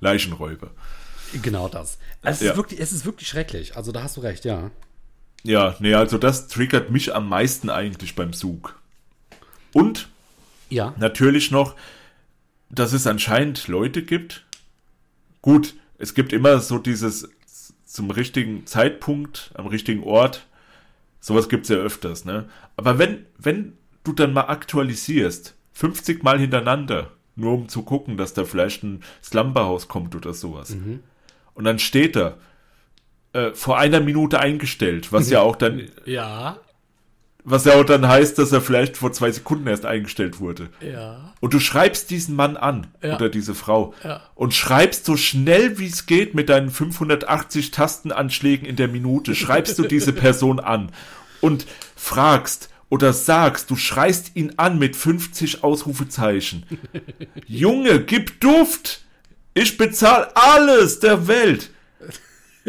Leichenräuber. 0.00 0.70
Genau 1.40 1.68
das. 1.68 1.98
Also 2.22 2.38
es, 2.38 2.40
Ja. 2.46 2.50
ist 2.52 2.56
wirklich, 2.56 2.80
es 2.80 2.92
ist 2.92 3.04
wirklich 3.06 3.28
schrecklich. 3.28 3.76
Also 3.76 3.92
da 3.92 4.02
hast 4.02 4.16
du 4.16 4.20
recht, 4.20 4.44
ja. 4.44 4.70
Ja, 5.44 5.74
nee, 5.78 5.94
also 5.94 6.18
das 6.18 6.48
triggert 6.48 6.90
mich 6.90 7.14
am 7.14 7.28
meisten 7.28 7.70
eigentlich 7.70 8.14
beim 8.14 8.32
Zug. 8.32 8.78
Und 9.72 10.08
Ja. 10.68 10.94
natürlich 10.98 11.50
noch, 11.50 11.74
dass 12.70 12.92
es 12.92 13.06
anscheinend 13.06 13.68
Leute 13.68 14.02
gibt. 14.02 14.44
Gut, 15.40 15.74
es 16.02 16.14
gibt 16.14 16.32
immer 16.32 16.58
so 16.58 16.78
dieses 16.78 17.28
zum 17.84 18.10
richtigen 18.10 18.66
Zeitpunkt, 18.66 19.52
am 19.54 19.66
richtigen 19.68 20.02
Ort. 20.02 20.46
Sowas 21.20 21.48
gibt's 21.48 21.68
ja 21.68 21.76
öfters, 21.76 22.24
ne? 22.24 22.48
Aber 22.76 22.98
wenn, 22.98 23.24
wenn 23.38 23.74
du 24.02 24.12
dann 24.12 24.32
mal 24.32 24.48
aktualisierst, 24.48 25.54
50 25.74 26.24
Mal 26.24 26.40
hintereinander, 26.40 27.12
nur 27.36 27.54
um 27.54 27.68
zu 27.68 27.82
gucken, 27.84 28.16
dass 28.16 28.34
da 28.34 28.44
vielleicht 28.44 28.82
ein 28.82 29.04
Slumberhaus 29.22 29.86
kommt 29.86 30.16
oder 30.16 30.34
sowas. 30.34 30.76
Und 31.54 31.64
dann 31.64 31.78
steht 31.78 32.16
da, 32.16 32.36
äh, 33.32 33.52
vor 33.52 33.78
einer 33.78 34.00
Minute 34.00 34.40
eingestellt, 34.40 35.12
was 35.12 35.30
ja 35.30 35.40
auch 35.40 35.54
dann, 35.54 35.88
Ja. 36.04 36.58
Was 37.44 37.64
ja 37.64 37.74
auch 37.74 37.84
dann 37.84 38.06
heißt, 38.06 38.38
dass 38.38 38.52
er 38.52 38.60
vielleicht 38.60 38.96
vor 38.96 39.12
zwei 39.12 39.30
Sekunden 39.32 39.66
erst 39.66 39.84
eingestellt 39.84 40.38
wurde. 40.40 40.68
Ja. 40.80 41.32
Und 41.40 41.54
du 41.54 41.58
schreibst 41.60 42.10
diesen 42.10 42.36
Mann 42.36 42.56
an 42.56 42.86
Ja. 43.02 43.16
oder 43.16 43.28
diese 43.28 43.54
Frau 43.54 43.94
Ja. 44.04 44.22
und 44.34 44.54
schreibst 44.54 45.04
so 45.04 45.16
schnell 45.16 45.78
wie 45.78 45.86
es 45.86 46.06
geht 46.06 46.34
mit 46.34 46.48
deinen 46.48 46.70
580 46.70 47.70
Tastenanschlägen 47.72 48.66
in 48.66 48.76
der 48.76 48.88
Minute, 48.88 49.34
schreibst 49.34 49.78
du 49.78 49.82
diese 49.82 50.12
Person 50.24 50.60
an 50.60 50.92
und 51.40 51.66
fragst 51.96 52.68
oder 52.88 53.12
sagst, 53.12 53.70
du 53.70 53.76
schreist 53.76 54.36
ihn 54.36 54.52
an 54.58 54.78
mit 54.78 54.94
50 54.96 55.64
Ausrufezeichen. 55.64 56.64
Junge, 57.46 58.00
gib 58.04 58.40
Duft! 58.40 59.00
Ich 59.54 59.76
bezahle 59.78 60.30
alles 60.36 61.00
der 61.00 61.26
Welt! 61.26 61.70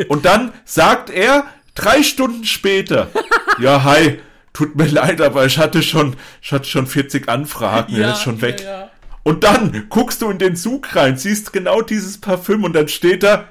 Und 0.08 0.26
dann 0.26 0.52
sagt 0.66 1.10
er 1.12 1.46
drei 1.76 2.02
Stunden 2.04 2.46
später, 2.46 3.10
ja, 3.60 3.84
hi, 3.84 4.20
tut 4.54 4.76
mir 4.76 4.88
leid, 4.90 5.22
aber 5.22 5.46
ich 5.46 5.58
hatte 5.58 5.84
schon, 5.84 6.16
ich 6.42 6.52
hatte 6.52 6.66
schon 6.66 6.88
40 6.88 7.28
Anfragen, 7.28 7.94
er 7.96 8.14
ist 8.14 8.22
schon 8.22 8.42
weg. 8.42 8.62
Ja, 8.62 8.80
ja. 8.82 8.90
Und 9.24 9.44
dann 9.44 9.86
guckst 9.90 10.22
du 10.22 10.30
in 10.30 10.38
den 10.38 10.56
Zug 10.56 10.96
rein, 10.96 11.18
siehst 11.18 11.54
genau 11.54 11.82
dieses 11.82 12.20
Parfüm 12.20 12.64
und 12.64 12.74
dann 12.74 12.88
steht 12.88 13.24
da 13.24 13.48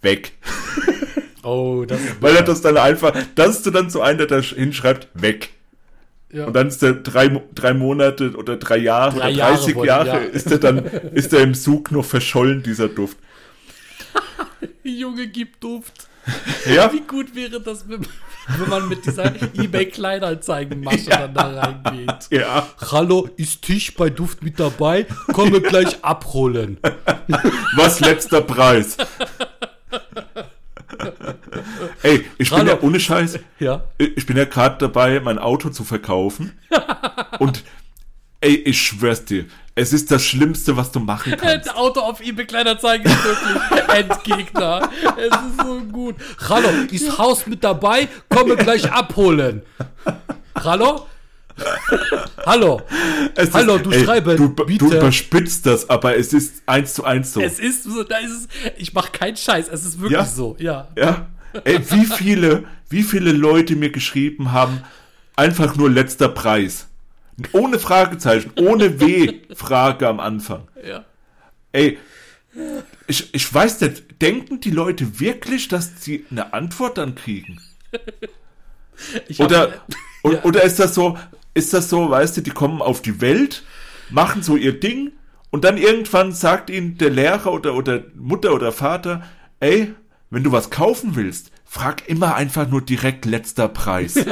weg. 0.00 0.32
Oh, 1.44 1.84
das 1.84 2.00
ist 2.00 2.22
Weil 2.22 2.36
er 2.36 2.42
das 2.44 2.60
dann 2.60 2.76
einfach, 2.76 3.12
das 3.34 3.56
ist 3.56 3.74
dann 3.74 3.90
so 3.90 4.00
einer, 4.00 4.26
der 4.26 4.42
hinschreibt, 4.42 5.08
weg. 5.14 5.50
Ja. 6.30 6.46
Und 6.46 6.54
dann 6.54 6.68
ist 6.68 6.82
er 6.82 6.94
drei, 6.94 7.42
drei 7.54 7.74
Monate 7.74 8.34
oder 8.36 8.56
drei 8.56 8.78
Jahre 8.78 9.18
drei 9.18 9.32
oder 9.32 9.48
30 9.48 9.74
Jahre, 9.74 9.86
Jahre 9.86 10.08
ja. 10.08 10.16
ist 10.28 10.50
er 10.50 10.58
dann, 10.58 10.84
ist 10.84 11.32
er 11.32 11.40
im 11.40 11.54
Zug 11.54 11.90
noch 11.90 12.04
verschollen, 12.04 12.62
dieser 12.62 12.88
Duft. 12.88 13.18
Junge, 14.84 15.26
gib 15.26 15.60
Duft. 15.60 16.08
Ja. 16.66 16.92
Wie 16.92 17.00
gut 17.00 17.34
wäre 17.34 17.60
das, 17.60 17.88
wenn, 17.88 18.06
wenn 18.58 18.68
man 18.68 18.88
mit 18.88 19.04
dieser 19.04 19.34
eBay 19.54 19.86
Kleinanzeigenmasche 19.86 21.10
ja. 21.10 21.26
dann 21.26 21.34
da 21.34 21.60
reingeht. 21.60 22.28
Ja. 22.30 22.68
Hallo, 22.90 23.28
ist 23.36 23.62
Tisch 23.62 23.94
bei 23.94 24.10
Duft 24.10 24.42
mit 24.42 24.60
dabei? 24.60 25.06
Komme 25.32 25.60
gleich 25.60 26.04
abholen. 26.04 26.78
Was 27.76 28.00
letzter 28.00 28.40
Preis? 28.42 28.96
Ey, 32.02 32.24
ich 32.38 32.50
Hallo. 32.50 32.60
bin 32.60 32.68
ja 32.68 32.80
ohne 32.82 33.00
Scheiß. 33.00 33.38
Ja. 33.58 33.84
Ich 33.98 34.26
bin 34.26 34.36
ja 34.36 34.44
gerade 34.44 34.76
dabei, 34.78 35.20
mein 35.20 35.38
Auto 35.38 35.70
zu 35.70 35.84
verkaufen. 35.84 36.58
und 37.38 37.64
ey, 38.42 38.56
ich 38.56 38.80
schwör's 38.80 39.24
dir, 39.24 39.46
es 39.74 39.92
ist 39.92 40.10
das 40.10 40.24
Schlimmste, 40.24 40.76
was 40.76 40.92
du 40.92 41.00
machen 41.00 41.34
kannst. 41.40 41.68
Das 41.68 41.74
Auto 41.74 42.00
auf 42.00 42.20
eBay 42.20 42.44
Kleinanzeigen 42.44 43.10
ist 43.10 43.24
wirklich 43.24 43.88
Endgegner. 43.88 44.90
Es 45.16 45.34
ist 45.34 45.66
so 45.66 45.80
gut. 45.80 46.16
Hallo, 46.48 46.68
ist 46.90 47.18
Haus 47.18 47.46
mit 47.46 47.64
dabei? 47.64 48.08
Komme 48.28 48.56
gleich 48.56 48.90
abholen. 48.90 49.62
Hallo? 50.62 51.06
Hallo. 52.44 52.82
Es 53.34 53.52
Hallo, 53.52 53.76
ist, 53.76 53.86
du 53.86 53.90
ey, 53.90 54.04
schreibst. 54.04 54.38
Du, 54.38 54.48
du, 54.48 54.86
überspitzt 54.92 55.66
das, 55.66 55.88
aber 55.88 56.16
es 56.16 56.32
ist 56.32 56.62
eins 56.66 56.94
zu 56.94 57.04
eins 57.04 57.32
so. 57.32 57.40
Es 57.40 57.58
ist 57.58 57.84
so, 57.84 58.04
da 58.04 58.18
ist 58.18 58.30
es, 58.30 58.48
ich 58.76 58.92
mache 58.92 59.12
keinen 59.12 59.36
Scheiß, 59.36 59.68
es 59.70 59.84
ist 59.84 60.00
wirklich 60.00 60.18
ja? 60.18 60.24
so, 60.24 60.56
ja. 60.58 60.88
Ja. 60.96 61.26
Ey, 61.64 61.78
wie 61.90 62.06
viele, 62.06 62.64
wie 62.88 63.02
viele 63.02 63.32
Leute 63.32 63.76
mir 63.76 63.90
geschrieben 63.90 64.52
haben, 64.52 64.82
einfach 65.36 65.76
nur 65.76 65.90
letzter 65.90 66.28
Preis. 66.28 66.88
Ohne 67.52 67.78
Fragezeichen, 67.78 68.52
ohne 68.56 69.00
W-Frage 69.00 70.08
am 70.08 70.20
Anfang. 70.20 70.68
Ja. 70.86 71.04
Ey, 71.72 71.98
ich, 73.06 73.34
ich 73.34 73.52
weiß 73.52 73.80
nicht, 73.80 74.20
denken 74.20 74.60
die 74.60 74.70
Leute 74.70 75.20
wirklich, 75.20 75.68
dass 75.68 76.02
sie 76.02 76.26
eine 76.30 76.52
Antwort 76.52 76.98
dann 76.98 77.14
kriegen? 77.14 77.60
oder, 79.38 79.82
ja. 80.24 80.42
oder 80.42 80.62
ist 80.62 80.78
das 80.78 80.94
so, 80.94 81.18
ist 81.54 81.72
das 81.72 81.88
so, 81.88 82.10
weißt 82.10 82.36
du, 82.36 82.40
die 82.42 82.50
kommen 82.50 82.82
auf 82.82 83.02
die 83.02 83.20
Welt, 83.20 83.64
machen 84.10 84.42
so 84.42 84.56
ihr 84.56 84.78
Ding 84.78 85.12
und 85.50 85.64
dann 85.64 85.76
irgendwann 85.76 86.32
sagt 86.32 86.70
ihnen 86.70 86.98
der 86.98 87.10
Lehrer 87.10 87.52
oder, 87.52 87.74
oder 87.74 88.04
Mutter 88.14 88.52
oder 88.54 88.72
Vater, 88.72 89.22
ey, 89.60 89.94
wenn 90.30 90.44
du 90.44 90.52
was 90.52 90.70
kaufen 90.70 91.14
willst, 91.14 91.50
frag 91.64 92.08
immer 92.08 92.34
einfach 92.34 92.68
nur 92.68 92.82
direkt 92.82 93.24
letzter 93.24 93.68
Preis. 93.68 94.14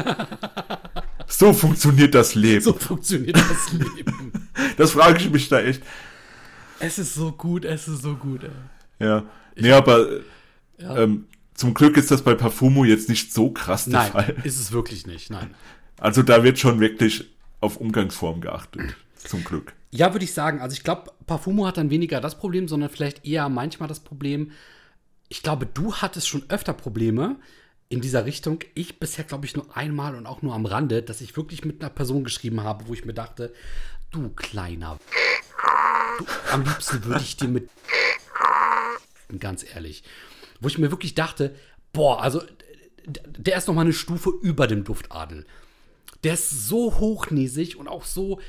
So 1.30 1.52
funktioniert 1.52 2.14
das 2.14 2.34
Leben. 2.34 2.60
So 2.60 2.72
funktioniert 2.72 3.36
das 3.36 3.72
Leben. 3.72 4.48
das 4.76 4.90
frage 4.92 5.18
ich 5.18 5.30
mich 5.30 5.48
da 5.48 5.60
echt. 5.60 5.82
Es 6.80 6.98
ist 6.98 7.14
so 7.14 7.32
gut, 7.32 7.64
es 7.64 7.88
ist 7.88 8.02
so 8.02 8.16
gut. 8.16 8.44
Ey. 8.44 9.06
Ja, 9.06 9.24
ich 9.54 9.62
nee, 9.62 9.72
aber 9.72 10.20
ja. 10.78 10.96
Ähm, 10.96 11.26
zum 11.54 11.74
Glück 11.74 11.96
ist 11.96 12.10
das 12.10 12.22
bei 12.22 12.34
Parfumo 12.34 12.84
jetzt 12.84 13.08
nicht 13.08 13.32
so 13.32 13.50
krass 13.50 13.84
der 13.84 13.92
nein, 13.92 14.12
Fall. 14.12 14.36
ist 14.44 14.58
es 14.58 14.72
wirklich 14.72 15.06
nicht, 15.06 15.30
nein. 15.30 15.54
Also 15.98 16.22
da 16.22 16.42
wird 16.42 16.58
schon 16.58 16.80
wirklich 16.80 17.30
auf 17.60 17.76
Umgangsform 17.76 18.40
geachtet. 18.40 18.96
Zum 19.16 19.44
Glück. 19.44 19.74
Ja, 19.90 20.14
würde 20.14 20.24
ich 20.24 20.32
sagen. 20.32 20.60
Also 20.60 20.72
ich 20.72 20.82
glaube, 20.82 21.12
Parfumo 21.26 21.66
hat 21.66 21.76
dann 21.76 21.90
weniger 21.90 22.20
das 22.20 22.38
Problem, 22.38 22.68
sondern 22.68 22.88
vielleicht 22.88 23.26
eher 23.26 23.48
manchmal 23.50 23.88
das 23.88 24.00
Problem. 24.00 24.52
Ich 25.28 25.42
glaube, 25.42 25.66
du 25.66 25.94
hattest 25.94 26.28
schon 26.28 26.44
öfter 26.48 26.72
Probleme, 26.72 27.36
in 27.90 28.00
dieser 28.00 28.24
Richtung. 28.24 28.60
Ich 28.74 28.98
bisher, 28.98 29.24
glaube 29.24 29.44
ich, 29.44 29.54
nur 29.54 29.76
einmal 29.76 30.14
und 30.14 30.26
auch 30.26 30.40
nur 30.40 30.54
am 30.54 30.64
Rande, 30.64 31.02
dass 31.02 31.20
ich 31.20 31.36
wirklich 31.36 31.64
mit 31.64 31.82
einer 31.82 31.90
Person 31.90 32.24
geschrieben 32.24 32.62
habe, 32.62 32.88
wo 32.88 32.94
ich 32.94 33.04
mir 33.04 33.12
dachte, 33.12 33.52
du 34.12 34.30
kleiner. 34.30 34.98
Du, 36.18 36.24
am 36.52 36.64
liebsten 36.64 37.04
würde 37.04 37.22
ich 37.22 37.36
dir 37.36 37.48
mit. 37.48 37.68
Ganz 39.38 39.64
ehrlich. 39.74 40.02
Wo 40.60 40.68
ich 40.68 40.78
mir 40.78 40.90
wirklich 40.90 41.14
dachte, 41.14 41.54
boah, 41.92 42.22
also 42.22 42.42
der 43.06 43.58
ist 43.58 43.66
noch 43.66 43.74
mal 43.74 43.82
eine 43.82 43.92
Stufe 43.92 44.30
über 44.40 44.66
dem 44.66 44.84
Duftadel. 44.84 45.44
Der 46.22 46.34
ist 46.34 46.68
so 46.68 46.98
hochnäsig 46.98 47.76
und 47.76 47.88
auch 47.88 48.04
so 48.04 48.40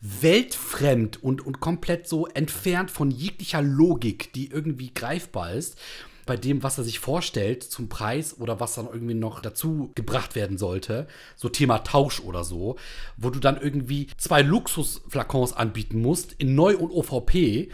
weltfremd 0.00 1.22
und, 1.22 1.46
und 1.46 1.60
komplett 1.60 2.06
so 2.08 2.26
entfernt 2.26 2.90
von 2.90 3.10
jeglicher 3.10 3.62
Logik, 3.62 4.32
die 4.32 4.50
irgendwie 4.50 4.92
greifbar 4.92 5.52
ist 5.52 5.78
bei 6.26 6.36
dem, 6.36 6.62
was 6.62 6.78
er 6.78 6.84
sich 6.84 6.98
vorstellt 6.98 7.62
zum 7.62 7.88
Preis 7.88 8.38
oder 8.38 8.60
was 8.60 8.74
dann 8.74 8.86
irgendwie 8.86 9.14
noch 9.14 9.40
dazu 9.40 9.90
gebracht 9.94 10.34
werden 10.34 10.58
sollte. 10.58 11.06
So 11.36 11.48
Thema 11.48 11.78
Tausch 11.78 12.20
oder 12.20 12.44
so, 12.44 12.76
wo 13.16 13.30
du 13.30 13.40
dann 13.40 13.60
irgendwie 13.60 14.08
zwei 14.16 14.42
Luxusflakons 14.42 15.52
anbieten 15.52 16.00
musst 16.00 16.34
in 16.38 16.54
Neu- 16.54 16.76
und 16.76 16.90
OVP 16.90 17.70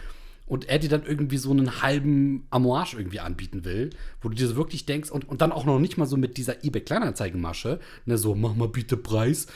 und 0.47 0.69
er 0.69 0.79
dir 0.79 0.89
dann 0.89 1.03
irgendwie 1.05 1.37
so 1.37 1.51
einen 1.51 1.81
halben 1.81 2.47
Amouage 2.49 2.95
irgendwie 2.97 3.19
anbieten 3.19 3.65
will, 3.65 3.89
wo 4.21 4.29
du 4.29 4.35
dir 4.35 4.47
so 4.47 4.55
wirklich 4.55 4.85
denkst 4.85 5.11
und, 5.11 5.27
und 5.27 5.41
dann 5.41 5.51
auch 5.51 5.65
noch 5.65 5.79
nicht 5.79 5.97
mal 5.97 6.05
so 6.05 6.17
mit 6.17 6.37
dieser 6.37 6.63
eBay 6.63 6.81
Kleinanzeigenmasche, 6.81 7.79
ne, 8.05 8.17
so 8.17 8.33
mach 8.33 8.55
mal 8.55 8.69
bitte 8.69 8.97
Preis, 8.97 9.47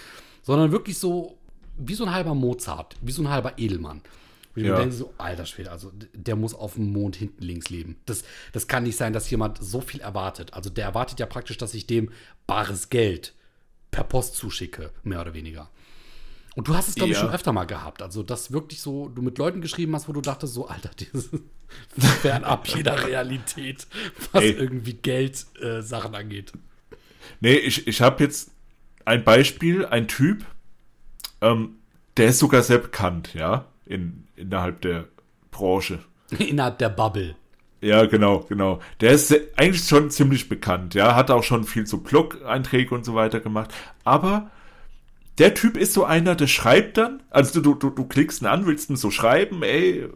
sondern 0.44 0.72
wirklich 0.72 0.98
so 0.98 1.38
wie 1.78 1.96
so 1.96 2.04
ein 2.04 2.14
halber 2.14 2.36
Mozart, 2.36 2.96
wie 3.02 3.12
so 3.12 3.24
ein 3.24 3.30
halber 3.30 3.58
Edelmann. 3.58 4.02
Und 4.56 4.66
ja. 4.66 4.74
ich 4.74 4.80
denke 4.80 4.96
so, 4.96 5.14
alter 5.18 5.46
Schwede, 5.46 5.72
also 5.72 5.92
der 6.14 6.36
muss 6.36 6.54
auf 6.54 6.74
dem 6.74 6.92
Mond 6.92 7.16
hinten 7.16 7.44
links 7.44 7.70
leben. 7.70 7.98
Das, 8.06 8.24
das 8.52 8.68
kann 8.68 8.84
nicht 8.84 8.98
sein, 8.98 9.14
dass 9.14 9.30
jemand 9.30 9.64
so 9.64 9.80
viel 9.80 10.02
erwartet. 10.02 10.54
Also 10.54 10.70
der 10.70 10.86
erwartet 10.86 11.20
ja 11.20 11.26
praktisch, 11.26 11.58
dass 11.58 11.74
ich 11.74 11.88
dem 11.88 12.12
bares 12.48 12.90
Geld 12.90 13.34
per 13.92 14.04
Post 14.04 14.36
zuschicke, 14.36 14.92
mehr 15.04 15.22
oder 15.22 15.34
weniger. 15.34 15.70
Und 16.56 16.68
du 16.68 16.76
hast 16.76 16.90
es, 16.90 16.96
glaube 16.96 17.12
ja. 17.12 17.18
ich, 17.18 17.22
schon 17.22 17.34
öfter 17.34 17.54
mal 17.54 17.64
gehabt. 17.64 18.02
Also, 18.02 18.24
dass 18.24 18.52
wirklich 18.52 18.82
so, 18.82 19.08
du 19.08 19.22
mit 19.22 19.38
Leuten 19.38 19.62
geschrieben 19.62 19.96
hast, 19.96 20.10
wo 20.10 20.14
du 20.14 20.20
dachtest, 20.20 20.54
so, 20.54 20.68
Alter, 20.68 20.90
dieses 21.00 21.30
fernab 22.22 22.68
jeder 22.68 23.06
Realität, 23.08 23.88
was 24.34 24.44
Ey. 24.44 24.52
irgendwie 24.52 24.94
Geld-Sachen 24.94 26.14
äh, 26.14 26.18
angeht. 26.18 26.52
Nee, 27.40 27.56
ich, 27.56 27.88
ich 27.88 28.02
habe 28.02 28.22
jetzt 28.22 28.52
ein 29.06 29.24
Beispiel, 29.24 29.86
ein 29.86 30.10
Typ, 30.10 30.46
ähm, 31.40 31.78
der 32.18 32.28
ist 32.28 32.40
sogar 32.40 32.64
sehr 32.64 32.80
bekannt, 32.80 33.34
ja 33.34 33.72
in, 33.92 34.28
innerhalb 34.42 34.82
der 34.82 35.06
Branche. 35.52 36.00
Innerhalb 36.40 36.78
der 36.80 36.90
Bubble. 36.90 37.36
Ja, 37.82 38.06
genau, 38.06 38.46
genau. 38.48 38.80
Der 39.00 39.12
ist 39.12 39.34
eigentlich 39.56 39.84
schon 39.84 40.12
ziemlich 40.12 40.48
bekannt, 40.48 40.94
ja, 40.94 41.16
hat 41.16 41.32
auch 41.32 41.44
schon 41.44 41.64
viel 41.64 41.88
so 41.88 41.98
Blog-Einträge 41.98 42.94
und 42.94 43.06
so 43.06 43.16
weiter 43.16 43.40
gemacht. 43.40 43.74
Aber 44.04 44.52
der 45.40 45.56
Typ 45.56 45.78
ist 45.78 45.94
so 45.94 46.04
einer, 46.04 46.36
der 46.36 46.48
schreibt 46.48 46.98
dann, 46.98 47.24
also 47.32 47.60
du, 47.60 47.74
du, 47.74 47.90
du 47.90 48.06
klickst 48.06 48.44
ihn 48.44 48.48
an, 48.48 48.68
willst 48.68 48.92
ihn 48.92 48.98
so 48.98 49.10
schreiben, 49.10 49.64
ey, 49.64 50.08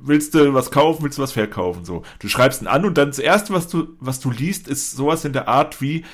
willst 0.00 0.34
du 0.34 0.54
was 0.54 0.70
kaufen, 0.70 1.02
willst 1.02 1.18
du 1.18 1.22
was 1.22 1.32
verkaufen, 1.32 1.84
so. 1.84 2.02
Du 2.20 2.28
schreibst 2.28 2.62
ihn 2.62 2.68
an 2.68 2.84
und 2.84 2.96
dann 2.96 3.08
das 3.08 3.18
erste, 3.18 3.52
was 3.52 3.66
du, 3.66 3.88
was 3.98 4.20
du 4.20 4.30
liest, 4.30 4.68
ist 4.68 4.92
sowas 4.92 5.24
in 5.24 5.32
der 5.32 5.48
Art 5.48 5.80
wie, 5.80 6.04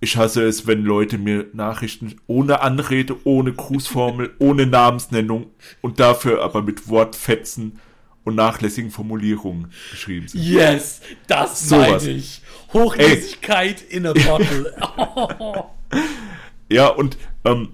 ich 0.00 0.16
hasse 0.16 0.42
es, 0.42 0.66
wenn 0.66 0.82
Leute 0.82 1.18
mir 1.18 1.46
Nachrichten 1.52 2.16
ohne 2.26 2.62
Anrede, 2.62 3.16
ohne 3.24 3.52
Grußformel, 3.52 4.34
ohne 4.38 4.66
Namensnennung 4.66 5.50
und 5.82 6.00
dafür 6.00 6.42
aber 6.42 6.62
mit 6.62 6.88
Wortfetzen 6.88 7.78
und 8.24 8.34
nachlässigen 8.34 8.90
Formulierungen 8.90 9.72
geschrieben 9.90 10.28
sind. 10.28 10.42
Yes, 10.42 11.00
das 11.26 11.68
so 11.68 11.76
meine 11.76 12.10
ich. 12.10 12.42
Hochnäsigkeit 12.72 13.82
in 13.82 14.06
a 14.06 14.12
bottle. 14.12 14.74
ja, 16.68 16.88
und 16.88 17.18
ähm, 17.44 17.70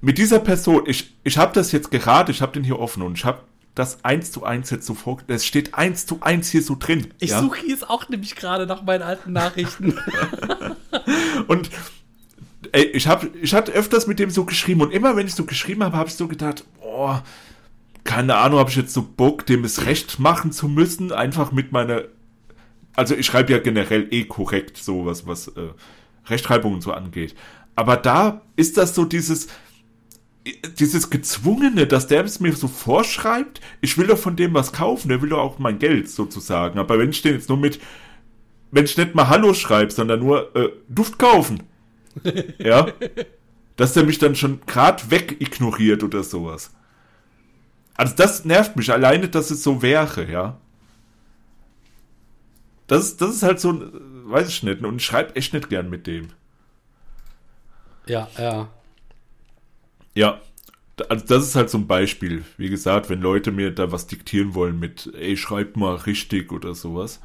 mit 0.00 0.18
dieser 0.18 0.40
Person, 0.40 0.82
ich, 0.86 1.14
ich 1.22 1.38
habe 1.38 1.54
das 1.54 1.72
jetzt 1.72 1.90
gerade, 1.90 2.32
ich 2.32 2.42
habe 2.42 2.52
den 2.52 2.64
hier 2.64 2.78
offen 2.78 3.02
und 3.02 3.16
ich 3.16 3.24
habe 3.24 3.42
das 3.74 4.04
eins 4.04 4.30
zu 4.30 4.44
eins 4.44 4.70
jetzt 4.70 4.86
so 4.86 4.94
vor. 4.94 5.18
Es 5.28 5.46
steht 5.46 5.74
eins 5.74 6.06
zu 6.06 6.18
eins 6.20 6.50
hier 6.50 6.62
so 6.62 6.76
drin. 6.78 7.08
Ich 7.18 7.30
ja? 7.30 7.40
suche 7.40 7.66
jetzt 7.66 7.88
auch 7.88 8.08
nämlich 8.08 8.36
gerade 8.36 8.66
nach 8.66 8.82
meinen 8.82 9.02
alten 9.02 9.32
Nachrichten. 9.32 9.98
und 11.46 11.70
ey, 12.72 12.84
ich 12.84 13.06
habe, 13.06 13.30
ich 13.40 13.54
hatte 13.54 13.72
öfters 13.72 14.06
mit 14.06 14.18
dem 14.18 14.30
so 14.30 14.44
geschrieben 14.44 14.82
und 14.82 14.92
immer 14.92 15.16
wenn 15.16 15.26
ich 15.26 15.34
so 15.34 15.44
geschrieben 15.44 15.82
habe, 15.82 15.96
habe 15.96 16.08
ich 16.08 16.14
so 16.14 16.28
gedacht, 16.28 16.64
boah, 16.80 17.22
keine 18.04 18.36
Ahnung, 18.36 18.58
habe 18.58 18.70
ich 18.70 18.76
jetzt 18.76 18.92
so 18.92 19.02
Bock, 19.02 19.46
dem 19.46 19.64
es 19.64 19.86
recht 19.86 20.18
machen 20.18 20.52
zu 20.52 20.68
müssen, 20.68 21.12
einfach 21.12 21.52
mit 21.52 21.72
meiner, 21.72 22.02
also 22.94 23.14
ich 23.14 23.26
schreibe 23.26 23.52
ja 23.52 23.58
generell 23.58 24.08
eh 24.10 24.24
korrekt 24.24 24.76
so 24.76 25.06
was, 25.06 25.26
was 25.26 25.48
äh, 25.48 25.70
Rechtschreibungen 26.26 26.80
so 26.80 26.92
angeht. 26.92 27.34
Aber 27.74 27.96
da 27.96 28.42
ist 28.56 28.76
das 28.76 28.94
so 28.94 29.04
dieses, 29.04 29.48
dieses 30.78 31.10
Gezwungene, 31.10 31.86
dass 31.86 32.08
der 32.08 32.24
es 32.24 32.40
mir 32.40 32.52
so 32.52 32.66
vorschreibt, 32.68 33.60
ich 33.80 33.96
will 33.96 34.08
doch 34.08 34.18
von 34.18 34.36
dem 34.36 34.54
was 34.54 34.72
kaufen, 34.72 35.08
der 35.08 35.22
will 35.22 35.28
doch 35.28 35.38
auch 35.38 35.58
mein 35.58 35.78
Geld 35.78 36.10
sozusagen. 36.10 36.78
Aber 36.78 36.98
wenn 36.98 37.10
ich 37.10 37.22
den 37.22 37.34
jetzt 37.34 37.48
nur 37.48 37.58
mit, 37.58 37.80
wenn 38.70 38.84
ich 38.84 38.96
nicht 38.96 39.14
mal 39.14 39.28
Hallo 39.28 39.54
schreibe, 39.54 39.92
sondern 39.92 40.20
nur 40.20 40.54
äh, 40.56 40.70
Duft 40.88 41.18
kaufen, 41.18 41.62
ja, 42.58 42.88
dass 43.76 43.92
der 43.92 44.04
mich 44.04 44.18
dann 44.18 44.34
schon 44.34 44.60
grad 44.66 45.10
weg 45.10 45.36
ignoriert 45.40 46.02
oder 46.02 46.24
sowas. 46.24 46.72
Also 47.94 48.14
das 48.16 48.44
nervt 48.44 48.76
mich 48.76 48.90
alleine, 48.90 49.28
dass 49.28 49.50
es 49.50 49.62
so 49.62 49.82
wäre, 49.82 50.30
ja. 50.30 50.58
Das 52.88 53.04
ist, 53.04 53.20
das 53.20 53.36
ist 53.36 53.42
halt 53.42 53.60
so, 53.60 53.80
weiß 54.26 54.48
ich 54.48 54.62
nicht, 54.64 54.82
und 54.82 54.96
ich 54.96 55.04
schreibe 55.04 55.36
echt 55.36 55.54
nicht 55.54 55.68
gern 55.68 55.88
mit 55.88 56.06
dem. 56.06 56.30
Ja, 58.06 58.28
ja. 58.36 58.68
Ja, 60.14 60.40
also 61.08 61.24
das 61.26 61.44
ist 61.44 61.56
halt 61.56 61.70
so 61.70 61.78
ein 61.78 61.86
Beispiel. 61.86 62.44
Wie 62.56 62.68
gesagt, 62.68 63.08
wenn 63.08 63.20
Leute 63.20 63.50
mir 63.50 63.70
da 63.70 63.92
was 63.92 64.06
diktieren 64.06 64.54
wollen 64.54 64.78
mit, 64.78 65.12
ey, 65.18 65.36
schreib 65.36 65.76
mal 65.76 65.94
richtig 65.94 66.52
oder 66.52 66.74
sowas. 66.74 67.20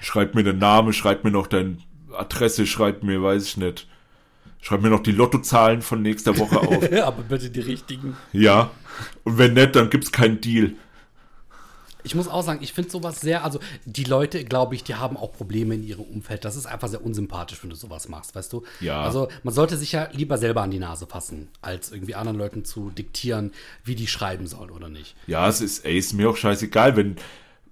Schreib 0.00 0.34
mir 0.34 0.44
den 0.44 0.58
Namen, 0.58 0.92
schreib 0.92 1.24
mir 1.24 1.30
noch 1.30 1.46
deine 1.46 1.78
Adresse, 2.12 2.66
schreib 2.66 3.02
mir, 3.02 3.22
weiß 3.22 3.44
ich 3.44 3.56
nicht. 3.56 3.88
Schreib 4.60 4.82
mir 4.82 4.90
noch 4.90 5.02
die 5.02 5.12
Lottozahlen 5.12 5.82
von 5.82 6.02
nächster 6.02 6.38
Woche 6.38 6.60
auf. 6.60 6.92
Aber 7.04 7.22
bitte 7.22 7.50
die 7.50 7.60
richtigen. 7.60 8.16
ja. 8.32 8.70
Und 9.24 9.38
wenn 9.38 9.54
nicht, 9.54 9.74
dann 9.74 9.90
gibt's 9.90 10.12
keinen 10.12 10.40
Deal. 10.40 10.74
Ich 12.04 12.14
muss 12.14 12.28
auch 12.28 12.42
sagen, 12.42 12.60
ich 12.62 12.72
finde 12.72 12.90
sowas 12.90 13.20
sehr, 13.20 13.44
also 13.44 13.60
die 13.84 14.04
Leute, 14.04 14.44
glaube 14.44 14.74
ich, 14.74 14.84
die 14.84 14.94
haben 14.94 15.16
auch 15.16 15.32
Probleme 15.32 15.74
in 15.74 15.84
ihrem 15.84 16.04
Umfeld. 16.04 16.44
Das 16.44 16.56
ist 16.56 16.66
einfach 16.66 16.88
sehr 16.88 17.04
unsympathisch, 17.04 17.62
wenn 17.62 17.70
du 17.70 17.76
sowas 17.76 18.08
machst, 18.08 18.34
weißt 18.34 18.52
du? 18.52 18.62
Ja. 18.80 19.02
Also 19.02 19.28
man 19.42 19.54
sollte 19.54 19.76
sich 19.76 19.92
ja 19.92 20.08
lieber 20.12 20.38
selber 20.38 20.62
an 20.62 20.70
die 20.70 20.78
Nase 20.78 21.06
fassen, 21.06 21.48
als 21.60 21.92
irgendwie 21.92 22.14
anderen 22.14 22.38
Leuten 22.38 22.64
zu 22.64 22.90
diktieren, 22.90 23.52
wie 23.84 23.94
die 23.94 24.06
schreiben 24.06 24.46
sollen 24.46 24.70
oder 24.70 24.88
nicht. 24.88 25.14
Ja, 25.26 25.48
es 25.48 25.60
ist, 25.60 25.84
ey, 25.84 25.98
ist 25.98 26.12
mir 26.12 26.30
auch 26.30 26.36
scheißegal, 26.36 26.96
wenn, 26.96 27.16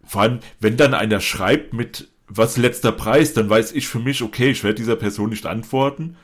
vor 0.05 0.23
allem, 0.23 0.41
wenn 0.61 0.77
dann 0.77 0.95
einer 0.95 1.21
schreibt 1.21 1.73
mit 1.73 2.09
was 2.33 2.57
letzter 2.57 2.93
Preis, 2.93 3.33
dann 3.33 3.51
weiß 3.51 3.73
ich 3.73 3.89
für 3.89 3.99
mich, 3.99 4.23
okay, 4.23 4.51
ich 4.51 4.63
werde 4.63 4.77
dieser 4.77 4.95
Person 4.95 5.31
nicht 5.31 5.47
antworten. 5.47 6.17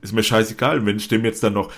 Ist 0.00 0.12
mir 0.12 0.24
scheißegal. 0.24 0.84
Wenn 0.84 0.96
ich 0.96 1.06
dem 1.06 1.24
jetzt 1.24 1.42
dann 1.44 1.52
noch, 1.52 1.70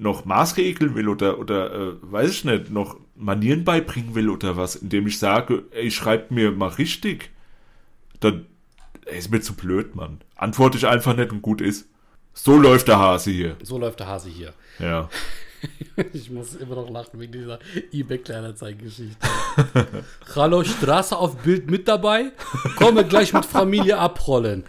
noch 0.00 0.24
maßregeln 0.24 0.94
will 0.94 1.08
oder, 1.08 1.38
oder 1.38 1.72
äh, 1.72 1.92
weiß 2.00 2.30
ich 2.30 2.44
nicht, 2.44 2.70
noch 2.70 2.96
Manieren 3.16 3.64
beibringen 3.64 4.14
will 4.14 4.30
oder 4.30 4.56
was, 4.56 4.76
indem 4.76 5.06
ich 5.06 5.18
sage, 5.18 5.64
ey, 5.72 5.90
schreibt 5.90 6.30
mir 6.30 6.52
mal 6.52 6.68
richtig, 6.70 7.30
dann 8.18 8.46
ey, 9.04 9.18
ist 9.18 9.30
mir 9.30 9.42
zu 9.42 9.54
blöd, 9.54 9.94
Mann. 9.94 10.20
Antworte 10.36 10.78
ich 10.78 10.86
einfach 10.86 11.14
nicht 11.14 11.32
und 11.32 11.42
gut 11.42 11.60
ist. 11.60 11.86
So 12.32 12.56
läuft 12.56 12.88
der 12.88 12.98
Hase 12.98 13.30
hier. 13.30 13.56
So 13.62 13.76
läuft 13.76 14.00
der 14.00 14.06
Hase 14.06 14.30
hier. 14.30 14.54
Ja. 14.78 15.08
Ich 16.14 16.30
muss 16.30 16.54
immer 16.54 16.76
noch 16.76 16.88
lachen 16.88 17.20
wegen 17.20 17.32
dieser 17.32 17.58
eBay-Kleinanzeigen-Geschichte. 17.92 19.18
Hallo, 20.34 20.64
Straße 20.64 21.14
auf 21.14 21.36
Bild 21.36 21.70
mit 21.70 21.86
dabei? 21.86 22.32
Komme 22.76 23.04
gleich 23.04 23.34
mit 23.34 23.44
Familie 23.44 23.98
abrollen. 23.98 24.64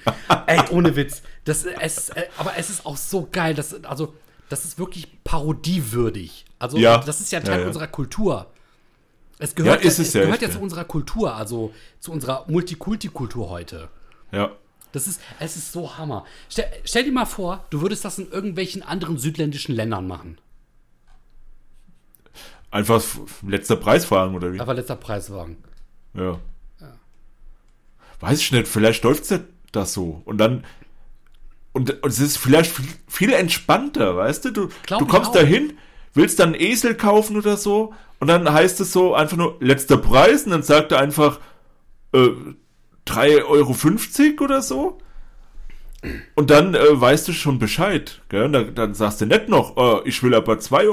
Ey, 0.47 0.59
ohne 0.71 0.93
Witz. 0.97 1.21
Das, 1.45 1.63
es, 1.63 2.09
äh, 2.09 2.25
aber 2.37 2.57
es 2.57 2.69
ist 2.69 2.85
auch 2.85 2.97
so 2.97 3.29
geil. 3.31 3.53
Das, 3.53 3.85
also, 3.85 4.13
das 4.51 4.65
ist 4.65 4.77
wirklich 4.77 5.23
parodiewürdig. 5.23 6.45
Also, 6.59 6.77
Ja. 6.77 6.97
das 6.99 7.21
ist 7.21 7.31
ja 7.31 7.39
Teil 7.39 7.55
Ja, 7.55 7.61
ja. 7.61 7.67
unserer 7.67 7.87
Kultur. 7.87 8.47
Es 9.39 9.55
gehört, 9.55 9.83
Ja, 9.83 9.89
es 9.89 9.97
ja 9.97 10.21
gehört 10.21 10.33
echt, 10.35 10.41
ja 10.43 10.49
zu 10.51 10.57
ja. 10.57 10.63
unserer 10.63 10.83
Kultur, 10.83 11.33
also 11.35 11.73
zu 11.99 12.11
unserer 12.11 12.45
Multikulti-Kultur 12.47 13.49
heute. 13.49 13.89
Ja. 14.31 14.51
Das 14.91 15.07
ist, 15.07 15.21
es 15.39 15.55
ist 15.55 15.71
so 15.71 15.97
Hammer. 15.97 16.25
Stell, 16.49 16.65
stell 16.83 17.05
dir 17.05 17.13
mal 17.13 17.25
vor, 17.25 17.65
du 17.69 17.81
würdest 17.81 18.03
das 18.03 18.19
in 18.19 18.29
irgendwelchen 18.29 18.83
anderen 18.83 19.17
südländischen 19.17 19.73
Ländern 19.73 20.05
machen. 20.05 20.37
Einfach 22.71 23.03
letzter 23.45 23.77
Preis 23.77 24.05
fragen 24.05 24.35
oder 24.35 24.53
wie? 24.53 24.59
Aber 24.59 24.73
letzter 24.73 24.95
Preiswagen. 24.95 25.57
Ja. 26.13 26.39
Weiß 28.19 28.39
ich 28.39 28.51
nicht, 28.51 28.67
vielleicht 28.67 29.03
läuft's 29.03 29.29
ja 29.29 29.39
das 29.71 29.93
so. 29.93 30.21
Und 30.25 30.37
dann. 30.37 30.63
Und, 31.73 32.03
und 32.03 32.09
es 32.09 32.19
ist 32.19 32.37
vielleicht 32.37 32.71
viel, 32.75 32.85
viel 33.07 33.33
entspannter, 33.33 34.15
weißt 34.17 34.45
du? 34.45 34.51
Du, 34.51 34.69
Glaub 34.85 34.99
du 34.99 35.05
kommst 35.05 35.33
dahin, 35.35 35.73
willst 36.13 36.39
dann 36.39 36.53
einen 36.53 36.61
Esel 36.61 36.95
kaufen 36.95 37.37
oder 37.37 37.55
so, 37.57 37.93
und 38.19 38.27
dann 38.27 38.51
heißt 38.51 38.79
es 38.81 38.91
so 38.91 39.15
einfach 39.15 39.37
nur 39.37 39.55
letzter 39.61 39.97
Preis, 39.97 40.43
und 40.43 40.51
dann 40.51 40.63
sagt 40.63 40.91
er 40.91 40.99
einfach 40.99 41.39
äh, 42.13 42.29
3,50 43.07 43.45
Euro 43.47 44.43
oder 44.43 44.61
so. 44.61 44.97
Und 46.35 46.49
dann 46.49 46.73
äh, 46.73 46.79
weißt 46.99 47.27
du 47.27 47.31
schon 47.33 47.59
Bescheid. 47.59 48.21
Gell? 48.29 48.45
Und 48.45 48.53
Dann, 48.53 48.73
dann 48.73 48.93
sagst 48.95 49.21
du 49.21 49.27
nicht 49.27 49.49
noch, 49.49 49.77
äh, 49.77 50.07
ich 50.09 50.21
will 50.23 50.33
aber 50.33 50.53
2,50 50.55 50.87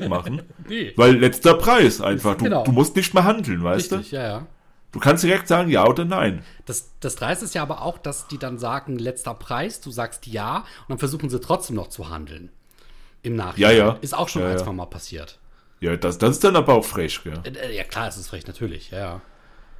Euro 0.00 0.08
machen. 0.08 0.42
Nee. 0.68 0.92
Weil 0.96 1.16
letzter 1.16 1.54
Preis 1.54 2.00
einfach. 2.00 2.36
Du, 2.36 2.44
Genau. 2.44 2.64
du 2.64 2.72
musst 2.72 2.96
nicht 2.96 3.14
mehr 3.14 3.24
handeln, 3.24 3.62
weißt 3.62 3.92
Richtig, 3.92 4.10
du? 4.10 4.16
ja, 4.16 4.22
ja. 4.22 4.46
Du 4.92 5.00
kannst 5.00 5.24
direkt 5.24 5.48
sagen 5.48 5.70
ja 5.70 5.86
oder 5.86 6.04
nein. 6.04 6.44
Das, 6.66 6.90
das 7.00 7.16
Dreiste 7.16 7.46
ist 7.46 7.54
ja 7.54 7.62
aber 7.62 7.82
auch, 7.82 7.98
dass 7.98 8.28
die 8.28 8.38
dann 8.38 8.58
sagen, 8.58 8.98
letzter 8.98 9.34
Preis, 9.34 9.80
du 9.80 9.90
sagst 9.90 10.26
ja, 10.26 10.58
und 10.58 10.90
dann 10.90 10.98
versuchen 10.98 11.30
sie 11.30 11.40
trotzdem 11.40 11.76
noch 11.76 11.88
zu 11.88 12.10
handeln. 12.10 12.50
Im 13.22 13.36
Nachhinein. 13.36 13.76
Ja, 13.76 13.86
ja. 13.86 13.98
Ist 14.02 14.14
auch 14.16 14.28
schon 14.28 14.42
Ja, 14.42 14.50
ein, 14.50 14.58
ja. 14.58 14.72
Mal 14.72 14.86
passiert. 14.86 15.38
Ja, 15.80 15.96
das, 15.96 16.18
das 16.18 16.32
ist 16.32 16.44
dann 16.44 16.56
aber 16.56 16.74
auch 16.74 16.84
frech, 16.84 17.22
gell? 17.24 17.40
Äh, 17.44 17.50
äh, 17.50 17.76
Ja, 17.76 17.84
klar, 17.84 18.08
es 18.08 18.16
ist 18.16 18.28
frech, 18.28 18.46
natürlich, 18.46 18.90
ja. 18.90 19.20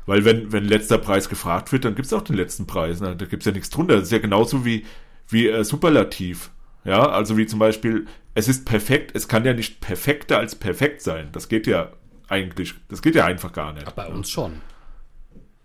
Weil 0.06 0.24
wenn, 0.24 0.50
wenn 0.50 0.64
letzter 0.64 0.98
Preis 0.98 1.28
gefragt 1.28 1.70
wird, 1.72 1.84
dann 1.84 1.94
gibt's 1.94 2.12
auch 2.12 2.22
den 2.22 2.36
letzten 2.36 2.66
Preis. 2.66 3.00
Ne? 3.00 3.14
Da 3.14 3.24
gibt's 3.26 3.46
ja 3.46 3.52
nichts 3.52 3.70
drunter. 3.70 3.94
Das 3.96 4.04
ist 4.04 4.12
ja 4.12 4.18
genauso 4.18 4.64
wie, 4.64 4.84
wie 5.28 5.48
äh, 5.48 5.62
Superlativ. 5.64 6.50
Ja, 6.84 7.08
also 7.08 7.36
wie 7.36 7.46
zum 7.46 7.60
Beispiel, 7.60 8.06
es 8.34 8.48
ist 8.48 8.64
perfekt, 8.64 9.12
es 9.14 9.28
kann 9.28 9.44
ja 9.44 9.52
nicht 9.52 9.80
perfekter 9.80 10.38
als 10.38 10.56
perfekt 10.56 11.02
sein. 11.02 11.28
Das 11.30 11.48
geht 11.48 11.68
ja 11.68 11.92
eigentlich, 12.28 12.74
das 12.88 13.02
geht 13.02 13.14
ja 13.14 13.24
einfach 13.24 13.52
gar 13.52 13.72
nicht. 13.72 13.94
Bei 13.94 14.08
uns 14.08 14.30
schon. 14.30 14.60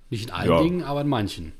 Nicht 0.09 0.25
in 0.25 0.31
allen 0.31 0.49
Ja. 0.49 0.61
Dingen, 0.61 0.83
aber 0.83 1.01
in 1.01 1.07
manchen. 1.07 1.53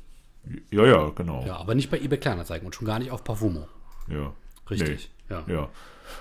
Ja, 0.70 0.86
ja, 0.86 1.10
genau. 1.10 1.44
Ja, 1.46 1.56
aber 1.56 1.74
nicht 1.74 1.90
bei 1.90 1.98
eBay 1.98 2.18
Kleinanzeigen 2.18 2.66
und 2.66 2.74
schon 2.74 2.86
gar 2.86 2.98
nicht 2.98 3.10
auf 3.10 3.24
Parfumo. 3.24 3.68
Ja. 4.08 4.32
Richtig, 4.70 5.10
ja. 5.28 5.42
Nee, 5.46 5.54
ja. 5.54 5.68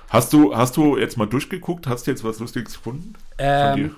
Hast 0.09 0.33
du, 0.33 0.55
hast 0.55 0.75
du 0.77 0.97
jetzt 0.97 1.17
mal 1.17 1.25
durchgeguckt? 1.27 1.87
Hast 1.87 2.07
du 2.07 2.11
jetzt 2.11 2.23
was 2.23 2.39
Lustiges 2.39 2.73
gefunden? 2.75 3.13
Ähm? 3.37 3.95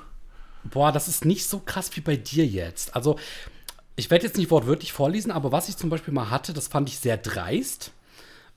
Boah, 0.64 0.92
das 0.92 1.08
ist 1.08 1.26
nicht 1.26 1.48
so 1.48 1.60
krass 1.60 1.96
wie 1.96 2.02
bei 2.02 2.16
dir 2.16 2.46
jetzt. 2.46 2.96
Also, 2.96 3.18
ich 3.96 4.12
werde 4.12 4.26
jetzt 4.26 4.38
nicht 4.38 4.52
wortwörtlich 4.52 4.94
vorlesen, 4.94 5.32
aber 5.32 5.52
was 5.52 5.70
ich 5.70 5.78
zum 5.78 5.90
Beispiel 5.90 6.14
mal 6.14 6.30
hatte, 6.30 6.54
das 6.54 6.68
fand 6.68 6.90
ich 6.90 7.00
sehr 7.00 7.18
dreist. 7.18 7.92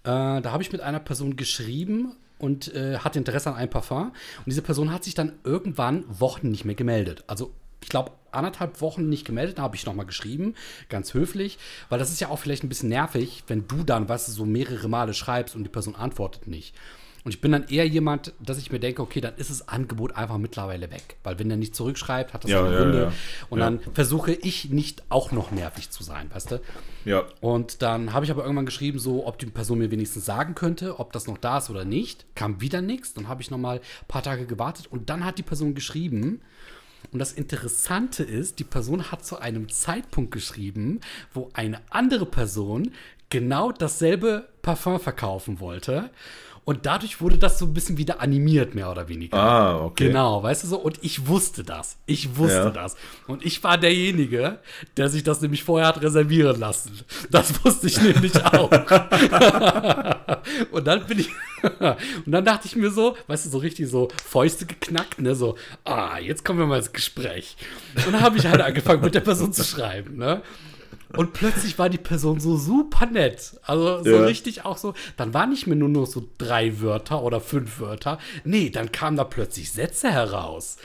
Äh, 0.04 0.40
da 0.40 0.44
habe 0.44 0.62
ich 0.62 0.72
mit 0.72 0.80
einer 0.80 1.00
Person 1.00 1.36
geschrieben 1.36 2.16
und 2.38 2.74
äh, 2.74 2.98
hatte 2.98 3.18
Interesse 3.18 3.50
an 3.50 3.56
einem 3.56 3.70
Parfum. 3.70 4.08
Und 4.08 4.46
diese 4.46 4.62
Person 4.62 4.92
hat 4.92 5.04
sich 5.04 5.14
dann 5.14 5.32
irgendwann 5.44 6.04
Wochen 6.08 6.50
nicht 6.50 6.64
mehr 6.64 6.74
gemeldet. 6.74 7.24
Also, 7.28 7.52
ich 7.82 7.88
glaube, 7.88 8.12
anderthalb 8.30 8.80
Wochen 8.80 9.08
nicht 9.08 9.26
gemeldet, 9.26 9.58
da 9.58 9.62
habe 9.62 9.76
ich 9.76 9.84
nochmal 9.84 10.06
geschrieben, 10.06 10.54
ganz 10.88 11.12
höflich, 11.14 11.58
weil 11.90 11.98
das 11.98 12.10
ist 12.10 12.20
ja 12.20 12.28
auch 12.28 12.38
vielleicht 12.38 12.64
ein 12.64 12.68
bisschen 12.68 12.88
nervig, 12.88 13.44
wenn 13.46 13.68
du 13.68 13.82
dann, 13.84 14.08
weißt 14.08 14.28
du, 14.28 14.32
so 14.32 14.46
mehrere 14.46 14.88
Male 14.88 15.12
schreibst 15.14 15.54
und 15.54 15.64
die 15.64 15.68
Person 15.70 15.94
antwortet 15.94 16.46
nicht. 16.46 16.74
Und 17.24 17.32
ich 17.32 17.40
bin 17.40 17.52
dann 17.52 17.68
eher 17.68 17.86
jemand, 17.86 18.32
dass 18.44 18.58
ich 18.58 18.72
mir 18.72 18.80
denke, 18.80 19.00
okay, 19.00 19.20
dann 19.20 19.36
ist 19.36 19.48
das 19.48 19.68
Angebot 19.68 20.16
einfach 20.16 20.38
mittlerweile 20.38 20.90
weg. 20.90 21.18
Weil 21.22 21.38
wenn 21.38 21.48
er 21.52 21.56
nicht 21.56 21.76
zurückschreibt, 21.76 22.34
hat 22.34 22.42
das 22.42 22.50
Ja, 22.50 22.64
seine 22.64 22.74
ja, 22.74 22.80
Gründe. 22.82 23.00
ja. 23.02 23.12
Und 23.48 23.60
Ja. 23.60 23.66
dann 23.66 23.78
versuche 23.94 24.32
ich 24.32 24.70
nicht 24.70 25.04
auch 25.08 25.30
noch 25.30 25.52
nervig 25.52 25.90
zu 25.90 26.02
sein, 26.02 26.28
weißt 26.34 26.50
du? 26.50 26.60
Ja. 27.04 27.22
Und 27.40 27.80
dann 27.82 28.12
habe 28.12 28.24
ich 28.24 28.32
aber 28.32 28.42
irgendwann 28.42 28.66
geschrieben, 28.66 28.98
so, 28.98 29.24
ob 29.24 29.38
die 29.38 29.46
Person 29.46 29.78
mir 29.78 29.92
wenigstens 29.92 30.24
sagen 30.24 30.56
könnte, 30.56 30.98
ob 30.98 31.12
das 31.12 31.28
noch 31.28 31.38
da 31.38 31.58
ist 31.58 31.70
oder 31.70 31.84
nicht. 31.84 32.26
Kam 32.34 32.60
wieder 32.60 32.82
nichts. 32.82 33.14
Dann 33.14 33.28
habe 33.28 33.40
ich 33.40 33.52
noch 33.52 33.58
mal 33.58 33.76
ein 33.76 34.08
paar 34.08 34.24
Tage 34.24 34.44
gewartet 34.44 34.88
und 34.90 35.08
dann 35.08 35.24
hat 35.24 35.38
die 35.38 35.42
Person 35.44 35.76
geschrieben. 35.76 36.40
Und 37.10 37.18
das 37.18 37.32
Interessante 37.32 38.22
ist, 38.22 38.58
die 38.58 38.64
Person 38.64 39.10
hat 39.10 39.24
zu 39.24 39.38
einem 39.38 39.68
Zeitpunkt 39.68 40.30
geschrieben, 40.30 41.00
wo 41.34 41.50
eine 41.54 41.80
andere 41.90 42.26
Person 42.26 42.92
genau 43.28 43.72
dasselbe 43.72 44.48
Parfum 44.60 45.00
verkaufen 45.00 45.58
wollte. 45.58 46.10
Und 46.64 46.86
dadurch 46.86 47.20
wurde 47.20 47.38
das 47.38 47.58
so 47.58 47.64
ein 47.66 47.74
bisschen 47.74 47.96
wieder 47.98 48.20
animiert, 48.20 48.74
mehr 48.76 48.88
oder 48.88 49.08
weniger. 49.08 49.36
Ah, 49.36 49.80
okay. 49.84 50.06
Genau, 50.06 50.42
weißt 50.44 50.62
du 50.62 50.68
so? 50.68 50.78
Und 50.78 50.98
ich 51.02 51.26
wusste 51.26 51.64
das. 51.64 51.96
Ich 52.06 52.36
wusste 52.36 52.56
Ja. 52.56 52.70
das. 52.70 52.94
Und 53.26 53.44
ich 53.44 53.64
war 53.64 53.78
derjenige, 53.78 54.58
der 54.96 55.08
sich 55.08 55.24
das 55.24 55.40
nämlich 55.40 55.64
vorher 55.64 55.88
hat 55.88 56.00
reservieren 56.02 56.60
lassen. 56.60 57.00
Das 57.30 57.64
wusste 57.64 57.88
ich 57.88 58.00
nämlich 58.00 58.32
auch. 58.44 58.70
und 60.70 60.86
dann 60.86 61.04
bin 61.06 61.18
ich. 61.20 61.30
und 62.26 62.32
dann 62.32 62.44
dachte 62.44 62.66
ich 62.66 62.76
mir 62.76 62.90
so, 62.90 63.16
weißt 63.26 63.46
du, 63.46 63.50
so 63.50 63.58
richtig 63.58 63.88
so 63.88 64.08
Fäuste 64.24 64.66
geknackt, 64.66 65.20
ne? 65.20 65.34
So, 65.34 65.56
ah, 65.84 66.18
jetzt 66.18 66.44
kommen 66.44 66.58
wir 66.60 66.66
mal 66.66 66.78
ins 66.78 66.92
Gespräch. 66.92 67.56
Und 68.06 68.12
dann 68.12 68.20
habe 68.20 68.38
ich 68.38 68.46
halt 68.46 68.60
angefangen, 68.60 69.02
mit 69.02 69.14
der 69.14 69.20
Person 69.20 69.52
zu 69.52 69.64
schreiben, 69.64 70.16
ne? 70.16 70.42
Und 71.16 71.32
plötzlich 71.32 71.78
war 71.78 71.88
die 71.88 71.98
Person 71.98 72.40
so 72.40 72.56
super 72.56 73.06
nett. 73.06 73.58
Also 73.62 74.02
so 74.04 74.10
Ja. 74.10 74.24
richtig 74.24 74.64
auch 74.64 74.76
so. 74.76 74.94
Dann 75.16 75.34
waren 75.34 75.50
nicht 75.50 75.66
mehr 75.66 75.76
nur 75.76 75.88
noch 75.88 76.06
so 76.06 76.28
drei 76.38 76.80
Wörter 76.80 77.22
oder 77.22 77.40
fünf 77.40 77.80
Wörter. 77.80 78.18
Nee, 78.44 78.70
dann 78.70 78.92
kamen 78.92 79.16
da 79.16 79.24
plötzlich 79.24 79.72
Sätze 79.72 80.10
heraus. 80.10 80.76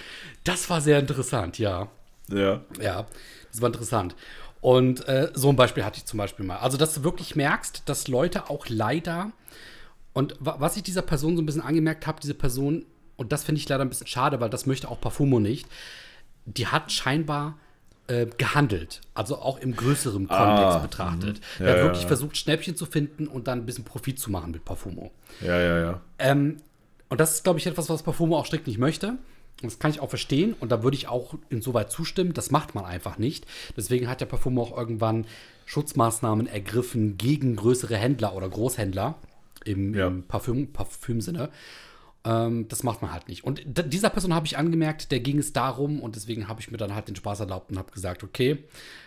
Das 0.43 0.69
war 0.69 0.81
sehr 0.81 0.99
interessant, 0.99 1.59
ja. 1.59 1.87
Ja. 2.29 2.61
Ja, 2.81 3.05
das 3.51 3.61
war 3.61 3.67
interessant. 3.67 4.15
Und 4.59 5.07
äh, 5.07 5.31
so 5.33 5.49
ein 5.49 5.55
Beispiel 5.55 5.85
hatte 5.85 5.97
ich 5.97 6.05
zum 6.05 6.17
Beispiel 6.17 6.45
mal. 6.45 6.57
Also, 6.57 6.77
dass 6.77 6.93
du 6.95 7.03
wirklich 7.03 7.35
merkst, 7.35 7.83
dass 7.85 8.07
Leute 8.07 8.49
auch 8.49 8.65
leider, 8.67 9.31
und 10.13 10.35
wa 10.39 10.55
was 10.59 10.75
ich 10.77 10.83
dieser 10.83 11.03
Person 11.03 11.35
so 11.35 11.41
ein 11.41 11.45
bisschen 11.45 11.61
angemerkt 11.61 12.07
habe, 12.07 12.19
diese 12.19 12.33
Person, 12.33 12.85
und 13.17 13.31
das 13.31 13.43
finde 13.43 13.59
ich 13.61 13.69
leider 13.69 13.83
ein 13.85 13.89
bisschen 13.89 14.07
schade, 14.07 14.39
weil 14.41 14.49
das 14.49 14.65
möchte 14.65 14.89
auch 14.89 14.99
Parfumo 14.99 15.39
nicht, 15.39 15.67
die 16.45 16.67
hat 16.67 16.91
scheinbar 16.91 17.57
äh, 18.07 18.25
gehandelt. 18.37 19.01
Also 19.13 19.37
auch 19.37 19.59
im 19.59 19.75
größeren 19.75 20.27
Kontext 20.27 20.75
Ah, 20.75 20.79
betrachtet. 20.79 21.39
mhm. 21.39 21.63
Der 21.63 21.67
Ja, 21.67 21.71
hat 21.73 21.77
ja, 21.79 21.83
wirklich 21.83 22.01
ja. 22.03 22.07
versucht, 22.07 22.37
Schnäppchen 22.37 22.75
zu 22.75 22.85
finden 22.85 23.27
und 23.27 23.47
dann 23.47 23.59
ein 23.59 23.65
bisschen 23.65 23.83
Profit 23.83 24.19
zu 24.19 24.31
machen 24.31 24.51
mit 24.51 24.63
Parfumo. 24.65 25.11
Ja, 25.41 25.59
ja, 25.59 25.79
ja. 25.79 26.01
Ähm, 26.19 26.57
und 27.09 27.19
das 27.19 27.35
ist, 27.35 27.43
glaube 27.43 27.59
ich, 27.59 27.67
etwas, 27.67 27.89
was 27.89 28.03
Parfumo 28.03 28.37
auch 28.37 28.45
strikt 28.45 28.67
nicht 28.67 28.79
möchte. 28.79 29.17
Das 29.61 29.79
kann 29.79 29.89
ich 29.91 29.99
auch 30.01 30.09
verstehen 30.09 30.55
und 30.59 30.71
da 30.71 30.83
würde 30.83 30.95
ich 30.95 31.07
auch 31.07 31.33
insoweit 31.49 31.89
zustimmen. 31.91 32.33
Das 32.33 32.51
macht 32.51 32.75
man 32.75 32.85
einfach 32.85 33.17
nicht. 33.17 33.45
Deswegen 33.75 34.07
hat 34.07 34.21
der 34.21 34.27
Parfumo 34.27 34.61
auch 34.61 34.77
irgendwann 34.77 35.25
Schutzmaßnahmen 35.65 36.47
ergriffen 36.47 37.17
gegen 37.17 37.55
größere 37.55 37.95
Händler 37.97 38.35
oder 38.35 38.47
Großhändler 38.49 39.15
im, 39.65 39.93
Ja. 39.95 40.07
im 40.07 40.23
Parfüm, 40.23 40.71
Parfümsinne. 40.71 41.49
Ähm, 42.25 42.67
das 42.67 42.83
macht 42.83 43.01
man 43.01 43.11
halt 43.13 43.27
nicht. 43.29 43.43
Und 43.43 43.61
dieser 43.65 44.09
Person 44.09 44.33
habe 44.33 44.45
ich 44.45 44.57
angemerkt, 44.57 45.11
der 45.11 45.19
ging 45.19 45.37
es 45.39 45.53
darum 45.53 46.01
und 46.01 46.15
deswegen 46.15 46.47
habe 46.47 46.59
ich 46.61 46.71
mir 46.71 46.77
dann 46.77 46.93
halt 46.95 47.07
den 47.07 47.15
Spaß 47.15 47.39
erlaubt 47.41 47.71
und 47.71 47.77
habe 47.77 47.91
gesagt, 47.91 48.23
okay, 48.23 48.63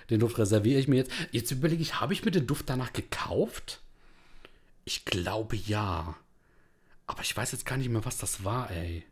den 0.09 0.21
Duft 0.21 0.39
reserviere 0.39 0.81
ich 0.81 0.89
mir 0.89 0.97
jetzt. 0.97 1.11
Jetzt 1.31 1.51
überlege 1.51 1.83
ich, 1.83 2.01
habe 2.01 2.13
ich 2.13 2.25
mir 2.25 2.31
den 2.31 2.47
Duft 2.47 2.69
danach 2.71 2.93
gekauft? 2.93 3.81
Ich 4.85 5.05
glaube 5.05 5.57
ja. 5.57 6.17
Aber 7.07 7.23
ich 7.23 7.37
weiß 7.37 7.53
jetzt 7.53 7.67
gar 7.67 7.77
nicht 7.77 7.89
mehr, 7.91 8.05
was 8.05 8.19
das 8.19 8.45
war, 8.45 8.71
ey. 8.71 9.05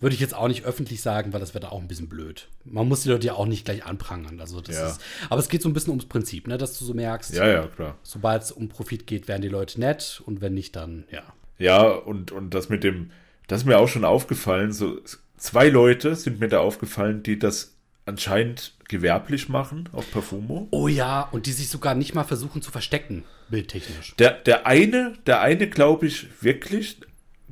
Würde 0.00 0.14
ich 0.14 0.20
jetzt 0.20 0.34
auch 0.34 0.48
nicht 0.48 0.64
öffentlich 0.64 1.00
sagen, 1.00 1.32
weil 1.32 1.38
das 1.38 1.54
wäre 1.54 1.60
da 1.62 1.68
auch 1.68 1.80
ein 1.80 1.86
bisschen 1.86 2.08
blöd. 2.08 2.48
Man 2.64 2.88
muss 2.88 3.02
die 3.02 3.08
Leute 3.10 3.28
ja 3.28 3.34
auch 3.34 3.46
nicht 3.46 3.64
gleich 3.64 3.84
anprangern. 3.84 4.40
Also 4.40 4.60
das 4.60 4.74
Ja. 4.76 4.88
ist, 4.88 5.00
aber 5.30 5.38
es 5.38 5.48
geht 5.48 5.62
so 5.62 5.68
ein 5.68 5.74
bisschen 5.74 5.90
ums 5.90 6.06
Prinzip, 6.06 6.48
ne, 6.48 6.58
dass 6.58 6.76
du 6.76 6.84
so 6.84 6.92
merkst, 6.92 7.32
Ja, 7.34 7.46
ja, 7.46 7.66
klar. 7.68 7.96
sobald 8.02 8.42
es 8.42 8.50
um 8.50 8.68
Profit 8.68 9.06
geht, 9.06 9.28
werden 9.28 9.42
die 9.42 9.48
Leute 9.48 9.78
nett 9.78 10.20
und 10.26 10.40
wenn 10.40 10.54
nicht, 10.54 10.74
dann 10.74 11.04
ja. 11.12 11.22
Ja, 11.58 11.82
und, 11.86 12.32
und 12.32 12.50
das 12.52 12.68
mit 12.68 12.82
dem, 12.82 13.12
das 13.46 13.62
ist 13.62 13.66
mir 13.66 13.78
auch 13.78 13.88
schon 13.88 14.04
aufgefallen. 14.04 14.72
So, 14.72 15.00
zwei 15.36 15.68
Leute 15.68 16.14
sind 16.16 16.40
mir 16.40 16.48
da 16.48 16.60
aufgefallen, 16.60 17.22
die 17.22 17.38
das 17.38 17.76
anscheinend 18.06 18.74
gewerblich 18.88 19.48
machen 19.48 19.88
auf 19.92 20.10
Parfumo. 20.10 20.68
Oh 20.70 20.88
ja, 20.88 21.22
und 21.22 21.46
die 21.46 21.52
sich 21.52 21.68
sogar 21.68 21.94
nicht 21.94 22.14
mal 22.14 22.24
versuchen 22.24 22.62
zu 22.62 22.70
verstecken, 22.70 23.24
bildtechnisch. 23.48 24.14
Der, 24.16 24.32
der 24.32 24.66
eine, 24.66 25.14
der 25.26 25.40
eine 25.40 25.68
glaube 25.68 26.06
ich 26.06 26.26
wirklich 26.42 26.98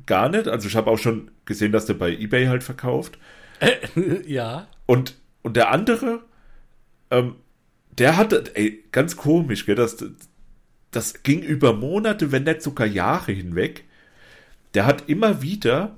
gar 0.05 0.29
nicht. 0.29 0.47
Also 0.47 0.67
ich 0.67 0.75
habe 0.75 0.89
auch 0.89 0.97
schon 0.97 1.31
gesehen, 1.45 1.71
dass 1.71 1.85
der 1.85 1.93
bei 1.93 2.11
eBay 2.11 2.47
halt 2.47 2.63
verkauft. 2.63 3.17
ja. 4.25 4.67
Und, 4.85 5.15
und 5.41 5.55
der 5.55 5.71
andere, 5.71 6.21
ähm, 7.09 7.35
der 7.97 8.17
hatte, 8.17 8.43
ey, 8.55 8.83
ganz 8.91 9.15
komisch, 9.15 9.65
gell, 9.65 9.75
das, 9.75 10.03
das 10.91 11.23
ging 11.23 11.41
über 11.41 11.73
Monate, 11.73 12.31
wenn 12.31 12.43
nicht 12.43 12.61
sogar 12.61 12.87
Jahre 12.87 13.31
hinweg. 13.31 13.85
Der 14.73 14.85
hat 14.85 15.09
immer 15.09 15.41
wieder 15.41 15.97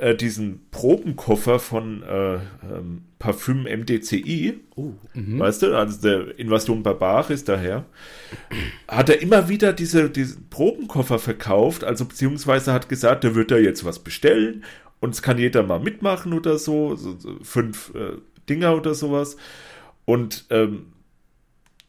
äh, 0.00 0.14
diesen 0.14 0.60
Probenkoffer 0.70 1.58
von 1.58 2.02
äh, 2.02 2.34
ähm, 2.34 3.02
Parfüm 3.18 3.64
MDCI, 3.64 4.60
Oh, 4.76 4.94
mhm. 5.12 5.38
weißt 5.38 5.62
du, 5.62 5.76
also 5.76 6.00
der 6.00 6.38
Invasion 6.38 6.82
Barbaris 6.82 7.44
daher, 7.44 7.84
hat 8.88 9.10
er 9.10 9.20
immer 9.20 9.48
wieder 9.50 9.74
diese, 9.74 10.08
diesen 10.08 10.48
Probenkoffer 10.48 11.18
verkauft, 11.18 11.84
also 11.84 12.06
beziehungsweise 12.06 12.72
hat 12.72 12.88
gesagt, 12.88 13.24
der 13.24 13.34
wird 13.34 13.50
da 13.50 13.56
jetzt 13.56 13.84
was 13.84 13.98
bestellen 13.98 14.64
und 15.00 15.14
es 15.14 15.22
kann 15.22 15.38
jeder 15.38 15.62
mal 15.62 15.80
mitmachen 15.80 16.32
oder 16.32 16.58
so, 16.58 16.96
so, 16.96 17.18
so 17.18 17.36
fünf 17.42 17.92
äh, 17.94 18.18
Dinger 18.48 18.74
oder 18.76 18.94
sowas. 18.94 19.36
Und 20.04 20.46
ähm, 20.50 20.92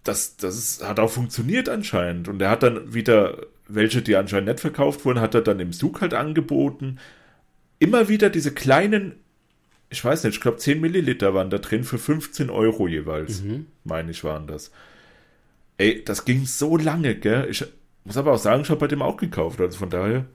das, 0.04 0.38
das 0.38 0.82
hat 0.84 1.00
auch 1.00 1.12
funktioniert 1.12 1.70
anscheinend. 1.70 2.28
Und 2.28 2.42
er 2.42 2.50
hat 2.50 2.64
dann 2.64 2.94
wieder 2.94 3.38
welche, 3.76 4.02
die 4.02 4.16
anscheinend 4.16 4.50
nicht 4.50 4.60
verkauft 4.60 5.06
wurden, 5.06 5.22
hat 5.22 5.36
er 5.36 5.42
dann 5.42 5.60
im 5.60 5.72
Zug 5.72 6.02
halt 6.02 6.14
angeboten. 6.14 7.00
Immer 7.80 8.10
wieder 8.10 8.30
diese 8.30 8.54
kleinen, 8.54 9.16
ich 9.90 10.04
weiß 10.04 10.24
nicht, 10.24 10.36
ich 10.36 10.42
glaube 10.42 10.58
10 10.58 10.80
Milliliter 10.80 11.34
waren 11.34 11.50
da 11.50 11.58
drin 11.58 11.84
für 11.84 11.98
15 11.98 12.50
Euro 12.50 12.88
jeweils, 12.88 13.44
meine 13.84 14.12
ich, 14.12 14.24
waren 14.24 14.48
das. 14.48 14.72
Ey, 15.78 16.04
das 16.04 16.26
ging 16.26 16.46
so 16.46 16.78
lange, 16.78 17.16
gell? 17.16 17.48
Ich 17.50 17.66
muss 18.04 18.18
aber 18.18 18.34
auch 18.34 18.40
sagen, 18.40 18.62
ich 18.62 18.70
habe 18.70 18.80
bei 18.80 18.88
dem 18.88 19.02
auch 19.02 19.18
gekauft, 19.18 19.60
also 19.60 19.78
von 19.78 19.90
daher. 19.90 20.26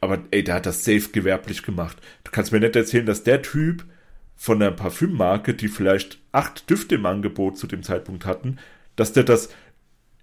Aber 0.00 0.22
ey, 0.30 0.44
der 0.44 0.56
hat 0.56 0.66
das 0.66 0.84
safe 0.84 1.08
gewerblich 1.10 1.62
gemacht. 1.62 1.96
Du 2.24 2.30
kannst 2.30 2.52
mir 2.52 2.60
nicht 2.60 2.76
erzählen, 2.76 3.06
dass 3.06 3.24
der 3.24 3.42
Typ 3.42 3.84
von 4.36 4.60
einer 4.60 4.72
Parfümmarke, 4.72 5.54
die 5.54 5.68
vielleicht 5.68 6.18
acht 6.32 6.68
Düfte 6.68 6.96
im 6.96 7.06
Angebot 7.06 7.56
zu 7.56 7.66
dem 7.66 7.82
Zeitpunkt 7.82 8.26
hatten, 8.26 8.58
dass 8.96 9.12
der 9.12 9.24
das 9.24 9.48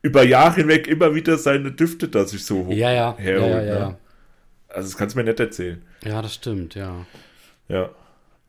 über 0.02 0.24
Jahre 0.24 0.56
hinweg 0.56 0.88
immer 0.88 1.14
wieder 1.14 1.38
seine 1.38 1.72
Düfte 1.72 2.08
da 2.08 2.26
sich 2.26 2.46
so 2.46 2.66
hoch 2.66 2.72
Ja, 2.72 2.92
ja. 2.92 3.16
Ja, 3.18 3.18
herholt. 3.18 3.52
ja, 3.52 3.62
ja, 3.62 3.74
ne? 3.74 3.80
ja. 3.80 3.98
Also 4.70 4.90
das 4.90 4.98
kannst 4.98 5.16
du 5.16 5.20
mir 5.20 5.26
nicht 5.26 5.40
erzählen. 5.40 5.82
ja, 6.04 6.22
das 6.22 6.34
stimmt, 6.36 6.76
ja. 6.76 7.06
Ja. 7.68 7.90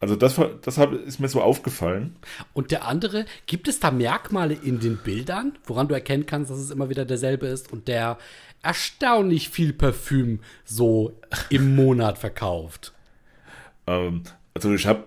Also 0.00 0.16
das, 0.16 0.40
das 0.62 0.78
ist 1.06 1.20
mir 1.20 1.28
so 1.28 1.40
aufgefallen. 1.40 2.16
Und 2.54 2.72
der 2.72 2.86
andere, 2.88 3.24
gibt 3.46 3.68
es 3.68 3.78
da 3.78 3.92
Merkmale 3.92 4.54
in 4.54 4.80
den 4.80 4.96
Bildern, 4.96 5.56
woran 5.64 5.86
du 5.86 5.94
erkennen 5.94 6.26
kannst, 6.26 6.50
dass 6.50 6.58
es 6.58 6.70
immer 6.72 6.90
wieder 6.90 7.04
derselbe 7.04 7.46
ist 7.46 7.72
und 7.72 7.86
der 7.86 8.18
erstaunlich 8.64 9.48
viel 9.50 9.72
Parfüm 9.72 10.40
so 10.64 11.16
im 11.50 11.76
Monat 11.76 12.18
verkauft? 12.18 12.92
Ähm, 13.86 14.22
also 14.54 14.74
ich 14.74 14.86
habe, 14.86 15.04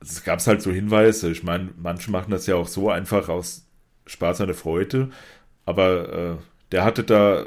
es 0.00 0.24
gab 0.24 0.44
halt 0.46 0.62
so 0.62 0.70
Hinweise. 0.70 1.30
Ich 1.30 1.42
meine, 1.42 1.70
manche 1.76 2.10
machen 2.10 2.30
das 2.30 2.46
ja 2.46 2.54
auch 2.54 2.68
so 2.68 2.88
einfach 2.90 3.28
aus 3.28 3.66
Spaß 4.06 4.40
an 4.40 4.46
der 4.46 4.56
Freude. 4.56 5.10
Aber 5.70 6.12
äh, 6.12 6.36
der 6.72 6.84
hatte 6.84 7.04
da 7.04 7.46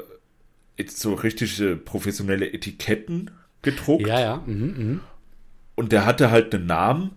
jetzt 0.76 0.98
so 1.00 1.14
richtig 1.14 1.60
äh, 1.60 1.76
professionelle 1.76 2.52
Etiketten 2.52 3.30
gedruckt. 3.62 4.06
Ja, 4.06 4.20
ja. 4.20 4.42
Mhm, 4.46 4.74
mhm. 4.76 5.00
Und 5.76 5.92
der 5.92 6.04
hatte 6.06 6.30
halt 6.30 6.54
einen 6.54 6.66
Namen. 6.66 7.10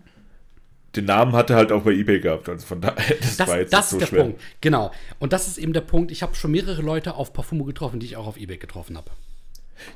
Den 0.95 1.05
Namen 1.05 1.33
hat 1.33 1.49
er 1.49 1.57
halt 1.57 1.71
auch 1.71 1.83
bei 1.83 1.91
eBay 1.91 2.19
gehabt. 2.19 2.49
Also 2.49 2.65
von 2.65 2.81
daher, 2.81 3.15
das, 3.21 3.37
Das, 3.37 3.47
war 3.47 3.59
jetzt 3.59 3.73
das 3.73 3.85
ist 3.85 3.91
so 3.91 3.99
der 3.99 4.05
schwer. 4.07 4.23
Punkt. 4.23 4.41
Genau. 4.61 4.91
Und 5.19 5.33
das 5.33 5.47
ist 5.47 5.57
eben 5.57 5.73
der 5.73 5.81
Punkt. 5.81 6.11
Ich 6.11 6.21
habe 6.23 6.35
schon 6.35 6.51
mehrere 6.51 6.81
Leute 6.81 7.15
auf 7.15 7.33
Parfumo 7.33 7.63
getroffen, 7.65 7.99
die 7.99 8.05
ich 8.05 8.17
auch 8.17 8.27
auf 8.27 8.37
Ebay 8.37 8.57
getroffen 8.57 8.97
habe. 8.97 9.11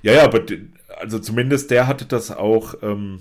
Ja, 0.04 0.14
ja, 0.14 0.24
aber 0.24 0.44
also 1.00 1.18
zumindest 1.20 1.72
der 1.72 1.88
hatte 1.88 2.06
das 2.06 2.30
auch 2.30 2.76
ähm, 2.84 3.20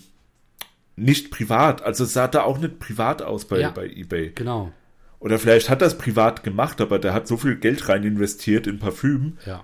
nicht 0.96 1.30
privat. 1.30 1.82
Also 1.82 2.04
es 2.04 2.12
sah 2.12 2.28
da 2.28 2.42
auch 2.42 2.58
nicht 2.58 2.78
privat 2.78 3.22
aus 3.22 3.46
bei, 3.46 3.60
Ja. 3.60 3.70
bei 3.70 3.86
eBay. 3.86 4.32
Genau. 4.34 4.72
Oder 5.20 5.38
vielleicht 5.38 5.70
hat 5.70 5.82
er 5.82 5.86
es 5.88 5.96
privat 5.98 6.42
gemacht, 6.42 6.80
aber 6.80 6.98
der 6.98 7.14
hat 7.14 7.28
so 7.28 7.36
viel 7.36 7.56
Geld 7.56 7.88
rein 7.88 8.02
investiert 8.04 8.66
in 8.66 8.78
Parfüm, 8.78 9.36
Ja. 9.46 9.62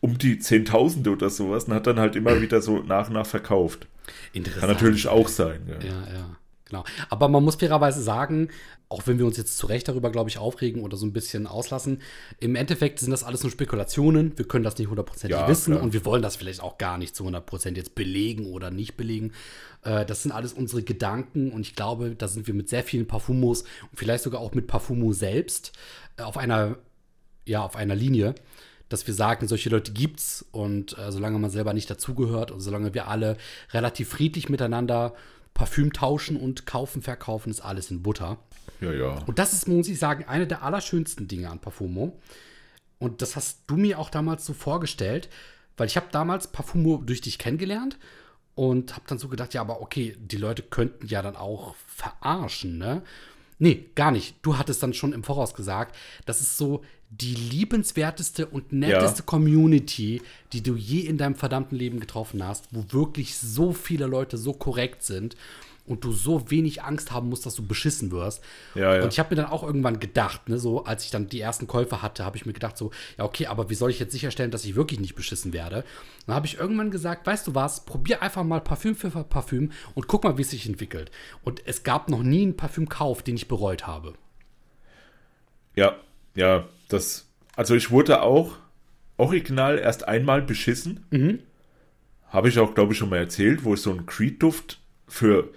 um 0.00 0.18
die 0.18 0.38
Zehntausende 0.40 1.10
oder 1.10 1.30
sowas, 1.30 1.64
und 1.64 1.74
hat 1.74 1.86
dann 1.86 1.98
halt 2.00 2.16
immer 2.16 2.40
wieder 2.42 2.60
so 2.60 2.80
nach 2.82 3.06
und 3.08 3.14
nach 3.14 3.26
verkauft. 3.26 3.86
Interessant. 4.32 4.60
Kann 4.60 4.70
natürlich 4.70 5.06
auch 5.08 5.28
sein. 5.28 5.60
Ja. 5.68 5.74
Ja, 5.88 6.12
ja, 6.18 6.36
genau. 6.68 6.84
Aber 7.08 7.28
man 7.28 7.44
muss 7.44 7.56
fairerweise 7.56 8.02
sagen, 8.02 8.48
auch 8.88 9.06
wenn 9.06 9.18
wir 9.18 9.26
uns 9.26 9.36
jetzt 9.36 9.58
zu 9.58 9.66
Recht 9.66 9.88
darüber, 9.88 10.10
glaube 10.10 10.30
ich, 10.30 10.38
aufregen 10.38 10.82
oder 10.82 10.96
so 10.96 11.04
ein 11.04 11.12
bisschen 11.12 11.46
auslassen, 11.46 12.00
im 12.40 12.54
Endeffekt 12.54 13.00
sind 13.00 13.10
das 13.10 13.24
alles 13.24 13.42
nur 13.42 13.52
Spekulationen. 13.52 14.36
Wir 14.36 14.46
können 14.46 14.64
das 14.64 14.78
nicht 14.78 14.88
hundertprozentig 14.88 15.38
Ja, 15.38 15.48
wissen 15.48 15.72
klar. 15.74 15.82
und 15.82 15.92
wir 15.92 16.04
wollen 16.04 16.22
das 16.22 16.36
vielleicht 16.36 16.62
auch 16.62 16.78
gar 16.78 16.96
nicht 16.98 17.14
zu 17.14 17.24
100% 17.24 17.76
jetzt 17.76 17.94
belegen 17.94 18.46
oder 18.46 18.70
nicht 18.70 18.96
belegen. 18.96 19.32
Äh, 19.82 20.06
das 20.06 20.22
sind 20.22 20.32
alles 20.32 20.52
unsere 20.52 20.82
Gedanken 20.82 21.52
und 21.52 21.60
ich 21.60 21.74
glaube, 21.74 22.14
da 22.16 22.28
sind 22.28 22.46
wir 22.46 22.54
mit 22.54 22.68
sehr 22.68 22.82
vielen 22.82 23.06
Parfumos 23.06 23.62
und 23.62 23.96
vielleicht 23.96 24.24
sogar 24.24 24.40
auch 24.40 24.54
mit 24.54 24.66
Parfumo 24.66 25.12
selbst 25.12 25.72
äh, 26.16 26.22
auf 26.22 26.38
einer, 26.38 26.76
ja, 27.46 27.62
auf 27.62 27.76
einer 27.76 27.94
Linie 27.94 28.34
dass 28.88 29.06
wir 29.06 29.14
sagen, 29.14 29.46
solche 29.48 29.68
Leute 29.68 29.92
gibt's 29.92 30.44
und 30.50 30.96
äh, 30.96 31.12
solange 31.12 31.38
man 31.38 31.50
selber 31.50 31.74
nicht 31.74 31.90
dazugehört 31.90 32.50
und 32.50 32.60
solange 32.60 32.94
wir 32.94 33.08
alle 33.08 33.36
relativ 33.72 34.08
friedlich 34.08 34.48
miteinander 34.48 35.14
Parfüm 35.58 35.92
tauschen 35.92 36.36
und 36.36 36.66
kaufen, 36.66 37.02
verkaufen, 37.02 37.50
ist 37.50 37.60
alles 37.60 37.90
in 37.90 38.00
Butter. 38.00 38.38
ja, 38.80 38.92
ja. 38.92 39.18
Und 39.26 39.40
das 39.40 39.52
ist, 39.52 39.66
muss 39.66 39.88
ich 39.88 39.98
sagen, 39.98 40.24
eine 40.26 40.46
der 40.46 40.62
allerschönsten 40.62 41.26
Dinge 41.26 41.50
an 41.50 41.58
Parfumo. 41.58 42.18
Und 43.00 43.22
das 43.22 43.34
hast 43.34 43.62
du 43.66 43.76
mir 43.76 43.98
auch 43.98 44.08
damals 44.08 44.46
so 44.46 44.54
vorgestellt, 44.54 45.28
weil 45.76 45.88
ich 45.88 45.96
habe 45.96 46.06
damals 46.12 46.46
Parfumo 46.46 47.02
durch 47.04 47.20
dich 47.20 47.38
kennengelernt 47.38 47.98
und 48.54 48.94
habe 48.94 49.04
dann 49.08 49.18
so 49.18 49.28
gedacht, 49.28 49.52
ja, 49.52 49.60
aber 49.60 49.82
okay, 49.82 50.16
die 50.18 50.36
Leute 50.36 50.62
könnten 50.62 51.08
ja 51.08 51.22
dann 51.22 51.36
auch 51.36 51.74
verarschen, 51.88 52.78
ne? 52.78 53.02
Nee, 53.58 53.86
gar 53.94 54.10
nicht. 54.10 54.36
Du 54.42 54.56
hattest 54.56 54.82
dann 54.82 54.94
schon 54.94 55.12
im 55.12 55.24
Voraus 55.24 55.54
gesagt, 55.54 55.96
das 56.26 56.40
ist 56.40 56.56
so 56.56 56.82
die 57.10 57.34
liebenswerteste 57.34 58.46
und 58.46 58.72
netteste 58.72 59.20
Ja. 59.20 59.24
Community, 59.24 60.22
die 60.52 60.62
du 60.62 60.76
je 60.76 61.00
in 61.00 61.18
deinem 61.18 61.34
verdammten 61.34 61.76
Leben 61.76 62.00
getroffen 62.00 62.46
hast, 62.46 62.68
wo 62.70 62.84
wirklich 62.90 63.36
so 63.36 63.72
viele 63.72 64.06
Leute 64.06 64.36
so 64.36 64.52
korrekt 64.52 65.02
sind 65.02 65.34
und 65.88 66.04
du 66.04 66.12
so 66.12 66.50
wenig 66.50 66.82
Angst 66.82 67.10
haben 67.10 67.28
musst, 67.28 67.46
dass 67.46 67.54
du 67.54 67.66
beschissen 67.66 68.10
wirst. 68.10 68.42
Ja, 68.74 68.96
ja. 68.96 69.02
Und 69.02 69.12
ich 69.12 69.18
habe 69.18 69.30
mir 69.30 69.42
dann 69.42 69.50
auch 69.50 69.62
irgendwann 69.62 70.00
gedacht, 70.00 70.48
ne, 70.48 70.58
so 70.58 70.84
als 70.84 71.04
ich 71.04 71.10
dann 71.10 71.28
die 71.28 71.40
ersten 71.40 71.66
Käufe 71.66 72.02
hatte, 72.02 72.24
habe 72.24 72.36
ich 72.36 72.46
mir 72.46 72.52
gedacht, 72.52 72.76
so, 72.76 72.90
ja, 73.16 73.24
okay, 73.24 73.46
aber 73.46 73.70
wie 73.70 73.74
soll 73.74 73.90
ich 73.90 73.98
jetzt 73.98 74.12
sicherstellen, 74.12 74.50
dass 74.50 74.64
ich 74.64 74.76
wirklich 74.76 75.00
nicht 75.00 75.14
beschissen 75.14 75.52
werde? 75.52 75.84
Dann 76.26 76.36
habe 76.36 76.46
ich 76.46 76.58
irgendwann 76.58 76.90
gesagt, 76.90 77.26
weißt 77.26 77.46
du 77.46 77.54
was, 77.54 77.84
probier 77.84 78.22
einfach 78.22 78.44
mal 78.44 78.60
Parfüm 78.60 78.94
für 78.94 79.10
Parfüm 79.10 79.72
und 79.94 80.06
guck 80.08 80.24
mal, 80.24 80.36
wie 80.38 80.42
es 80.42 80.50
sich 80.50 80.66
entwickelt. 80.66 81.10
Und 81.42 81.62
es 81.66 81.82
gab 81.82 82.08
noch 82.08 82.22
nie 82.22 82.42
einen 82.42 82.56
Parfümkauf, 82.56 83.22
den 83.22 83.36
ich 83.36 83.48
bereut 83.48 83.86
habe. 83.86 84.14
Ja, 85.74 85.96
ja, 86.34 86.68
das. 86.88 87.28
Also 87.56 87.74
ich 87.74 87.90
wurde 87.90 88.22
auch 88.22 88.56
original 89.16 89.78
erst 89.78 90.06
einmal 90.06 90.42
beschissen. 90.42 91.04
Mhm. 91.10 91.40
Habe 92.28 92.48
ich 92.48 92.58
auch, 92.58 92.74
glaube 92.74 92.92
ich, 92.92 92.98
schon 92.98 93.10
mal 93.10 93.18
erzählt, 93.18 93.64
wo 93.64 93.74
ich 93.74 93.80
so 93.80 93.90
einen 93.90 94.06
Creed-Duft 94.06 94.80
für 95.06 95.50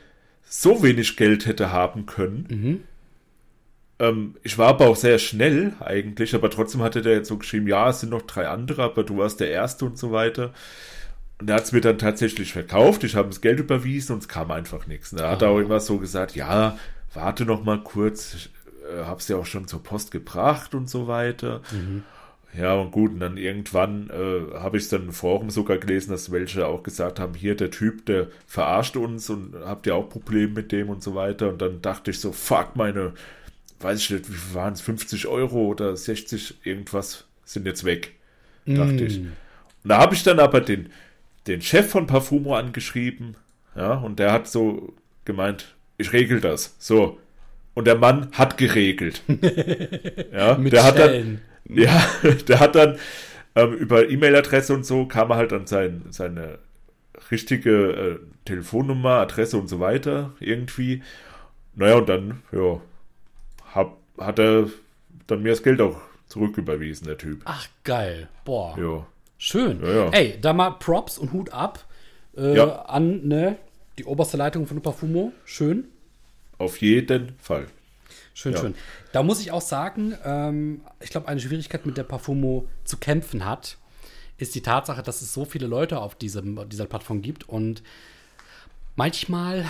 so 0.53 0.83
wenig 0.83 1.15
Geld 1.15 1.45
hätte 1.45 1.71
haben 1.71 2.05
können. 2.05 2.47
Mhm. 2.49 2.83
Ähm, 3.99 4.35
ich 4.43 4.57
war 4.57 4.67
aber 4.69 4.87
auch 4.89 4.95
sehr 4.97 5.17
schnell 5.17 5.73
eigentlich, 5.79 6.35
aber 6.35 6.49
trotzdem 6.49 6.81
hatte 6.81 7.01
der 7.01 7.13
jetzt 7.13 7.29
so 7.29 7.37
geschrieben, 7.37 7.67
ja, 7.67 7.89
es 7.89 8.01
sind 8.01 8.09
noch 8.09 8.23
drei 8.23 8.47
andere, 8.47 8.83
aber 8.83 9.03
du 9.03 9.17
warst 9.17 9.39
der 9.39 9.49
Erste 9.49 9.85
und 9.85 9.97
so 9.97 10.11
weiter. 10.11 10.53
Und 11.39 11.49
er 11.49 11.55
hat 11.55 11.63
es 11.63 11.71
mir 11.71 11.81
dann 11.81 11.97
tatsächlich 11.97 12.51
verkauft. 12.51 13.03
Ich 13.03 13.15
habe 13.15 13.29
das 13.29 13.41
Geld 13.41 13.59
überwiesen 13.59 14.13
und 14.13 14.19
es 14.19 14.27
kam 14.27 14.51
einfach 14.51 14.87
nichts. 14.87 15.13
Und 15.13 15.19
er 15.21 15.29
hat 15.31 15.41
Ah. 15.41 15.47
auch 15.47 15.59
immer 15.59 15.79
so 15.79 15.97
gesagt, 15.97 16.35
ja, 16.35 16.77
warte 17.13 17.45
noch 17.45 17.63
mal 17.63 17.81
kurz, 17.81 18.33
ich 18.33 18.49
äh, 18.93 19.05
hab's 19.05 19.27
ja 19.29 19.37
auch 19.37 19.45
schon 19.45 19.67
zur 19.67 19.81
Post 19.81 20.11
gebracht 20.11 20.75
und 20.75 20.89
so 20.89 21.07
weiter. 21.07 21.61
Ja, 22.57 22.75
und 22.75 22.91
gut, 22.91 23.11
und 23.13 23.19
dann 23.21 23.37
irgendwann 23.37 24.09
äh, 24.09 24.59
habe 24.59 24.77
ich 24.77 24.89
dann 24.89 25.03
im 25.03 25.13
Forum 25.13 25.49
sogar 25.49 25.77
gelesen, 25.77 26.11
dass 26.11 26.31
welche 26.33 26.67
auch 26.67 26.83
gesagt 26.83 27.19
haben, 27.19 27.33
hier 27.33 27.55
der 27.55 27.71
Typ, 27.71 28.05
der 28.05 28.27
verarscht 28.45 28.97
uns 28.97 29.29
und 29.29 29.55
habt 29.63 29.87
ihr 29.87 29.95
auch 29.95 30.09
Probleme 30.09 30.49
mit 30.53 30.71
dem 30.73 30.89
und 30.89 31.01
so 31.01 31.15
weiter. 31.15 31.47
Und 31.49 31.61
dann 31.61 31.81
dachte 31.81 32.11
ich 32.11 32.19
so, 32.19 32.33
fuck, 32.33 32.75
meine, 32.75 33.13
weiß 33.79 33.99
ich 33.99 34.09
nicht, 34.11 34.29
wie 34.29 34.33
viel 34.35 34.55
waren 34.55 34.73
es, 34.73 34.81
50 34.81 35.27
Euro 35.27 35.67
oder 35.67 35.95
60 35.97 36.55
irgendwas 36.65 37.25
sind 37.45 37.65
jetzt 37.67 37.85
weg, 37.85 38.15
dachte 38.75 39.03
Mm. 39.03 39.07
ich. 39.07 39.19
Und 39.83 39.89
da 39.89 39.97
habe 39.99 40.15
ich 40.15 40.23
dann 40.23 40.39
aber 40.39 40.61
den, 40.61 40.89
den 41.47 41.61
Chef 41.61 41.89
von 41.89 42.07
Parfumo 42.07 42.55
angeschrieben, 42.55 43.35
ja, 43.75 43.93
und 43.95 44.19
der 44.19 44.31
hat 44.33 44.47
so 44.47 44.93
gemeint, 45.25 45.75
ich 45.97 46.13
regel 46.13 46.41
das, 46.41 46.75
so. 46.79 47.19
Und 47.73 47.85
der 47.87 47.95
Mann 47.97 48.29
hat 48.33 48.57
geregelt. 48.57 49.23
ja, 50.33 50.57
Mit 50.57 50.73
der 50.73 50.83
hat 50.83 50.99
dann. 50.99 51.41
Ja, 51.67 52.03
der 52.47 52.59
hat 52.59 52.75
dann 52.75 52.97
ähm, 53.55 53.73
über 53.73 54.09
E-Mail-Adresse 54.09 54.73
und 54.73 54.85
so 54.85 55.05
kam 55.05 55.31
er 55.31 55.37
halt 55.37 55.53
an 55.53 55.67
sein, 55.67 56.03
seine 56.09 56.59
richtige 57.29 57.91
äh, 57.91 58.19
Telefonnummer, 58.45 59.15
Adresse 59.19 59.57
und 59.57 59.67
so 59.67 59.79
weiter 59.79 60.31
irgendwie. 60.39 61.03
Naja, 61.75 61.95
und 61.95 62.09
dann, 62.09 62.41
ja, 62.51 62.81
hab, 63.73 63.97
hat 64.17 64.39
er 64.39 64.67
dann 65.27 65.41
mir 65.41 65.49
das 65.49 65.63
Geld 65.63 65.81
auch 65.81 65.99
zurücküberwiesen, 66.27 67.07
der 67.07 67.17
Typ. 67.17 67.41
Ach, 67.45 67.67
geil. 67.83 68.27
Boah. 68.45 68.77
Ja. 68.77 69.05
Schön. 69.37 69.81
Ja, 69.83 69.91
ja. 69.91 70.09
Ey, 70.09 70.37
da 70.39 70.53
mal 70.53 70.71
Props 70.71 71.17
und 71.17 71.33
Hut 71.33 71.51
ab 71.51 71.85
äh, 72.37 72.55
Ja. 72.55 72.83
an 72.83 73.27
ne, 73.27 73.57
die 73.97 74.05
oberste 74.05 74.37
Leitung 74.37 74.67
von 74.67 74.81
Parfumo. 74.81 75.33
Schön. 75.45 75.85
Auf 76.57 76.77
jeden 76.77 77.33
Fall. 77.39 77.67
Schön, 78.33 78.53
Ja. 78.53 78.59
schön. 78.59 78.75
Da 79.11 79.23
muss 79.23 79.41
ich 79.41 79.51
auch 79.51 79.61
sagen, 79.61 80.15
ähm, 80.23 80.81
ich 80.99 81.09
glaube, 81.09 81.27
eine 81.27 81.39
Schwierigkeit, 81.39 81.85
mit 81.85 81.97
der 81.97 82.03
Parfumo 82.03 82.67
zu 82.83 82.97
kämpfen 82.97 83.45
hat, 83.45 83.77
ist 84.37 84.55
die 84.55 84.61
Tatsache, 84.61 85.03
dass 85.03 85.21
es 85.21 85.33
so 85.33 85.45
viele 85.45 85.67
Leute 85.67 85.99
auf 85.99 86.15
diesem, 86.15 86.67
dieser 86.69 86.85
Plattform 86.85 87.21
gibt 87.21 87.47
und 87.47 87.83
manchmal, 88.95 89.65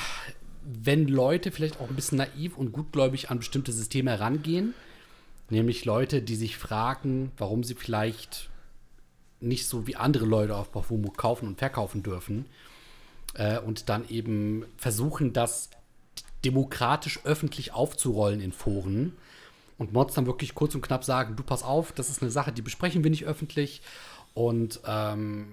wenn 0.63 1.07
Leute 1.07 1.51
vielleicht 1.51 1.79
auch 1.79 1.89
ein 1.89 1.95
bisschen 1.95 2.19
naiv 2.19 2.57
und 2.57 2.71
gutgläubig 2.71 3.29
an 3.29 3.39
bestimmte 3.39 3.71
Systeme 3.71 4.11
herangehen, 4.11 4.73
nämlich 5.49 5.85
Leute, 5.85 6.21
die 6.21 6.35
sich 6.35 6.57
fragen, 6.57 7.31
warum 7.37 7.63
sie 7.63 7.75
vielleicht 7.75 8.49
nicht 9.41 9.67
so 9.67 9.87
wie 9.87 9.95
andere 9.95 10.25
Leute 10.25 10.55
auf 10.55 10.71
Parfumo 10.71 11.09
kaufen 11.11 11.47
und 11.47 11.57
verkaufen 11.57 12.03
dürfen 12.03 12.45
äh, 13.33 13.59
und 13.59 13.89
dann 13.89 14.07
eben 14.07 14.65
versuchen, 14.77 15.33
das 15.33 15.69
demokratisch 16.45 17.19
öffentlich 17.23 17.73
aufzurollen 17.73 18.41
in 18.41 18.51
Foren 18.51 19.13
und 19.77 19.93
Mods 19.93 20.13
dann 20.13 20.25
wirklich 20.25 20.55
kurz 20.55 20.75
und 20.75 20.81
knapp 20.81 21.03
sagen, 21.03 21.35
du 21.35 21.43
pass 21.43 21.63
auf, 21.63 21.91
das 21.91 22.09
ist 22.09 22.21
eine 22.21 22.31
Sache, 22.31 22.51
die 22.51 22.61
besprechen 22.61 23.03
wir 23.03 23.11
nicht 23.11 23.25
öffentlich 23.25 23.81
und 24.33 24.79
ähm, 24.85 25.47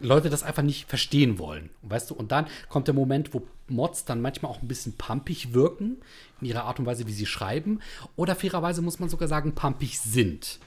Leute 0.00 0.30
das 0.30 0.42
einfach 0.42 0.62
nicht 0.62 0.88
verstehen 0.88 1.38
wollen, 1.38 1.70
weißt 1.82 2.10
du? 2.10 2.14
Und 2.14 2.32
dann 2.32 2.46
kommt 2.68 2.86
der 2.86 2.94
Moment, 2.94 3.32
wo 3.32 3.42
Mods 3.68 4.04
dann 4.04 4.20
manchmal 4.20 4.50
auch 4.50 4.62
ein 4.62 4.68
bisschen 4.68 4.96
pumpig 4.96 5.54
wirken 5.54 5.96
in 6.40 6.48
ihrer 6.48 6.64
Art 6.64 6.78
und 6.78 6.86
Weise, 6.86 7.06
wie 7.06 7.12
sie 7.12 7.26
schreiben 7.26 7.80
oder 8.14 8.34
fairerweise 8.34 8.82
muss 8.82 8.98
man 8.98 9.08
sogar 9.08 9.28
sagen, 9.28 9.54
pumpig 9.54 9.98
sind. 9.98 10.58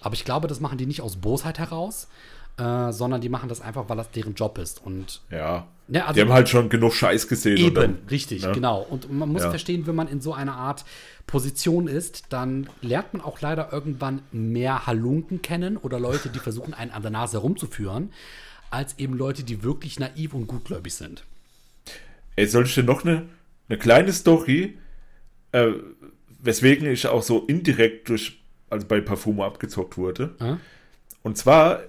Aber 0.00 0.14
ich 0.14 0.24
glaube, 0.24 0.46
das 0.46 0.60
machen 0.60 0.78
die 0.78 0.86
nicht 0.86 1.00
aus 1.00 1.16
Bosheit 1.16 1.58
heraus, 1.58 2.08
äh, 2.58 2.92
sondern 2.92 3.20
die 3.20 3.28
machen 3.28 3.48
das 3.48 3.60
einfach, 3.60 3.88
weil 3.88 3.96
das 3.96 4.10
deren 4.10 4.34
Job 4.34 4.58
ist 4.58 4.84
und 4.84 5.20
Ja. 5.30 5.66
Ja, 5.88 6.02
also- 6.06 6.14
die 6.14 6.20
haben 6.22 6.32
halt 6.32 6.48
schon 6.48 6.68
genug 6.68 6.94
Scheiß 6.94 7.28
gesehen. 7.28 7.58
Eben, 7.58 7.74
dann- 7.74 7.98
richtig, 8.10 8.42
ne? 8.44 8.50
genau. 8.52 8.80
Und 8.82 9.12
man 9.12 9.28
muss 9.28 9.42
Ja. 9.44 9.50
verstehen, 9.50 9.86
wenn 9.86 9.94
man 9.94 10.08
in 10.08 10.20
so 10.20 10.32
einer 10.34 10.54
Art 10.56 10.84
Position 11.28 11.86
ist, 11.86 12.24
dann 12.30 12.68
lernt 12.82 13.12
man 13.14 13.22
auch 13.22 13.40
leider 13.40 13.72
irgendwann 13.72 14.22
mehr 14.32 14.86
Halunken 14.88 15.42
kennen 15.42 15.76
oder 15.76 16.00
Leute, 16.00 16.28
die 16.28 16.40
versuchen, 16.40 16.74
einen 16.74 16.90
an 16.90 17.02
der 17.02 17.12
Nase 17.12 17.36
herumzuführen, 17.36 18.10
als 18.70 18.98
eben 18.98 19.14
Leute, 19.16 19.44
die 19.44 19.62
wirklich 19.62 20.00
naiv 20.00 20.34
und 20.34 20.48
gutgläubig 20.48 20.92
sind. 20.94 21.22
Ey, 22.34 22.46
soll 22.48 22.64
ich 22.64 22.74
dir 22.74 22.82
noch 22.82 23.04
eine, 23.04 23.26
eine 23.68 23.78
kleine 23.78 24.12
Story, 24.12 24.76
äh, 25.52 25.68
weswegen 26.40 26.90
ich 26.90 27.06
auch 27.06 27.22
so 27.22 27.44
indirekt 27.46 28.08
durch, 28.08 28.40
also 28.70 28.86
bei 28.88 29.00
Parfumo 29.00 29.44
abgezockt 29.44 29.96
wurde. 29.96 30.34
Äh? 30.40 30.54
Und 31.22 31.38
zwar, 31.38 31.82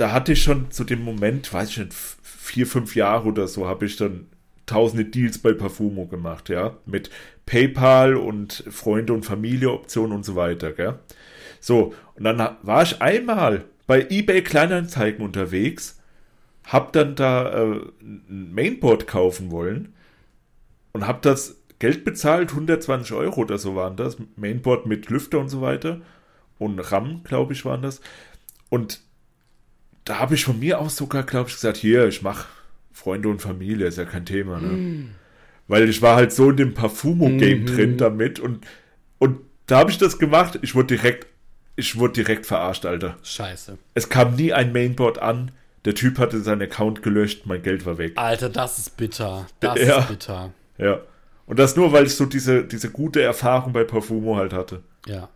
da 0.00 0.12
hatte 0.12 0.32
ich 0.32 0.42
schon 0.42 0.70
zu 0.70 0.84
dem 0.84 1.04
Moment, 1.04 1.52
weiß 1.52 1.70
ich 1.70 1.78
nicht, 1.78 1.92
vier, 1.92 2.66
fünf 2.66 2.96
Jahre 2.96 3.28
oder 3.28 3.46
so, 3.46 3.68
habe 3.68 3.84
ich 3.84 3.96
dann 3.96 4.28
tausende 4.64 5.04
Deals 5.04 5.38
bei 5.38 5.52
Parfumo 5.52 6.06
gemacht, 6.06 6.48
ja. 6.48 6.78
Mit 6.86 7.10
PayPal 7.44 8.16
und 8.16 8.64
Freunde- 8.70 9.12
und 9.12 9.26
Familie-Optionen 9.26 10.12
und 10.12 10.24
so 10.24 10.36
weiter, 10.36 10.72
gell. 10.72 10.98
So, 11.60 11.92
und 12.14 12.24
dann 12.24 12.56
war 12.62 12.82
ich 12.82 13.02
einmal 13.02 13.66
bei 13.86 14.06
eBay 14.08 14.42
Kleinanzeigen 14.42 15.22
unterwegs, 15.22 16.00
hab 16.64 16.94
dann 16.94 17.14
da 17.14 17.50
äh, 17.50 17.80
ein 18.00 18.54
Mainboard 18.54 19.06
kaufen 19.06 19.50
wollen 19.50 19.92
und 20.92 21.06
hab 21.06 21.20
das 21.20 21.60
Geld 21.78 22.04
bezahlt, 22.04 22.50
120 22.52 23.12
Euro 23.12 23.42
oder 23.42 23.58
so 23.58 23.74
waren 23.76 23.96
das, 23.96 24.16
Mainboard 24.36 24.86
mit 24.86 25.10
Lüfter 25.10 25.40
und 25.40 25.50
so 25.50 25.60
weiter 25.60 26.00
und 26.58 26.78
RAM, 26.78 27.22
glaube 27.24 27.52
ich, 27.52 27.66
waren 27.66 27.82
das. 27.82 28.00
Und 28.70 29.00
da 30.04 30.18
habe 30.18 30.34
ich 30.34 30.44
von 30.44 30.58
mir 30.58 30.78
aus 30.80 30.96
sogar, 30.96 31.22
glaube 31.22 31.48
ich, 31.48 31.54
gesagt, 31.56 31.76
hier, 31.76 32.06
ich 32.08 32.22
mache 32.22 32.46
Freunde 32.92 33.28
und 33.28 33.40
Familie, 33.40 33.86
ist 33.86 33.98
ja 33.98 34.04
kein 34.04 34.26
Thema, 34.26 34.60
ne? 34.60 35.08
Weil 35.68 35.88
ich 35.88 36.02
war 36.02 36.16
halt 36.16 36.32
so 36.32 36.50
in 36.50 36.56
dem 36.56 36.74
Parfumo-Game 36.74 37.60
Mhm. 37.60 37.66
drin 37.66 37.96
damit 37.96 38.40
und, 38.40 38.66
und 39.18 39.38
da 39.66 39.78
habe 39.78 39.90
ich 39.90 39.98
das 39.98 40.18
gemacht, 40.18 40.58
ich 40.62 40.74
wurde 40.74 40.96
direkt, 40.96 41.26
ich 41.76 41.96
wurde 41.98 42.14
direkt 42.14 42.46
verarscht, 42.46 42.84
Alter. 42.86 43.16
Scheiße. 43.22 43.78
Es 43.94 44.08
kam 44.08 44.34
nie 44.34 44.52
ein 44.52 44.72
Mainboard 44.72 45.18
an, 45.20 45.52
der 45.84 45.94
Typ 45.94 46.18
hatte 46.18 46.40
seinen 46.40 46.62
Account 46.62 47.02
gelöscht, 47.02 47.46
mein 47.46 47.62
Geld 47.62 47.86
war 47.86 47.96
weg. 47.98 48.12
Alter, 48.16 48.48
das 48.50 48.78
ist 48.78 48.96
bitter. 48.96 49.46
Das 49.60 49.80
Ja. 49.80 50.00
ist 50.00 50.08
bitter. 50.08 50.52
Ja. 50.76 51.00
Und 51.46 51.58
das 51.58 51.74
nur, 51.76 51.92
weil 51.92 52.06
ich 52.06 52.14
so 52.16 52.26
diese, 52.26 52.64
diese 52.64 52.90
gute 52.90 53.22
Erfahrung 53.22 53.72
bei 53.72 53.84
Parfumo 53.84 54.36
halt 54.36 54.52
hatte. 54.52 54.82
Ja. 55.06 55.28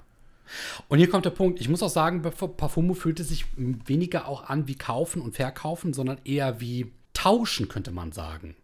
Und 0.89 0.99
hier 0.99 1.09
kommt 1.09 1.25
der 1.25 1.31
Punkt. 1.31 1.61
Ich 1.61 1.69
muss 1.69 1.83
auch 1.83 1.89
sagen, 1.91 2.23
Parfumo 2.23 2.95
fühlt 2.95 3.21
es 3.21 3.29
sich 3.29 3.47
weniger 3.57 4.29
auch 4.29 4.45
an 4.45 4.69
wie 4.69 4.75
kaufen 4.77 5.21
und 5.23 5.35
verkaufen, 5.37 5.93
sondern 5.95 6.19
eher 6.25 6.61
wie 6.61 6.93
tauschen, 7.13 7.69
könnte 7.69 7.91
man 7.91 8.13
sagen. 8.13 8.55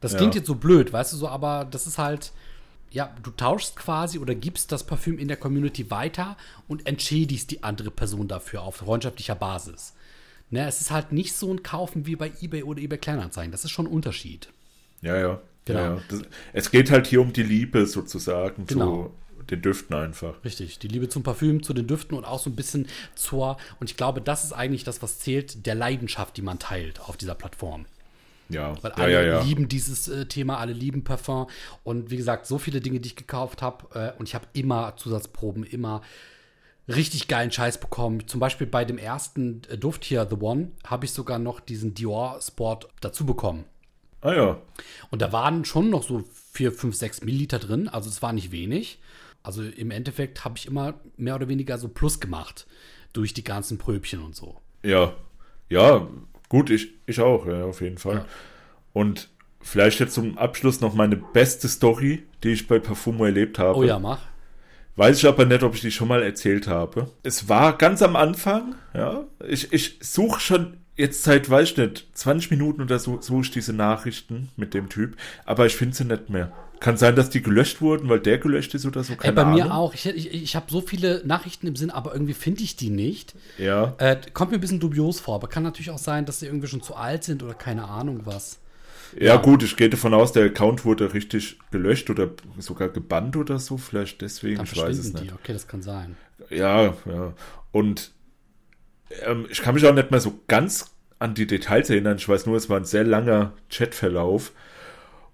Das 0.00 0.12
Ja. 0.12 0.18
klingt 0.18 0.34
jetzt 0.34 0.46
so 0.46 0.54
blöd, 0.54 0.92
weißt 0.92 1.12
du 1.12 1.16
so, 1.16 1.28
aber 1.28 1.66
das 1.70 1.86
ist 1.86 1.98
halt, 1.98 2.32
ja, 2.90 3.14
du 3.22 3.30
tauschst 3.30 3.76
quasi 3.76 4.18
oder 4.18 4.34
gibst 4.34 4.72
das 4.72 4.84
Parfüm 4.84 5.18
in 5.18 5.28
der 5.28 5.36
Community 5.36 5.90
weiter 5.90 6.36
und 6.68 6.86
entschädigst 6.86 7.50
die 7.50 7.62
andere 7.62 7.90
Person 7.90 8.28
dafür 8.28 8.62
auf 8.62 8.76
freundschaftlicher 8.76 9.34
Basis. 9.34 9.94
Ne, 10.50 10.66
es 10.66 10.80
ist 10.80 10.90
halt 10.90 11.12
nicht 11.12 11.34
so 11.36 11.52
ein 11.52 11.62
Kaufen 11.62 12.06
wie 12.06 12.16
bei 12.16 12.32
eBay 12.40 12.62
oder 12.62 12.80
eBay 12.80 12.96
Kleinanzeigen. 12.98 13.52
Das 13.52 13.64
ist 13.64 13.70
schon 13.70 13.86
ein 13.86 13.92
Unterschied. 13.92 14.48
Ja, 15.02 15.16
ja. 15.16 15.40
Genau. 15.66 15.80
Ja, 15.80 15.94
ja. 15.96 16.02
Das, 16.08 16.22
es 16.54 16.70
geht 16.70 16.90
halt 16.90 17.06
hier 17.06 17.20
um 17.20 17.34
die 17.34 17.42
Liebe 17.42 17.86
sozusagen 17.86 18.64
Genau. 18.66 19.02
zu 19.04 19.12
den 19.50 19.62
Düften 19.62 19.94
einfach. 19.96 20.34
Richtig, 20.44 20.78
die 20.78 20.88
Liebe 20.88 21.08
zum 21.08 21.22
Parfüm, 21.22 21.62
zu 21.62 21.72
den 21.74 21.86
Düften 21.86 22.16
und 22.16 22.24
auch 22.24 22.38
so 22.38 22.50
ein 22.50 22.56
bisschen 22.56 22.86
zur, 23.14 23.56
und 23.80 23.90
ich 23.90 23.96
glaube, 23.96 24.20
das 24.20 24.44
ist 24.44 24.52
eigentlich 24.52 24.84
das, 24.84 25.02
was 25.02 25.18
zählt, 25.18 25.66
der 25.66 25.74
Leidenschaft, 25.74 26.36
die 26.36 26.42
man 26.42 26.58
teilt 26.58 27.00
auf 27.00 27.16
dieser 27.16 27.34
Plattform. 27.34 27.86
Ja, 28.48 28.74
Weil 28.82 28.92
ja, 28.92 28.96
alle 28.96 29.12
ja, 29.12 29.22
ja. 29.22 29.42
lieben 29.42 29.68
dieses 29.68 30.08
äh, 30.08 30.26
Thema, 30.26 30.58
alle 30.58 30.72
lieben 30.72 31.04
Parfum. 31.04 31.48
Und 31.84 32.10
wie 32.10 32.16
gesagt, 32.16 32.46
so 32.46 32.58
viele 32.58 32.80
Dinge, 32.80 33.00
die 33.00 33.08
ich 33.08 33.16
gekauft 33.16 33.62
habe. 33.62 34.14
Äh, 34.16 34.18
und 34.18 34.28
ich 34.28 34.34
habe 34.34 34.46
immer 34.54 34.96
Zusatzproben, 34.96 35.64
immer 35.64 36.02
richtig 36.88 37.28
geilen 37.28 37.52
Scheiß 37.52 37.78
bekommen. 37.78 38.26
Zum 38.26 38.40
Beispiel 38.40 38.66
bei 38.66 38.84
dem 38.84 38.98
ersten 38.98 39.62
äh, 39.68 39.76
Duft 39.76 40.04
hier, 40.04 40.26
The 40.28 40.36
One, 40.36 40.72
habe 40.84 41.04
ich 41.04 41.12
sogar 41.12 41.38
noch 41.38 41.60
diesen 41.60 41.94
Dior 41.94 42.40
Sport 42.40 42.88
dazu 43.00 43.26
bekommen. 43.26 43.64
Ah 44.20 44.32
ja. 44.32 44.58
Und 45.10 45.22
da 45.22 45.32
waren 45.32 45.64
schon 45.64 45.90
noch 45.90 46.02
so 46.02 46.24
4, 46.52 46.72
5, 46.72 46.96
6 46.96 47.20
Milliliter 47.22 47.58
drin. 47.58 47.88
Also 47.88 48.08
es 48.08 48.22
war 48.22 48.32
nicht 48.32 48.50
wenig. 48.50 48.98
Also 49.42 49.62
im 49.62 49.90
Endeffekt 49.90 50.44
habe 50.44 50.58
ich 50.58 50.66
immer 50.66 50.94
mehr 51.16 51.34
oder 51.34 51.48
weniger 51.48 51.78
so 51.78 51.88
Plus 51.88 52.20
gemacht. 52.20 52.66
Durch 53.12 53.32
die 53.32 53.44
ganzen 53.44 53.78
Pröbchen 53.78 54.22
und 54.22 54.36
so. 54.36 54.60
Ja. 54.82 55.14
Ja, 55.70 56.06
gut, 56.48 56.70
ich, 56.70 56.88
ich 57.06 57.20
auch, 57.20 57.46
ja, 57.46 57.64
auf 57.64 57.80
jeden 57.80 57.98
Fall. 57.98 58.16
Ja. 58.16 58.26
Und 58.92 59.28
vielleicht 59.60 60.00
jetzt 60.00 60.14
zum 60.14 60.38
Abschluss 60.38 60.80
noch 60.80 60.94
meine 60.94 61.16
beste 61.16 61.68
Story, 61.68 62.24
die 62.42 62.50
ich 62.50 62.68
bei 62.68 62.78
Parfumo 62.78 63.24
erlebt 63.24 63.58
habe. 63.58 63.78
Oh 63.78 63.82
ja, 63.82 63.98
mach. 63.98 64.20
Weiß 64.96 65.18
ich 65.18 65.26
aber 65.26 65.44
nicht, 65.44 65.62
ob 65.62 65.74
ich 65.74 65.80
die 65.80 65.92
schon 65.92 66.08
mal 66.08 66.22
erzählt 66.22 66.66
habe. 66.66 67.10
Es 67.22 67.48
war 67.48 67.78
ganz 67.78 68.02
am 68.02 68.16
Anfang, 68.16 68.74
ja. 68.94 69.24
Ich, 69.46 69.72
ich 69.72 69.98
suche 70.00 70.40
schon 70.40 70.78
jetzt 70.96 71.22
seit, 71.22 71.48
weiß 71.48 71.70
ich 71.70 71.76
nicht, 71.76 72.08
20 72.14 72.50
Minuten 72.50 72.82
oder 72.82 72.98
so, 72.98 73.20
suche 73.20 73.42
ich 73.42 73.50
diese 73.52 73.72
Nachrichten 73.72 74.48
mit 74.56 74.74
dem 74.74 74.88
Typ, 74.88 75.16
aber 75.44 75.66
ich 75.66 75.76
finde 75.76 75.94
sie 75.94 76.04
nicht 76.04 76.28
mehr. 76.28 76.52
Kann 76.80 76.96
sein, 76.96 77.16
dass 77.16 77.30
die 77.30 77.42
gelöscht 77.42 77.80
wurden, 77.80 78.08
weil 78.08 78.20
der 78.20 78.38
gelöscht 78.38 78.74
ist 78.74 78.86
oder 78.86 79.02
so, 79.04 79.16
Ey, 79.20 79.32
keine 79.32 79.34
bei 79.34 79.44
Ahnung. 79.44 79.54
mir 79.54 79.74
auch. 79.74 79.94
Ich, 79.94 80.06
ich, 80.06 80.32
ich 80.32 80.56
habe 80.56 80.70
so 80.70 80.80
viele 80.80 81.22
Nachrichten 81.26 81.66
im 81.66 81.76
Sinn, 81.76 81.90
aber 81.90 82.12
irgendwie 82.12 82.34
finde 82.34 82.62
ich 82.62 82.76
die 82.76 82.90
nicht. 82.90 83.34
Ja, 83.56 83.98
Äh, 83.98 84.16
kommt 84.32 84.52
mir 84.52 84.58
ein 84.58 84.60
bisschen 84.60 84.80
dubios 84.80 85.20
vor, 85.20 85.36
aber 85.36 85.48
kann 85.48 85.62
natürlich 85.64 85.90
auch 85.90 85.98
sein, 85.98 86.26
dass 86.26 86.40
sie 86.40 86.46
irgendwie 86.46 86.68
schon 86.68 86.82
zu 86.82 86.94
alt 86.96 87.24
sind 87.24 87.42
oder 87.42 87.54
keine 87.54 87.86
Ahnung 87.88 88.26
was. 88.26 88.60
ja, 89.18 89.36
gut, 89.36 89.62
ich 89.62 89.76
gehe 89.76 89.88
davon 89.90 90.14
aus, 90.14 90.32
der 90.32 90.44
Account 90.46 90.84
wurde 90.84 91.12
richtig 91.14 91.58
gelöscht 91.70 92.10
oder 92.10 92.30
sogar 92.58 92.88
gebannt 92.90 93.36
oder 93.36 93.58
so, 93.58 93.78
vielleicht 93.78 94.20
deswegen, 94.22 94.56
Dann 94.56 94.64
ich 94.64 94.76
weiß 94.76 94.98
es 94.98 95.14
die. 95.14 95.24
nicht. 95.24 95.32
Okay, 95.32 95.52
das 95.52 95.66
kann 95.66 95.82
sein. 95.82 96.18
Ja, 96.50 96.94
ja. 97.06 97.34
Und 97.72 98.12
ähm, 99.24 99.46
ich 99.50 99.62
kann 99.62 99.74
mich 99.74 99.86
auch 99.86 99.94
nicht 99.94 100.10
mehr 100.10 100.20
so 100.20 100.40
ganz 100.48 100.94
an 101.18 101.34
die 101.34 101.46
Details 101.46 101.90
erinnern. 101.90 102.16
Ich 102.18 102.28
weiß 102.28 102.46
nur, 102.46 102.56
es 102.56 102.68
war 102.68 102.78
ein 102.78 102.84
sehr 102.84 103.04
langer 103.04 103.54
Chatverlauf. 103.70 104.52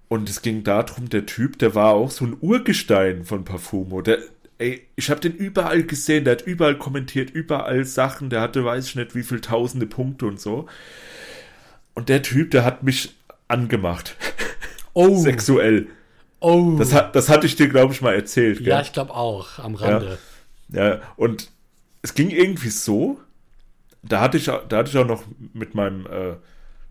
Und 0.08 0.28
es 0.28 0.42
ging 0.42 0.64
darum, 0.64 1.08
der 1.08 1.26
Typ, 1.26 1.58
der 1.58 1.74
war 1.74 1.94
auch 1.94 2.10
so 2.10 2.24
ein 2.24 2.36
Urgestein 2.40 3.24
von 3.24 3.44
Parfumo. 3.44 4.02
Der, 4.02 4.18
ey, 4.58 4.86
ich 4.96 5.10
habe 5.10 5.20
den 5.20 5.32
überall 5.32 5.82
gesehen, 5.82 6.24
der 6.24 6.32
hat 6.32 6.42
überall 6.42 6.76
kommentiert, 6.76 7.30
überall 7.30 7.84
Sachen, 7.84 8.30
der 8.30 8.40
hatte, 8.40 8.64
weiß 8.64 8.86
ich 8.86 8.96
nicht, 8.96 9.14
wie 9.14 9.22
viel 9.22 9.40
tausende 9.40 9.86
Punkte 9.86 10.26
und 10.26 10.40
so. 10.40 10.66
Und 11.94 12.08
der 12.08 12.22
Typ, 12.22 12.50
der 12.50 12.64
hat 12.64 12.82
mich 12.82 13.14
angemacht. 13.48 14.16
Oh. 14.96 15.16
Sexuell. 15.16 15.88
Oh. 16.38 16.76
Das, 16.78 16.92
hat, 16.92 17.16
das 17.16 17.28
hatte 17.28 17.48
ich 17.48 17.56
dir, 17.56 17.68
glaube 17.68 17.92
ich, 17.92 18.00
mal 18.00 18.14
erzählt. 18.14 18.60
ja, 18.60 18.76
gell? 18.76 18.84
ich 18.84 18.92
glaube 18.92 19.12
auch, 19.12 19.58
am 19.58 19.74
Rande. 19.74 20.18
Ja, 20.68 21.00
und 21.16 21.50
es 22.02 22.14
ging 22.14 22.30
irgendwie 22.30 22.68
so, 22.68 23.18
da 24.04 24.20
hatte 24.20 24.36
ich, 24.36 24.44
da 24.44 24.60
hatte 24.70 24.88
ich 24.88 24.96
auch 24.96 25.04
noch 25.04 25.24
mit 25.52 25.74
meinem, 25.74 26.06
äh, 26.06 26.34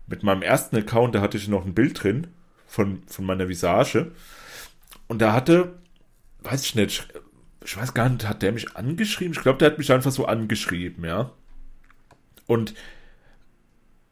mit 0.06 0.22
meinem 0.22 0.42
ersten 0.42 0.76
Account, 0.76 1.14
da 1.14 1.22
hatte 1.22 1.38
ich 1.38 1.48
noch 1.48 1.64
ein 1.64 1.72
Bild 1.72 2.02
drin 2.02 2.26
von, 2.66 3.02
von 3.06 3.24
meiner 3.24 3.48
Visage. 3.48 4.12
Und 5.06 5.20
da 5.20 5.32
hatte, 5.32 5.74
weiß 6.42 6.64
ich 6.64 6.74
nicht, 6.74 7.06
ich 7.64 7.76
weiß 7.76 7.94
gar 7.94 8.08
nicht, 8.08 8.28
hat 8.28 8.42
der 8.42 8.52
mich 8.52 8.76
angeschrieben? 8.76 9.32
Ich 9.34 9.42
glaube, 9.42 9.58
der 9.58 9.70
hat 9.70 9.78
mich 9.78 9.92
einfach 9.92 10.12
so 10.12 10.26
angeschrieben, 10.26 11.04
ja. 11.04 11.30
Und 12.46 12.74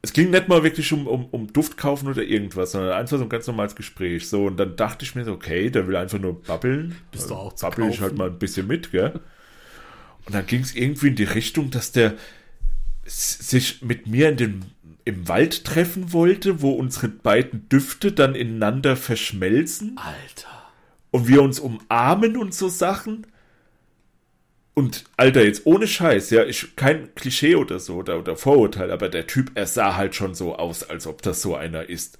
es 0.00 0.12
ging 0.12 0.30
nicht 0.30 0.48
mal 0.48 0.64
wirklich 0.64 0.92
um, 0.92 1.06
um, 1.06 1.26
um 1.26 1.52
Duft 1.52 1.76
kaufen 1.76 2.08
oder 2.08 2.22
irgendwas, 2.22 2.72
sondern 2.72 2.92
einfach 2.92 3.18
so 3.18 3.22
ein 3.22 3.28
ganz 3.28 3.46
normales 3.46 3.76
Gespräch. 3.76 4.28
So, 4.28 4.46
und 4.46 4.56
dann 4.56 4.74
dachte 4.74 5.04
ich 5.04 5.14
mir 5.14 5.24
so, 5.24 5.32
okay, 5.32 5.70
der 5.70 5.86
will 5.86 5.96
einfach 5.96 6.18
nur 6.18 6.42
babbeln. 6.42 6.96
Bist 7.12 7.30
du 7.30 7.34
auch 7.34 7.52
zu 7.52 7.66
Babbel 7.66 7.84
ich 7.84 7.90
kaufen? 7.90 8.02
halt 8.02 8.16
mal 8.16 8.28
ein 8.28 8.38
bisschen 8.38 8.66
mit, 8.66 8.90
gell? 8.90 9.20
Und 10.26 10.34
dann 10.34 10.46
ging 10.46 10.60
es 10.60 10.74
irgendwie 10.74 11.08
in 11.08 11.16
die 11.16 11.24
Richtung, 11.24 11.70
dass 11.70 11.92
der 11.92 12.14
sich 13.04 13.82
mit 13.82 14.06
mir 14.06 14.28
in 14.28 14.36
den, 14.36 14.64
im 15.04 15.28
Wald 15.28 15.64
treffen 15.64 16.12
wollte, 16.12 16.62
wo 16.62 16.72
unsere 16.72 17.08
beiden 17.08 17.68
Düfte 17.68 18.12
dann 18.12 18.34
ineinander 18.34 18.96
verschmelzen 18.96 19.96
Alter. 19.96 20.72
und 21.10 21.28
wir 21.28 21.42
uns 21.42 21.58
umarmen 21.58 22.36
und 22.36 22.54
so 22.54 22.68
Sachen. 22.68 23.26
Und 24.74 25.04
Alter, 25.16 25.44
jetzt 25.44 25.66
ohne 25.66 25.86
Scheiß, 25.86 26.30
ja, 26.30 26.44
ich 26.44 26.76
kein 26.76 27.14
Klischee 27.14 27.56
oder 27.56 27.78
so 27.78 27.96
oder, 27.96 28.18
oder 28.18 28.36
Vorurteil, 28.36 28.90
aber 28.90 29.08
der 29.08 29.26
Typ, 29.26 29.50
er 29.54 29.66
sah 29.66 29.96
halt 29.96 30.14
schon 30.14 30.34
so 30.34 30.56
aus, 30.56 30.88
als 30.88 31.06
ob 31.06 31.20
das 31.22 31.42
so 31.42 31.54
einer 31.54 31.88
ist. 31.88 32.18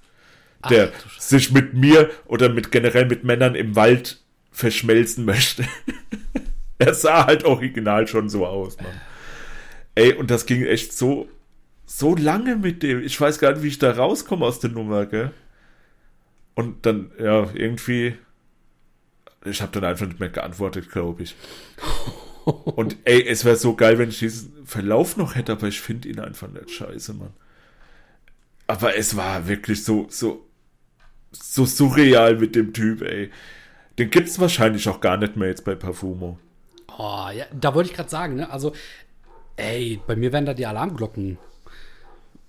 Der 0.69 0.91
Ach, 0.95 1.19
sich 1.19 1.51
mit 1.51 1.73
mir 1.73 2.11
oder 2.25 2.49
mit 2.49 2.71
generell 2.71 3.05
mit 3.05 3.23
Männern 3.23 3.55
im 3.55 3.75
Wald 3.75 4.21
verschmelzen 4.51 5.25
möchte. 5.25 5.65
er 6.77 6.93
sah 6.93 7.25
halt 7.25 7.43
original 7.43 8.07
schon 8.07 8.29
so 8.29 8.45
aus, 8.45 8.77
Mann. 8.77 9.01
Ey, 9.95 10.13
und 10.13 10.31
das 10.31 10.45
ging 10.45 10.63
echt 10.63 10.93
so, 10.93 11.27
so 11.85 12.15
lange 12.15 12.55
mit 12.55 12.83
dem. 12.83 13.01
Ich 13.03 13.19
weiß 13.19 13.39
gar 13.39 13.53
nicht, 13.53 13.63
wie 13.63 13.67
ich 13.67 13.79
da 13.79 13.91
rauskomme 13.91 14.45
aus 14.45 14.59
der 14.59 14.71
Nummer, 14.71 15.05
gell? 15.05 15.31
Und 16.55 16.85
dann, 16.85 17.11
ja, 17.19 17.47
irgendwie. 17.53 18.15
Ich 19.45 19.61
habe 19.61 19.73
dann 19.73 19.83
einfach 19.83 20.07
nicht 20.07 20.19
mehr 20.19 20.29
geantwortet, 20.29 20.89
glaube 20.89 21.23
ich. 21.23 21.35
Und 22.45 22.97
ey, 23.05 23.25
es 23.25 23.45
wäre 23.45 23.55
so 23.55 23.75
geil, 23.75 23.97
wenn 23.97 24.09
ich 24.09 24.19
diesen 24.19 24.65
Verlauf 24.65 25.17
noch 25.17 25.35
hätte, 25.35 25.53
aber 25.53 25.67
ich 25.67 25.79
finde 25.79 26.09
ihn 26.09 26.19
einfach 26.19 26.49
nicht 26.49 26.71
scheiße, 26.71 27.13
Mann. 27.13 27.33
Aber 28.67 28.97
es 28.97 29.15
war 29.15 29.47
wirklich 29.47 29.83
so, 29.83 30.07
so, 30.09 30.45
so 31.31 31.65
surreal 31.65 32.37
mit 32.37 32.55
dem 32.55 32.73
Typ, 32.73 33.01
ey. 33.01 33.31
Den 33.97 34.09
gibt's 34.09 34.39
wahrscheinlich 34.39 34.87
auch 34.89 34.99
gar 34.99 35.17
nicht 35.17 35.35
mehr 35.35 35.49
jetzt 35.49 35.65
bei 35.65 35.75
Parfumo. 35.75 36.39
Oh, 36.97 37.27
ja, 37.33 37.45
da 37.53 37.75
wollte 37.75 37.89
ich 37.89 37.95
gerade 37.95 38.09
sagen, 38.09 38.35
ne? 38.35 38.49
Also, 38.49 38.73
ey, 39.55 40.01
bei 40.05 40.15
mir 40.15 40.33
wären 40.33 40.45
da 40.45 40.53
die 40.53 40.65
Alarmglocken 40.65 41.37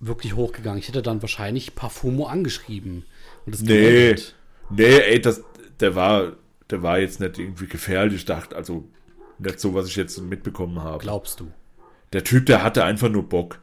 wirklich 0.06 0.34
hochgegangen. 0.34 0.78
Ich 0.78 0.88
hätte 0.88 1.02
dann 1.02 1.22
wahrscheinlich 1.22 1.74
Parfumo 1.74 2.26
angeschrieben. 2.26 3.04
Und 3.46 3.54
das 3.54 3.62
Nee, 3.62 3.68
gemeldet. 3.68 4.34
nee, 4.70 4.98
ey, 4.98 5.20
das, 5.20 5.42
der 5.80 5.94
war, 5.94 6.32
der 6.70 6.82
war 6.82 6.98
jetzt 6.98 7.20
nicht 7.20 7.38
irgendwie 7.38 7.66
gefährlich. 7.66 8.16
Ich 8.16 8.24
dachte, 8.24 8.56
also 8.56 8.84
nicht 9.38 9.60
so, 9.60 9.74
was 9.74 9.88
ich 9.88 9.96
jetzt 9.96 10.20
mitbekommen 10.20 10.82
habe. 10.82 10.98
Glaubst 10.98 11.40
du? 11.40 11.50
Der 12.12 12.24
Typ, 12.24 12.46
der 12.46 12.62
hatte 12.62 12.84
einfach 12.84 13.08
nur 13.08 13.28
Bock. 13.28 13.58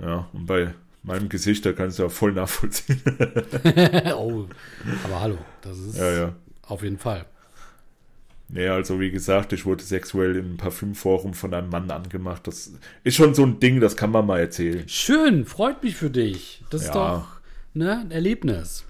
Ja, 0.00 0.28
und 0.32 0.46
bei 0.46 0.74
meinem 1.02 1.28
Gesicht, 1.28 1.64
da 1.64 1.72
kannst 1.72 1.98
du 1.98 2.04
ja 2.04 2.08
voll 2.08 2.32
nachvollziehen. 2.32 3.00
oh, 4.16 4.46
aber 5.04 5.20
hallo, 5.20 5.38
das 5.62 5.78
ist 5.78 5.98
ja, 5.98 6.10
ja. 6.12 6.34
auf 6.62 6.82
jeden 6.82 6.98
Fall. 6.98 7.26
Nee, 8.48 8.68
also 8.68 9.00
wie 9.00 9.10
gesagt, 9.10 9.52
ich 9.52 9.64
wurde 9.64 9.82
sexuell 9.82 10.36
im 10.36 10.56
Parfümforum 10.58 11.34
von 11.34 11.54
einem 11.54 11.70
Mann 11.70 11.90
angemacht. 11.90 12.46
Das 12.46 12.72
ist 13.02 13.16
schon 13.16 13.34
so 13.34 13.44
ein 13.44 13.58
Ding, 13.58 13.80
das 13.80 13.96
kann 13.96 14.10
man 14.10 14.26
mal 14.26 14.38
erzählen. 14.40 14.86
Schön, 14.88 15.46
freut 15.46 15.82
mich 15.82 15.96
für 15.96 16.10
dich. 16.10 16.62
Das 16.70 16.82
ist 16.82 16.88
Ja. 16.88 16.92
doch 17.16 17.26
ne, 17.72 18.00
ein 18.00 18.10
Erlebnis. 18.10 18.84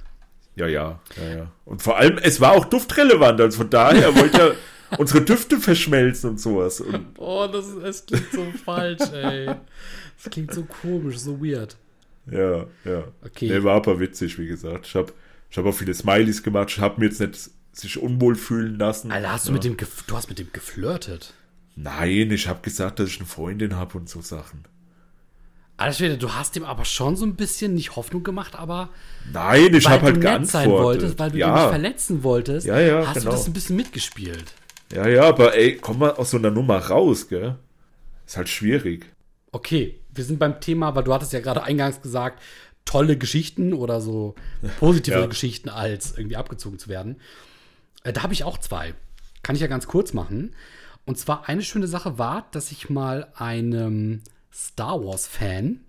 Ja, 0.57 0.67
ja, 0.67 1.01
ja, 1.17 1.37
ja. 1.37 1.53
Und 1.65 1.83
vor 1.83 1.97
allem, 1.97 2.19
es 2.19 2.41
war 2.41 2.53
auch 2.53 2.65
duftrelevant, 2.65 3.41
also 3.41 3.59
von 3.59 3.71
daher 3.71 4.15
wollte 4.17 4.39
er 4.41 4.55
unsere 4.99 5.23
Düfte 5.25 5.59
verschmelzen 5.59 6.31
und 6.31 6.41
sowas. 6.41 6.81
Und 6.81 7.07
Oh, 7.19 7.47
das, 7.51 7.69
ist, 7.69 8.11
das 8.13 8.21
klingt 8.29 8.33
so 8.33 8.59
falsch, 8.65 9.03
ey. 9.13 9.47
Das 9.47 10.31
klingt 10.33 10.53
so 10.53 10.65
komisch, 10.65 11.19
so 11.19 11.41
weird. 11.45 11.77
ja, 12.31 12.67
ja. 12.85 13.05
Okay. 13.25 13.49
Nee, 13.49 13.63
war 13.63 13.77
aber 13.77 13.99
witzig, 14.01 14.39
wie 14.39 14.47
gesagt. 14.47 14.87
Ich 14.87 14.95
habe 14.95 15.13
ich 15.51 15.57
hab 15.59 15.65
auch 15.65 15.73
viele 15.75 15.95
Smileys 15.95 16.43
gemacht. 16.43 16.71
Ich 16.71 16.79
habe 16.79 17.01
mir 17.01 17.07
jetzt 17.07 17.21
nicht 17.21 17.51
sich 17.77 17.99
unwohl 18.01 18.37
fühlen 18.37 18.79
lassen. 18.79 19.11
Alter, 19.11 19.33
hast 19.33 19.47
du 19.47 19.51
ja. 19.51 19.55
mit 19.55 19.65
dem, 19.65 19.77
du 19.77 20.17
hast 20.17 20.29
mit 20.29 20.39
dem 20.39 20.53
geflirtet. 20.53 21.35
Nein, 21.77 22.31
ich 22.31 22.49
habe 22.49 22.61
gesagt, 22.63 22.99
dass 22.99 23.09
ich 23.09 23.19
eine 23.19 23.27
Freundin 23.27 23.77
habe 23.77 23.99
und 23.99 24.09
so 24.09 24.21
Sachen. 24.21 24.65
Alter 25.77 25.97
Schwede, 25.97 26.19
du 26.19 26.33
hast 26.33 26.55
dem 26.55 26.63
aber 26.63 26.85
schon 26.85 27.17
so 27.17 27.27
ein 27.27 27.35
bisschen 27.35 27.75
nicht 27.75 27.97
Hoffnung 27.97 28.23
gemacht, 28.23 28.55
aber 28.55 28.91
Nein, 29.33 29.75
ich 29.75 29.87
weil 29.87 29.93
habe 29.93 30.05
halt 30.07 30.17
du 30.17 30.21
nett 30.21 30.47
sein 30.47 30.71
wolltest, 30.71 31.19
weil 31.19 31.33
du 31.33 31.39
ja. 31.39 31.53
nicht 31.53 31.69
verletzen 31.69 32.23
wolltest, 32.23 32.67
Ja, 32.67 32.79
ja, 32.79 33.07
hast 33.07 33.15
genau. 33.15 33.31
du 33.31 33.37
das 33.37 33.47
ein 33.49 33.53
bisschen 33.53 33.75
mitgespielt. 33.75 34.55
Ja, 34.93 35.09
ja, 35.09 35.25
aber 35.25 35.57
ey, 35.57 35.77
komm 35.77 35.99
mal 35.99 36.13
aus 36.13 36.31
so 36.31 36.37
einer 36.37 36.53
Nummer 36.53 36.79
raus, 36.79 37.29
gell? 37.29 37.57
Ist 38.25 38.37
halt 38.37 38.49
schwierig. 38.49 39.07
Okay, 39.51 39.99
wir 40.13 40.23
sind 40.25 40.39
beim 40.39 40.61
Thema, 40.61 40.95
weil 40.95 41.03
du 41.03 41.13
hattest 41.13 41.33
ja 41.33 41.41
gerade 41.41 41.65
eingangs 41.65 42.01
gesagt, 42.01 42.41
tolle 42.85 43.17
Geschichten 43.17 43.73
oder 43.73 44.01
so 44.01 44.37
positive 44.79 45.17
Ja. 45.21 45.27
Geschichten 45.27 45.69
als 45.71 46.17
irgendwie 46.17 46.37
abgezogen 46.37 46.79
zu 46.79 46.89
werden. 46.89 47.17
Äh, 48.05 48.13
da 48.13 48.23
habe 48.23 48.33
ich 48.33 48.45
auch 48.45 48.59
zwei. 48.59 48.95
Kann 49.43 49.57
ich 49.57 49.63
ja 49.63 49.67
ganz 49.67 49.89
kurz 49.89 50.13
machen. 50.13 50.55
Und 51.05 51.19
zwar 51.19 51.49
eine 51.49 51.63
schöne 51.63 51.89
Sache 51.89 52.17
war, 52.19 52.47
dass 52.53 52.71
ich 52.71 52.89
mal 52.89 53.29
einem 53.35 54.23
Star 54.53 55.05
Wars-Fan, 55.05 55.81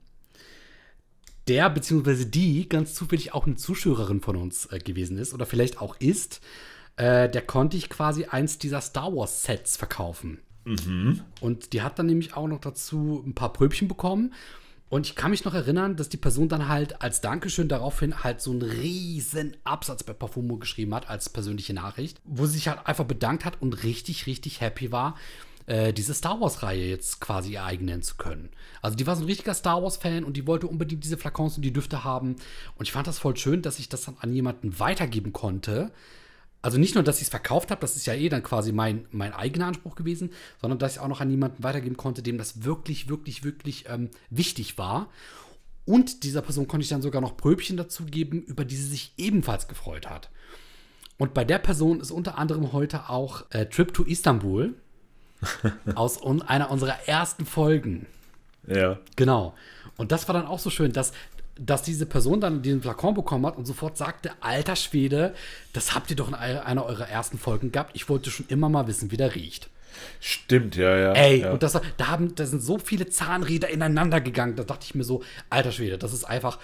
der 1.48 1.70
beziehungsweise 1.70 2.26
die 2.26 2.68
ganz 2.68 2.96
zufällig 2.96 3.34
auch 3.34 3.46
eine 3.46 3.56
Zuschauerin 3.56 4.20
von 4.20 4.36
uns 4.36 4.66
äh, 4.72 4.80
gewesen 4.80 5.18
ist 5.18 5.34
oder 5.34 5.46
vielleicht 5.46 5.80
auch 5.80 5.96
ist, 6.00 6.42
äh, 6.98 7.30
der 7.30 7.44
konnte 7.44 7.78
ich 7.78 7.90
quasi 7.90 8.26
eins 8.26 8.58
dieser 8.58 8.82
Star 8.82 9.16
Wars-Sets 9.16 9.78
verkaufen. 9.78 10.40
Und 11.42 11.74
die 11.74 11.84
hat 11.84 12.00
dann 12.00 12.08
nämlich 12.08 12.36
auch 12.36 12.48
noch 12.48 12.60
dazu 12.60 13.24
ein 13.26 13.36
paar 13.36 13.54
Pröbchen 13.54 13.88
bekommen. 13.88 14.34
Und 14.88 15.08
ich 15.08 15.16
kann 15.16 15.32
mich 15.32 15.44
noch 15.46 15.56
erinnern, 15.56 15.96
dass 15.96 16.10
die 16.10 16.18
Person 16.18 16.48
dann 16.48 16.70
halt 16.70 17.02
als 17.02 17.20
Dankeschön 17.20 17.68
daraufhin 17.68 18.24
halt 18.24 18.40
so 18.40 18.52
einen 18.52 18.62
riesen 18.62 19.58
Absatz 19.64 20.04
bei 20.04 20.14
Parfumo 20.14 20.58
geschrieben 20.58 20.94
hat 20.94 21.10
als 21.10 21.30
persönliche 21.30 21.74
Nachricht, 21.74 22.22
wo 22.24 22.46
sie 22.46 22.54
sich 22.54 22.68
halt 22.68 22.86
einfach 22.86 23.06
bedankt 23.06 23.46
hat 23.46 23.62
und 23.62 23.84
richtig, 23.84 24.28
richtig 24.28 24.62
happy 24.62 24.92
war, 24.92 25.16
äh, 25.66 25.92
diese 25.92 26.14
Star 26.14 26.40
Wars-Reihe 26.40 26.88
jetzt 26.88 27.20
quasi 27.20 27.58
nennen 27.80 28.04
zu 28.04 28.16
können. 28.16 28.50
Also 28.82 28.96
die 28.96 29.08
war 29.08 29.16
so 29.16 29.24
ein 29.24 29.28
richtiger 29.28 29.56
Star 29.56 29.82
Wars-Fan 29.82 30.24
und 30.24 30.38
die 30.38 30.46
wollte 30.46 30.68
unbedingt 30.68 31.04
diese 31.04 31.18
Flakons 31.18 31.56
und 31.56 31.64
die 31.64 31.74
Düfte 31.74 32.04
haben. 32.04 32.36
Und 32.78 32.88
ich 32.88 32.92
fand 32.92 33.08
das 33.08 33.18
voll 33.18 33.36
schön, 33.38 33.64
dass 33.64 33.80
ich 33.80 33.90
das 33.90 34.06
dann 34.06 34.18
an 34.20 34.34
jemanden 34.34 34.80
weitergeben 34.80 35.34
konnte, 35.34 35.92
also 36.66 36.80
nicht 36.80 36.96
nur, 36.96 37.04
dass 37.04 37.18
ich 37.18 37.26
es 37.26 37.30
verkauft 37.30 37.70
habe, 37.70 37.80
das 37.82 37.96
ist 37.96 38.08
ja 38.08 38.16
eh 38.16 38.28
dann 38.28 38.42
quasi 38.42 38.72
mein, 38.72 39.06
mein 39.12 39.34
eigener 39.34 39.68
Anspruch 39.68 39.94
gewesen, 39.94 40.32
sondern 40.60 40.80
dass 40.80 40.94
ich 40.94 41.00
auch 41.00 41.08
noch 41.08 41.22
an 41.22 41.30
jemanden 41.30 41.62
weitergeben 41.62 41.96
konnte, 41.96 42.24
dem 42.24 42.40
das 42.40 42.64
wirklich, 42.64 43.08
wirklich, 43.08 43.44
wirklich 43.44 43.86
ähm, 43.88 44.10
wichtig 44.32 44.80
war. 44.80 45.12
Und 45.86 46.24
dieser 46.24 46.42
Person 46.42 46.68
konnte 46.68 46.84
ich 46.84 46.90
dann 46.90 47.04
sogar 47.04 47.22
noch 47.22 47.38
Pröbchen 47.38 47.78
dazu 47.78 48.06
geben, 48.06 48.42
über 48.42 48.66
die 48.66 48.76
sie 48.76 48.88
sich 48.88 49.14
ebenfalls 49.18 49.68
gefreut 49.68 50.10
hat. 50.10 50.32
Und 51.20 51.36
bei 51.36 51.46
der 51.46 51.60
Person 51.60 52.00
ist 52.00 52.10
unter 52.10 52.40
anderem 52.40 52.74
heute 52.74 53.10
auch 53.10 53.46
äh, 53.52 53.68
Trip 53.68 53.94
to 53.94 54.02
Istanbul 54.02 54.74
aus 55.94 56.20
un 56.20 56.42
einer 56.42 56.72
unserer 56.72 57.08
ersten 57.08 57.46
Folgen. 57.46 58.08
Ja. 58.66 58.98
Genau. 59.16 59.54
Und 59.98 60.12
das 60.12 60.28
war 60.28 60.34
dann 60.34 60.48
auch 60.48 60.58
so 60.58 60.72
schön, 60.72 60.94
dass, 60.94 61.14
dass 61.58 61.84
diese 61.84 62.06
Person 62.06 62.42
dann 62.42 62.62
diesen 62.62 62.82
Flakon 62.82 63.14
bekommen 63.14 63.46
hat 63.46 63.58
und 63.58 63.66
sofort 63.66 63.98
sagte, 63.98 64.32
alter 64.42 64.76
Schwede, 64.76 65.34
das 65.74 65.96
habt 65.96 66.10
ihr 66.10 66.16
doch 66.16 66.28
in 66.28 66.34
einer 66.34 66.86
eurer 66.86 67.08
ersten 67.08 67.38
Folgen 67.38 67.72
gehabt. 67.72 67.92
Ich 67.94 68.10
wollte 68.10 68.30
schon 68.30 68.46
immer 68.50 68.70
mal 68.70 68.88
wissen, 68.88 69.12
wie 69.12 69.18
der 69.18 69.36
riecht. 69.36 69.70
Stimmt, 70.20 70.76
ja, 70.76 70.98
ja. 70.98 71.14
Ey, 71.14 71.42
ja. 71.42 71.52
und 71.52 71.64
das, 71.64 71.80
da, 71.98 72.08
haben, 72.08 72.36
da 72.36 72.46
sind 72.46 72.62
so 72.62 72.78
viele 72.78 73.08
Zahnräder 73.08 73.70
ineinander 73.70 74.20
gegangen. 74.20 74.58
Da 74.58 74.64
dachte 74.64 74.86
ich 74.86 74.96
mir 74.96 75.06
so, 75.06 75.24
alter 75.50 75.72
Schwede, 75.72 75.98
das 75.98 76.12
ist 76.14 76.26
einfach 76.26 76.60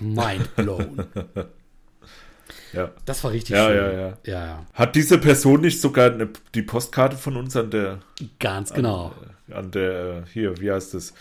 mind 0.00 0.56
blown. 0.56 1.06
ja. 2.72 2.90
Das 3.04 3.22
war 3.22 3.32
richtig 3.32 3.50
Ja, 3.56 3.66
schön. 3.66 3.76
ja, 3.76 3.92
ja. 3.92 4.18
Ja, 4.24 4.46
ja. 4.46 4.66
Hat 4.72 4.96
diese 4.96 5.18
Person 5.18 5.60
nicht 5.60 5.80
sogar 5.80 6.12
eine, 6.12 6.30
die 6.54 6.62
Postkarte 6.62 7.16
von 7.16 7.36
uns 7.36 7.54
an 7.56 7.70
der. 7.70 7.98
Ganz 8.38 8.72
genau. 8.72 9.12
an 9.50 9.70
der, 9.70 10.24
hier, 10.32 10.58
wie 10.58 10.72
heißt 10.72 10.94
das? 10.94 11.12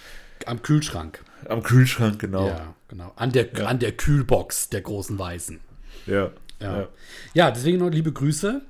Am 0.45 0.61
Kühlschrank. 0.61 1.21
Am 1.49 1.63
Kühlschrank, 1.63 2.19
genau. 2.19 2.47
Ja, 2.47 2.75
genau. 2.87 3.13
An 3.15 3.31
der, 3.31 3.67
an 3.67 3.79
der 3.79 3.91
Kühlbox 3.91 4.69
der 4.69 4.81
großen 4.81 5.17
Weißen. 5.17 5.59
Ja. 6.07 6.31
Ja. 6.59 6.79
ja. 6.79 6.87
ja, 7.33 7.51
deswegen 7.51 7.79
noch 7.79 7.89
liebe 7.89 8.11
Grüße 8.11 8.61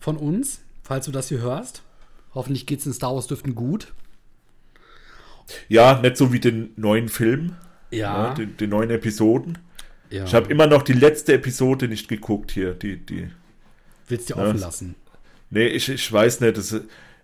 von 0.00 0.16
uns, 0.16 0.60
falls 0.82 1.06
du 1.06 1.12
das 1.12 1.28
hier 1.28 1.40
hörst. 1.40 1.82
Hoffentlich 2.34 2.66
geht 2.66 2.80
es 2.80 2.86
in 2.86 2.92
Star 2.92 3.14
Wars 3.14 3.26
Düften 3.26 3.54
gut. 3.54 3.92
Ja, 5.68 6.00
nicht 6.00 6.16
so 6.16 6.32
wie 6.32 6.40
den 6.40 6.72
neuen 6.76 7.08
Film. 7.08 7.56
Ja. 7.90 8.28
ja 8.28 8.34
den, 8.34 8.56
den 8.56 8.70
neuen 8.70 8.90
Episoden. 8.90 9.58
ja. 10.10 10.24
Ich 10.24 10.34
habe 10.34 10.50
immer 10.50 10.66
noch 10.66 10.82
die 10.82 10.94
letzte 10.94 11.34
Episode 11.34 11.88
nicht 11.88 12.08
geguckt 12.08 12.50
hier. 12.50 12.74
Die, 12.74 12.96
die. 12.96 13.30
Willst 14.08 14.30
dir 14.30 14.36
Ja, 14.36 14.44
offen 14.44 14.58
lassen. 14.58 14.94
Nee, 15.50 15.66
ich, 15.68 15.88
ich 15.88 16.10
weiß 16.12 16.40
nicht. 16.40 16.56
Es, 16.56 16.74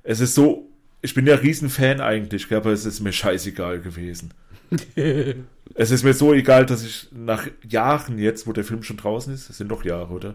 es 0.03 0.21
ist 0.21 0.35
so. 0.35 0.67
Ich 1.03 1.15
bin 1.15 1.27
ja 1.27 1.35
Riesenfan 1.37 2.01
eigentlich, 2.03 2.53
aber 2.53 2.73
es 2.73 2.85
ist 2.85 3.01
mir 3.01 3.13
scheißegal 3.13 3.81
gewesen. 3.81 4.35
es 5.75 5.91
ist 5.91 6.05
mir 6.05 6.15
so 6.15 6.33
egal, 6.33 6.67
dass 6.67 6.85
ich 6.85 7.09
nach 7.13 7.47
Jahren 7.69 8.19
jetzt, 8.19 8.47
wo 8.47 8.53
der 8.53 8.65
Film 8.65 8.83
schon 8.83 8.97
draußen 8.97 9.33
ist, 9.33 9.51
es 9.51 9.59
sind 9.59 9.69
noch 9.71 9.85
Jahre, 9.85 10.13
oder? 10.13 10.35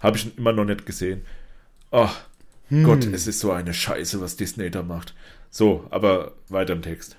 Habe 0.00 0.16
ich 0.16 0.26
ihn 0.26 0.32
immer 0.36 0.52
noch 0.52 0.64
nicht 0.64 0.86
gesehen. 0.86 1.22
Ach, 1.90 2.20
Gott, 2.82 3.04
es 3.04 3.26
ist 3.26 3.38
so 3.40 3.52
eine 3.52 3.72
Scheiße, 3.72 4.20
was 4.20 4.36
Disney 4.36 4.70
da 4.70 4.82
macht. 4.82 5.14
So, 5.50 5.86
aber 5.90 6.32
weiter 6.48 6.72
im 6.72 6.82
Text. 6.82 7.16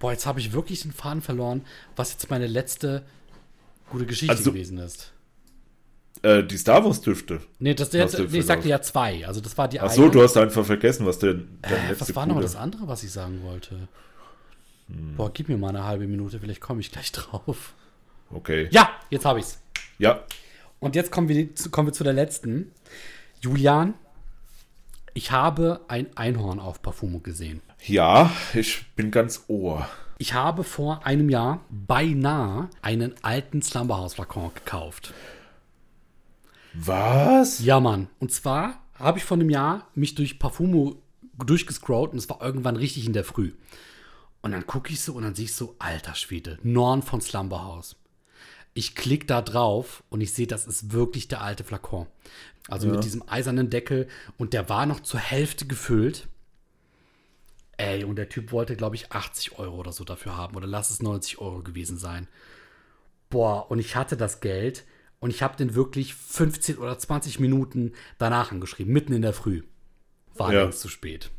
Boah, 0.00 0.12
jetzt 0.12 0.26
habe 0.26 0.40
ich 0.40 0.52
wirklich 0.52 0.82
den 0.82 0.92
Faden 0.92 1.22
verloren, 1.22 1.64
was 1.96 2.12
jetzt 2.12 2.28
meine 2.30 2.46
letzte 2.46 3.04
gute 3.90 4.06
Geschichte 4.06 4.34
Also- 4.34 4.52
gewesen 4.52 4.78
ist. 4.78 5.12
Äh, 6.22 6.42
die 6.42 6.56
Star 6.56 6.84
Wars 6.84 7.00
Düfte. 7.00 7.40
Nee, 7.60 7.74
das, 7.74 7.92
jetzt, 7.92 8.18
du 8.18 8.24
nee, 8.24 8.38
ich 8.40 8.46
sagte 8.46 8.68
ja 8.68 8.82
zwei. 8.82 9.24
Also 9.24 9.40
das 9.40 9.56
war 9.56 9.68
die 9.68 9.78
Ach 9.78 9.88
so, 9.88 10.08
du 10.08 10.20
hast 10.20 10.36
einfach 10.36 10.66
vergessen, 10.66 11.06
was 11.06 11.20
der, 11.20 11.34
der 11.34 11.90
Äh, 11.90 12.00
was 12.00 12.12
war 12.16 12.26
noch 12.26 12.40
das 12.40 12.56
andere, 12.56 12.88
was 12.88 13.04
ich 13.04 13.12
sagen 13.12 13.42
wollte? 13.44 13.86
Hm. 14.88 15.16
Boah, 15.16 15.30
gib 15.32 15.48
mir 15.48 15.58
mal 15.58 15.68
eine 15.68 15.84
halbe 15.84 16.06
Minute, 16.06 16.40
vielleicht 16.40 16.60
komme 16.60 16.80
ich 16.80 16.90
gleich 16.90 17.12
drauf. 17.12 17.74
Okay. 18.30 18.68
Ja, 18.70 18.90
jetzt 19.10 19.24
habe 19.24 19.38
ich's. 19.40 19.60
Ja. 19.98 20.22
Und 20.80 20.94
jetzt 20.94 21.10
kommen 21.10 21.28
wir, 21.28 21.54
zu, 21.54 21.70
kommen 21.70 21.88
wir 21.88 21.92
zu 21.92 22.04
der 22.04 22.12
letzten. 22.12 22.72
Julian, 23.40 23.94
ich 25.14 25.30
habe 25.32 25.80
ein 25.88 26.16
Einhorn 26.16 26.60
auf 26.60 26.82
Parfumo 26.82 27.18
gesehen. 27.18 27.60
Ja, 27.84 28.30
ich 28.54 28.84
bin 28.94 29.10
ganz 29.10 29.44
ohr. 29.48 29.88
Ich 30.18 30.34
habe 30.34 30.64
vor 30.64 31.06
einem 31.06 31.28
Jahr 31.28 31.64
beinahe 31.70 32.68
einen 32.82 33.14
alten 33.22 33.62
Slumberhouse-Flakon 33.62 34.52
gekauft. 34.54 35.14
Was? 36.74 37.60
Ja, 37.60 37.80
Mann. 37.80 38.08
Und 38.18 38.32
zwar 38.32 38.80
habe 38.94 39.18
ich 39.18 39.24
vor 39.24 39.36
einem 39.36 39.50
Jahr 39.50 39.86
mich 39.94 40.14
durch 40.14 40.38
Parfumo 40.38 40.96
durchgescrollt 41.44 42.12
und 42.12 42.18
es 42.18 42.28
war 42.28 42.42
irgendwann 42.42 42.76
richtig 42.76 43.06
in 43.06 43.12
der 43.12 43.24
Früh. 43.24 43.52
Und 44.42 44.52
dann 44.52 44.66
gucke 44.66 44.92
ich 44.92 45.00
so 45.00 45.14
und 45.14 45.22
dann 45.24 45.34
sehe 45.34 45.46
ich 45.46 45.54
so, 45.54 45.74
alter 45.78 46.14
Schwede, 46.14 46.58
Norn 46.62 47.02
von 47.02 47.20
Slumberhouse. 47.20 47.96
Ich 48.74 48.94
klicke 48.94 49.26
da 49.26 49.42
drauf 49.42 50.04
und 50.08 50.20
ich 50.20 50.32
sehe, 50.32 50.46
das 50.46 50.66
ist 50.66 50.92
wirklich 50.92 51.26
der 51.28 51.40
alte 51.42 51.64
Flakon. 51.64 52.06
Also 52.68 52.86
mit 52.86 53.02
diesem 53.02 53.26
eisernen 53.28 53.70
Deckel 53.70 54.06
und 54.36 54.52
der 54.52 54.68
war 54.68 54.86
noch 54.86 55.00
zur 55.00 55.18
Hälfte 55.18 55.66
gefüllt. 55.66 56.28
Ey, 57.76 58.04
und 58.04 58.16
der 58.16 58.28
Typ 58.28 58.52
wollte, 58.52 58.76
glaube 58.76 58.96
ich, 58.96 59.12
80 59.12 59.58
Euro 59.58 59.76
oder 59.76 59.92
so 59.92 60.04
dafür 60.04 60.36
haben. 60.36 60.56
Oder 60.56 60.66
lass 60.66 60.90
es 60.90 61.00
90 61.00 61.38
Euro 61.38 61.62
gewesen 61.62 61.96
sein. 61.96 62.28
Boah, 63.30 63.70
und 63.70 63.78
ich 63.78 63.96
hatte 63.96 64.16
das 64.16 64.40
Geld 64.40 64.84
und 65.20 65.30
ich 65.30 65.42
habe 65.42 65.56
den 65.56 65.74
wirklich 65.74 66.14
15 66.14 66.78
oder 66.78 66.98
20 66.98 67.40
Minuten 67.40 67.92
danach 68.18 68.52
angeschrieben, 68.52 68.92
mitten 68.92 69.12
in 69.12 69.22
der 69.22 69.32
Früh. 69.32 69.62
War 70.34 70.52
Ja. 70.52 70.62
längst 70.62 70.80
zu 70.80 70.88
spät. 70.88 71.30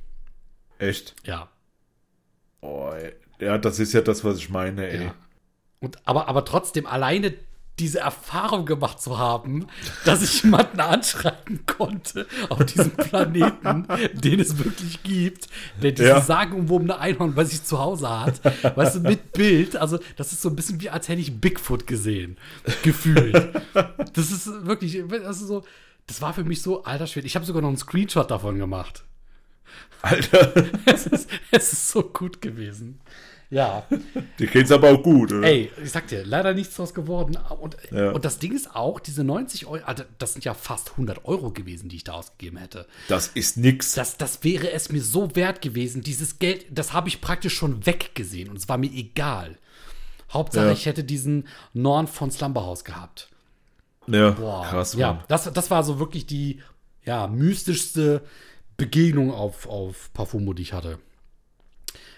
Echt? 0.77 1.15
Ja. 1.25 1.49
Oh, 2.61 2.91
ja, 3.39 3.57
das 3.57 3.79
ist 3.79 3.93
ja 3.93 4.01
das, 4.01 4.23
was 4.23 4.37
ich 4.37 4.49
meine, 4.49 4.87
ey. 4.87 5.03
ja. 5.05 5.15
Und, 5.79 5.97
aber, 6.05 6.27
aber 6.27 6.43
trotzdem, 6.45 6.85
alleine 6.85 7.33
diese 7.79 7.99
Erfahrung 7.99 8.65
gemacht 8.65 9.01
zu 9.01 9.17
haben, 9.17 9.67
dass 10.05 10.21
ich 10.21 10.43
jemanden 10.43 10.81
anschreiben 10.81 11.65
konnte 11.65 12.27
auf 12.49 12.65
diesem 12.65 12.91
Planeten, 12.97 13.87
den 14.13 14.41
es 14.41 14.57
wirklich 14.57 15.01
gibt, 15.03 15.47
der 15.81 15.93
dieses 15.93 16.09
Ja. 16.09 16.19
sagenumwobene 16.21 16.99
Einhorn 16.99 17.33
bei 17.35 17.45
sich 17.45 17.63
zu 17.63 17.79
Hause 17.79 18.09
hat, 18.09 18.41
weißt 18.75 18.97
du, 18.97 18.99
mit 18.99 19.31
Bild, 19.31 19.77
also 19.77 19.97
das 20.17 20.33
ist 20.33 20.41
so 20.41 20.49
ein 20.49 20.57
bisschen 20.57 20.81
wie, 20.81 20.89
als 20.89 21.07
hätte 21.07 21.21
ich 21.21 21.39
Bigfoot 21.39 21.87
gesehen, 21.87 22.37
gefühlt. 22.83 23.49
Das 24.13 24.31
ist 24.31 24.47
wirklich, 24.65 25.01
das 25.09 25.39
ist 25.39 25.47
so, 25.47 25.63
das 26.07 26.21
war 26.21 26.33
für 26.33 26.43
mich 26.43 26.61
so, 26.61 26.83
alter 26.83 27.07
Schwede, 27.07 27.27
ich 27.27 27.35
habe 27.35 27.45
sogar 27.45 27.61
noch 27.61 27.69
einen 27.69 27.77
Screenshot 27.77 28.29
davon 28.29 28.57
gemacht. 28.57 29.05
Alter, 30.01 30.53
Es 30.85 31.07
ist, 31.07 31.29
es 31.51 31.73
ist 31.73 31.89
so 31.89 32.03
gut 32.03 32.41
gewesen. 32.41 32.99
Ja. 33.51 33.87
dir 34.37 34.45
geht's 34.45 34.71
aber 34.71 34.91
auch 34.91 35.01
gut, 35.01 35.33
oder? 35.33 35.47
Ey, 35.47 35.71
ich 35.83 35.89
sag 35.89 36.07
dir, 36.07 36.23
leider 36.23 36.53
nichts 36.53 36.75
draus 36.75 36.93
geworden. 36.93 37.35
Und, 37.59 37.77
Ja. 37.91 38.11
und 38.11 38.23
das 38.23 38.37
Ding 38.37 38.55
ist 38.55 38.75
auch, 38.75 38.99
diese 38.99 39.23
90 39.23 39.65
Euro, 39.65 39.83
also 39.85 40.03
das 40.19 40.33
sind 40.33 40.45
ja 40.45 40.53
fast 40.53 40.91
100 40.91 41.25
Euro 41.25 41.49
gewesen, 41.49 41.89
die 41.89 41.95
ich 41.95 42.03
da 42.03 42.13
ausgegeben 42.13 42.57
hätte. 42.57 42.85
Das 43.07 43.27
ist 43.29 43.57
nix. 43.57 43.93
Das, 43.95 44.17
das 44.17 44.43
wäre 44.43 44.71
es 44.71 44.91
mir 44.91 45.01
so 45.01 45.35
wert 45.35 45.63
gewesen. 45.63 46.03
Dieses 46.03 46.37
Geld, 46.37 46.67
das 46.69 46.93
habe 46.93 47.07
ich 47.09 47.21
praktisch 47.21 47.55
schon 47.55 47.87
weggesehen 47.87 48.49
und 48.49 48.57
es 48.57 48.69
war 48.69 48.77
mir 48.77 48.91
egal. 48.91 49.57
Hauptsache, 50.31 50.67
Ja. 50.67 50.71
ich 50.71 50.85
hätte 50.85 51.03
diesen 51.03 51.47
Norn 51.73 52.05
von 52.05 52.29
Slumberhouse 52.29 52.83
gehabt. 52.83 53.29
ja, 54.05 54.29
Boah. 54.29 54.63
krass, 54.69 54.93
Mann. 54.93 54.99
ja, 55.01 55.23
das, 55.27 55.51
das 55.51 55.71
war 55.71 55.83
so 55.83 55.97
wirklich 55.97 56.27
die 56.27 56.61
ja, 57.03 57.25
mystischste 57.27 58.21
Begegnung 58.79 59.31
auf, 59.31 59.67
auf 59.67 60.11
Parfumo, 60.13 60.53
die 60.53 60.63
ich 60.63 60.73
hatte. 60.73 60.97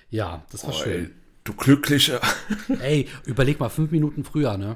Ja, 0.09 0.43
das 0.51 0.63
war 0.63 0.71
Oh, 0.71 0.73
schön. 0.83 1.05
ey, 1.05 1.09
du 1.43 1.53
Glücklicher. 1.53 2.21
Ey, 2.81 3.07
überleg 3.25 3.59
mal, 3.59 3.69
fünf 3.69 3.91
Minuten 3.91 4.23
früher, 4.23 4.57
ne? 4.57 4.75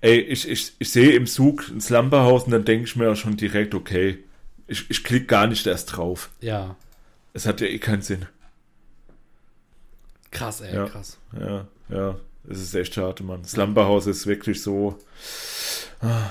Ey, 0.00 0.20
ich, 0.20 0.48
ich, 0.48 0.72
ich 0.78 0.90
sehe 0.90 1.12
im 1.12 1.26
Zug 1.26 1.68
ein 1.68 1.80
Slumberhaus 1.80 2.44
und 2.44 2.50
dann 2.52 2.64
denke 2.64 2.84
ich 2.86 2.96
mir 2.96 3.10
auch 3.12 3.16
schon 3.16 3.36
direkt, 3.36 3.74
okay, 3.74 4.18
ich, 4.66 4.90
ich 4.90 5.04
klicke 5.04 5.26
gar 5.26 5.46
nicht 5.46 5.66
erst 5.66 5.96
drauf. 5.96 6.30
Ja. 6.40 6.76
Es 7.32 7.46
hat 7.46 7.60
ja 7.60 7.66
eh 7.66 7.78
keinen 7.78 8.02
Sinn. 8.02 8.26
Krass, 10.30 10.60
ey, 10.60 10.74
Ja. 10.74 10.86
krass. 10.86 11.18
Ja, 11.38 11.66
ja, 11.88 12.16
es 12.48 12.60
ist 12.60 12.74
echt 12.74 12.94
schade, 12.94 13.22
Mann. 13.22 13.44
Slumberhaus 13.44 14.06
ist 14.06 14.26
wirklich 14.26 14.62
so. 14.62 14.98
Ah, 16.00 16.30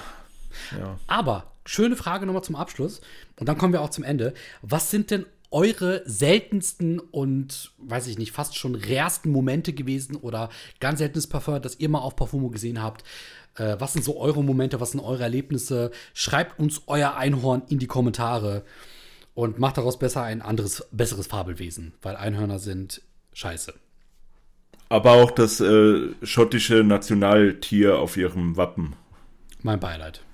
Ja. 0.78 1.00
Aber 1.08 1.52
schöne 1.66 1.96
Frage 1.96 2.26
nochmal 2.26 2.44
zum 2.44 2.56
Abschluss. 2.56 3.02
Und 3.40 3.50
dann 3.50 3.58
kommen 3.58 3.74
wir 3.74 3.82
auch 3.82 3.90
zum 3.90 4.04
Ende. 4.04 4.34
Was 4.62 4.92
sind 4.92 5.12
denn 5.12 5.26
eure 5.52 6.02
seltensten 6.06 7.00
und, 7.00 7.72
weiß 7.78 8.08
ich 8.08 8.18
nicht, 8.18 8.32
fast 8.32 8.58
schon 8.58 8.76
rärsten 8.76 9.32
Momente 9.32 9.74
gewesen 9.74 10.16
oder 10.16 10.50
ganz 10.80 11.00
seltenes 11.00 11.28
Parfum, 11.28 11.62
das 11.62 11.80
ihr 11.80 11.90
mal 11.90 12.00
auf 12.00 12.16
Parfumo 12.16 12.50
gesehen 12.50 12.82
habt? 12.82 13.04
Äh, 13.56 13.78
was 13.80 13.94
sind 13.94 14.04
so 14.04 14.20
eure 14.20 14.44
Momente? 14.44 14.82
Was 14.82 14.92
sind 14.92 15.00
eure 15.00 15.24
Erlebnisse? 15.24 15.92
Schreibt 16.14 16.60
uns 16.60 16.84
euer 16.88 17.16
Einhorn 17.16 17.64
in 17.70 17.80
die 17.80 17.88
Kommentare 17.88 18.64
und 19.34 19.60
macht 19.60 19.78
daraus 19.78 20.00
besser 20.00 20.24
ein 20.24 20.42
anderes, 20.42 20.88
besseres 20.92 21.28
Fabelwesen, 21.28 21.94
weil 22.02 22.16
Einhörner 22.16 22.60
sind 22.60 23.02
scheiße. 23.34 23.74
Aber 24.90 25.14
auch 25.14 25.32
das 25.32 25.60
äh, 25.62 26.10
schottische 26.22 26.84
Nationaltier 26.84 27.98
auf 27.98 28.18
ihrem 28.18 28.56
Wappen. 28.56 28.96
Mein 29.62 29.80
Beileid. 29.80 30.25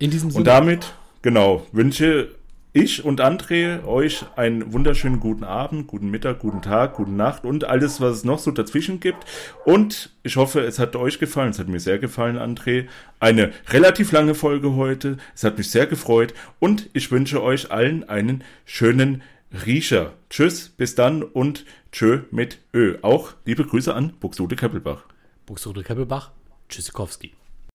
In 0.00 0.10
diesem 0.10 0.28
Und 0.28 0.32
Sinne. 0.32 0.44
damit, 0.44 0.94
genau, 1.20 1.66
wünsche 1.72 2.34
ich 2.72 3.04
und 3.04 3.20
André 3.20 3.84
euch 3.84 4.24
einen 4.34 4.72
wunderschönen 4.72 5.20
guten 5.20 5.44
Abend, 5.44 5.88
guten 5.88 6.08
Mittag, 6.08 6.38
guten 6.38 6.62
Tag, 6.62 6.94
guten 6.94 7.16
Nacht 7.16 7.44
und 7.44 7.64
alles, 7.64 8.00
was 8.00 8.16
es 8.16 8.24
noch 8.24 8.38
so 8.38 8.50
dazwischen 8.50 8.98
gibt. 9.00 9.26
Und 9.66 10.10
ich 10.22 10.36
hoffe, 10.36 10.60
es 10.60 10.78
hat 10.78 10.96
euch 10.96 11.18
gefallen. 11.18 11.50
Es 11.50 11.58
hat 11.58 11.68
mir 11.68 11.80
sehr 11.80 11.98
gefallen, 11.98 12.38
André. 12.38 12.86
Eine 13.18 13.50
relativ 13.68 14.10
lange 14.12 14.34
Folge 14.34 14.74
heute. 14.74 15.18
Es 15.34 15.44
hat 15.44 15.58
mich 15.58 15.70
sehr 15.70 15.86
gefreut. 15.86 16.32
Und 16.60 16.88
ich 16.94 17.10
wünsche 17.10 17.42
euch 17.42 17.70
allen 17.70 18.08
einen 18.08 18.42
schönen 18.64 19.22
Riecher. 19.66 20.14
Tschüss, 20.30 20.70
bis 20.70 20.94
dann 20.94 21.22
und 21.22 21.66
tschö 21.92 22.20
mit 22.30 22.58
Ö. 22.72 22.96
Auch 23.02 23.34
liebe 23.44 23.66
Grüße 23.66 23.92
an 23.94 24.14
Buxtehude 24.18 24.56
Keppelbach. 24.56 25.04
Buxtehude 25.44 25.82
Keppelbach. 25.82 26.30
Tschüssikowski. 26.70 27.32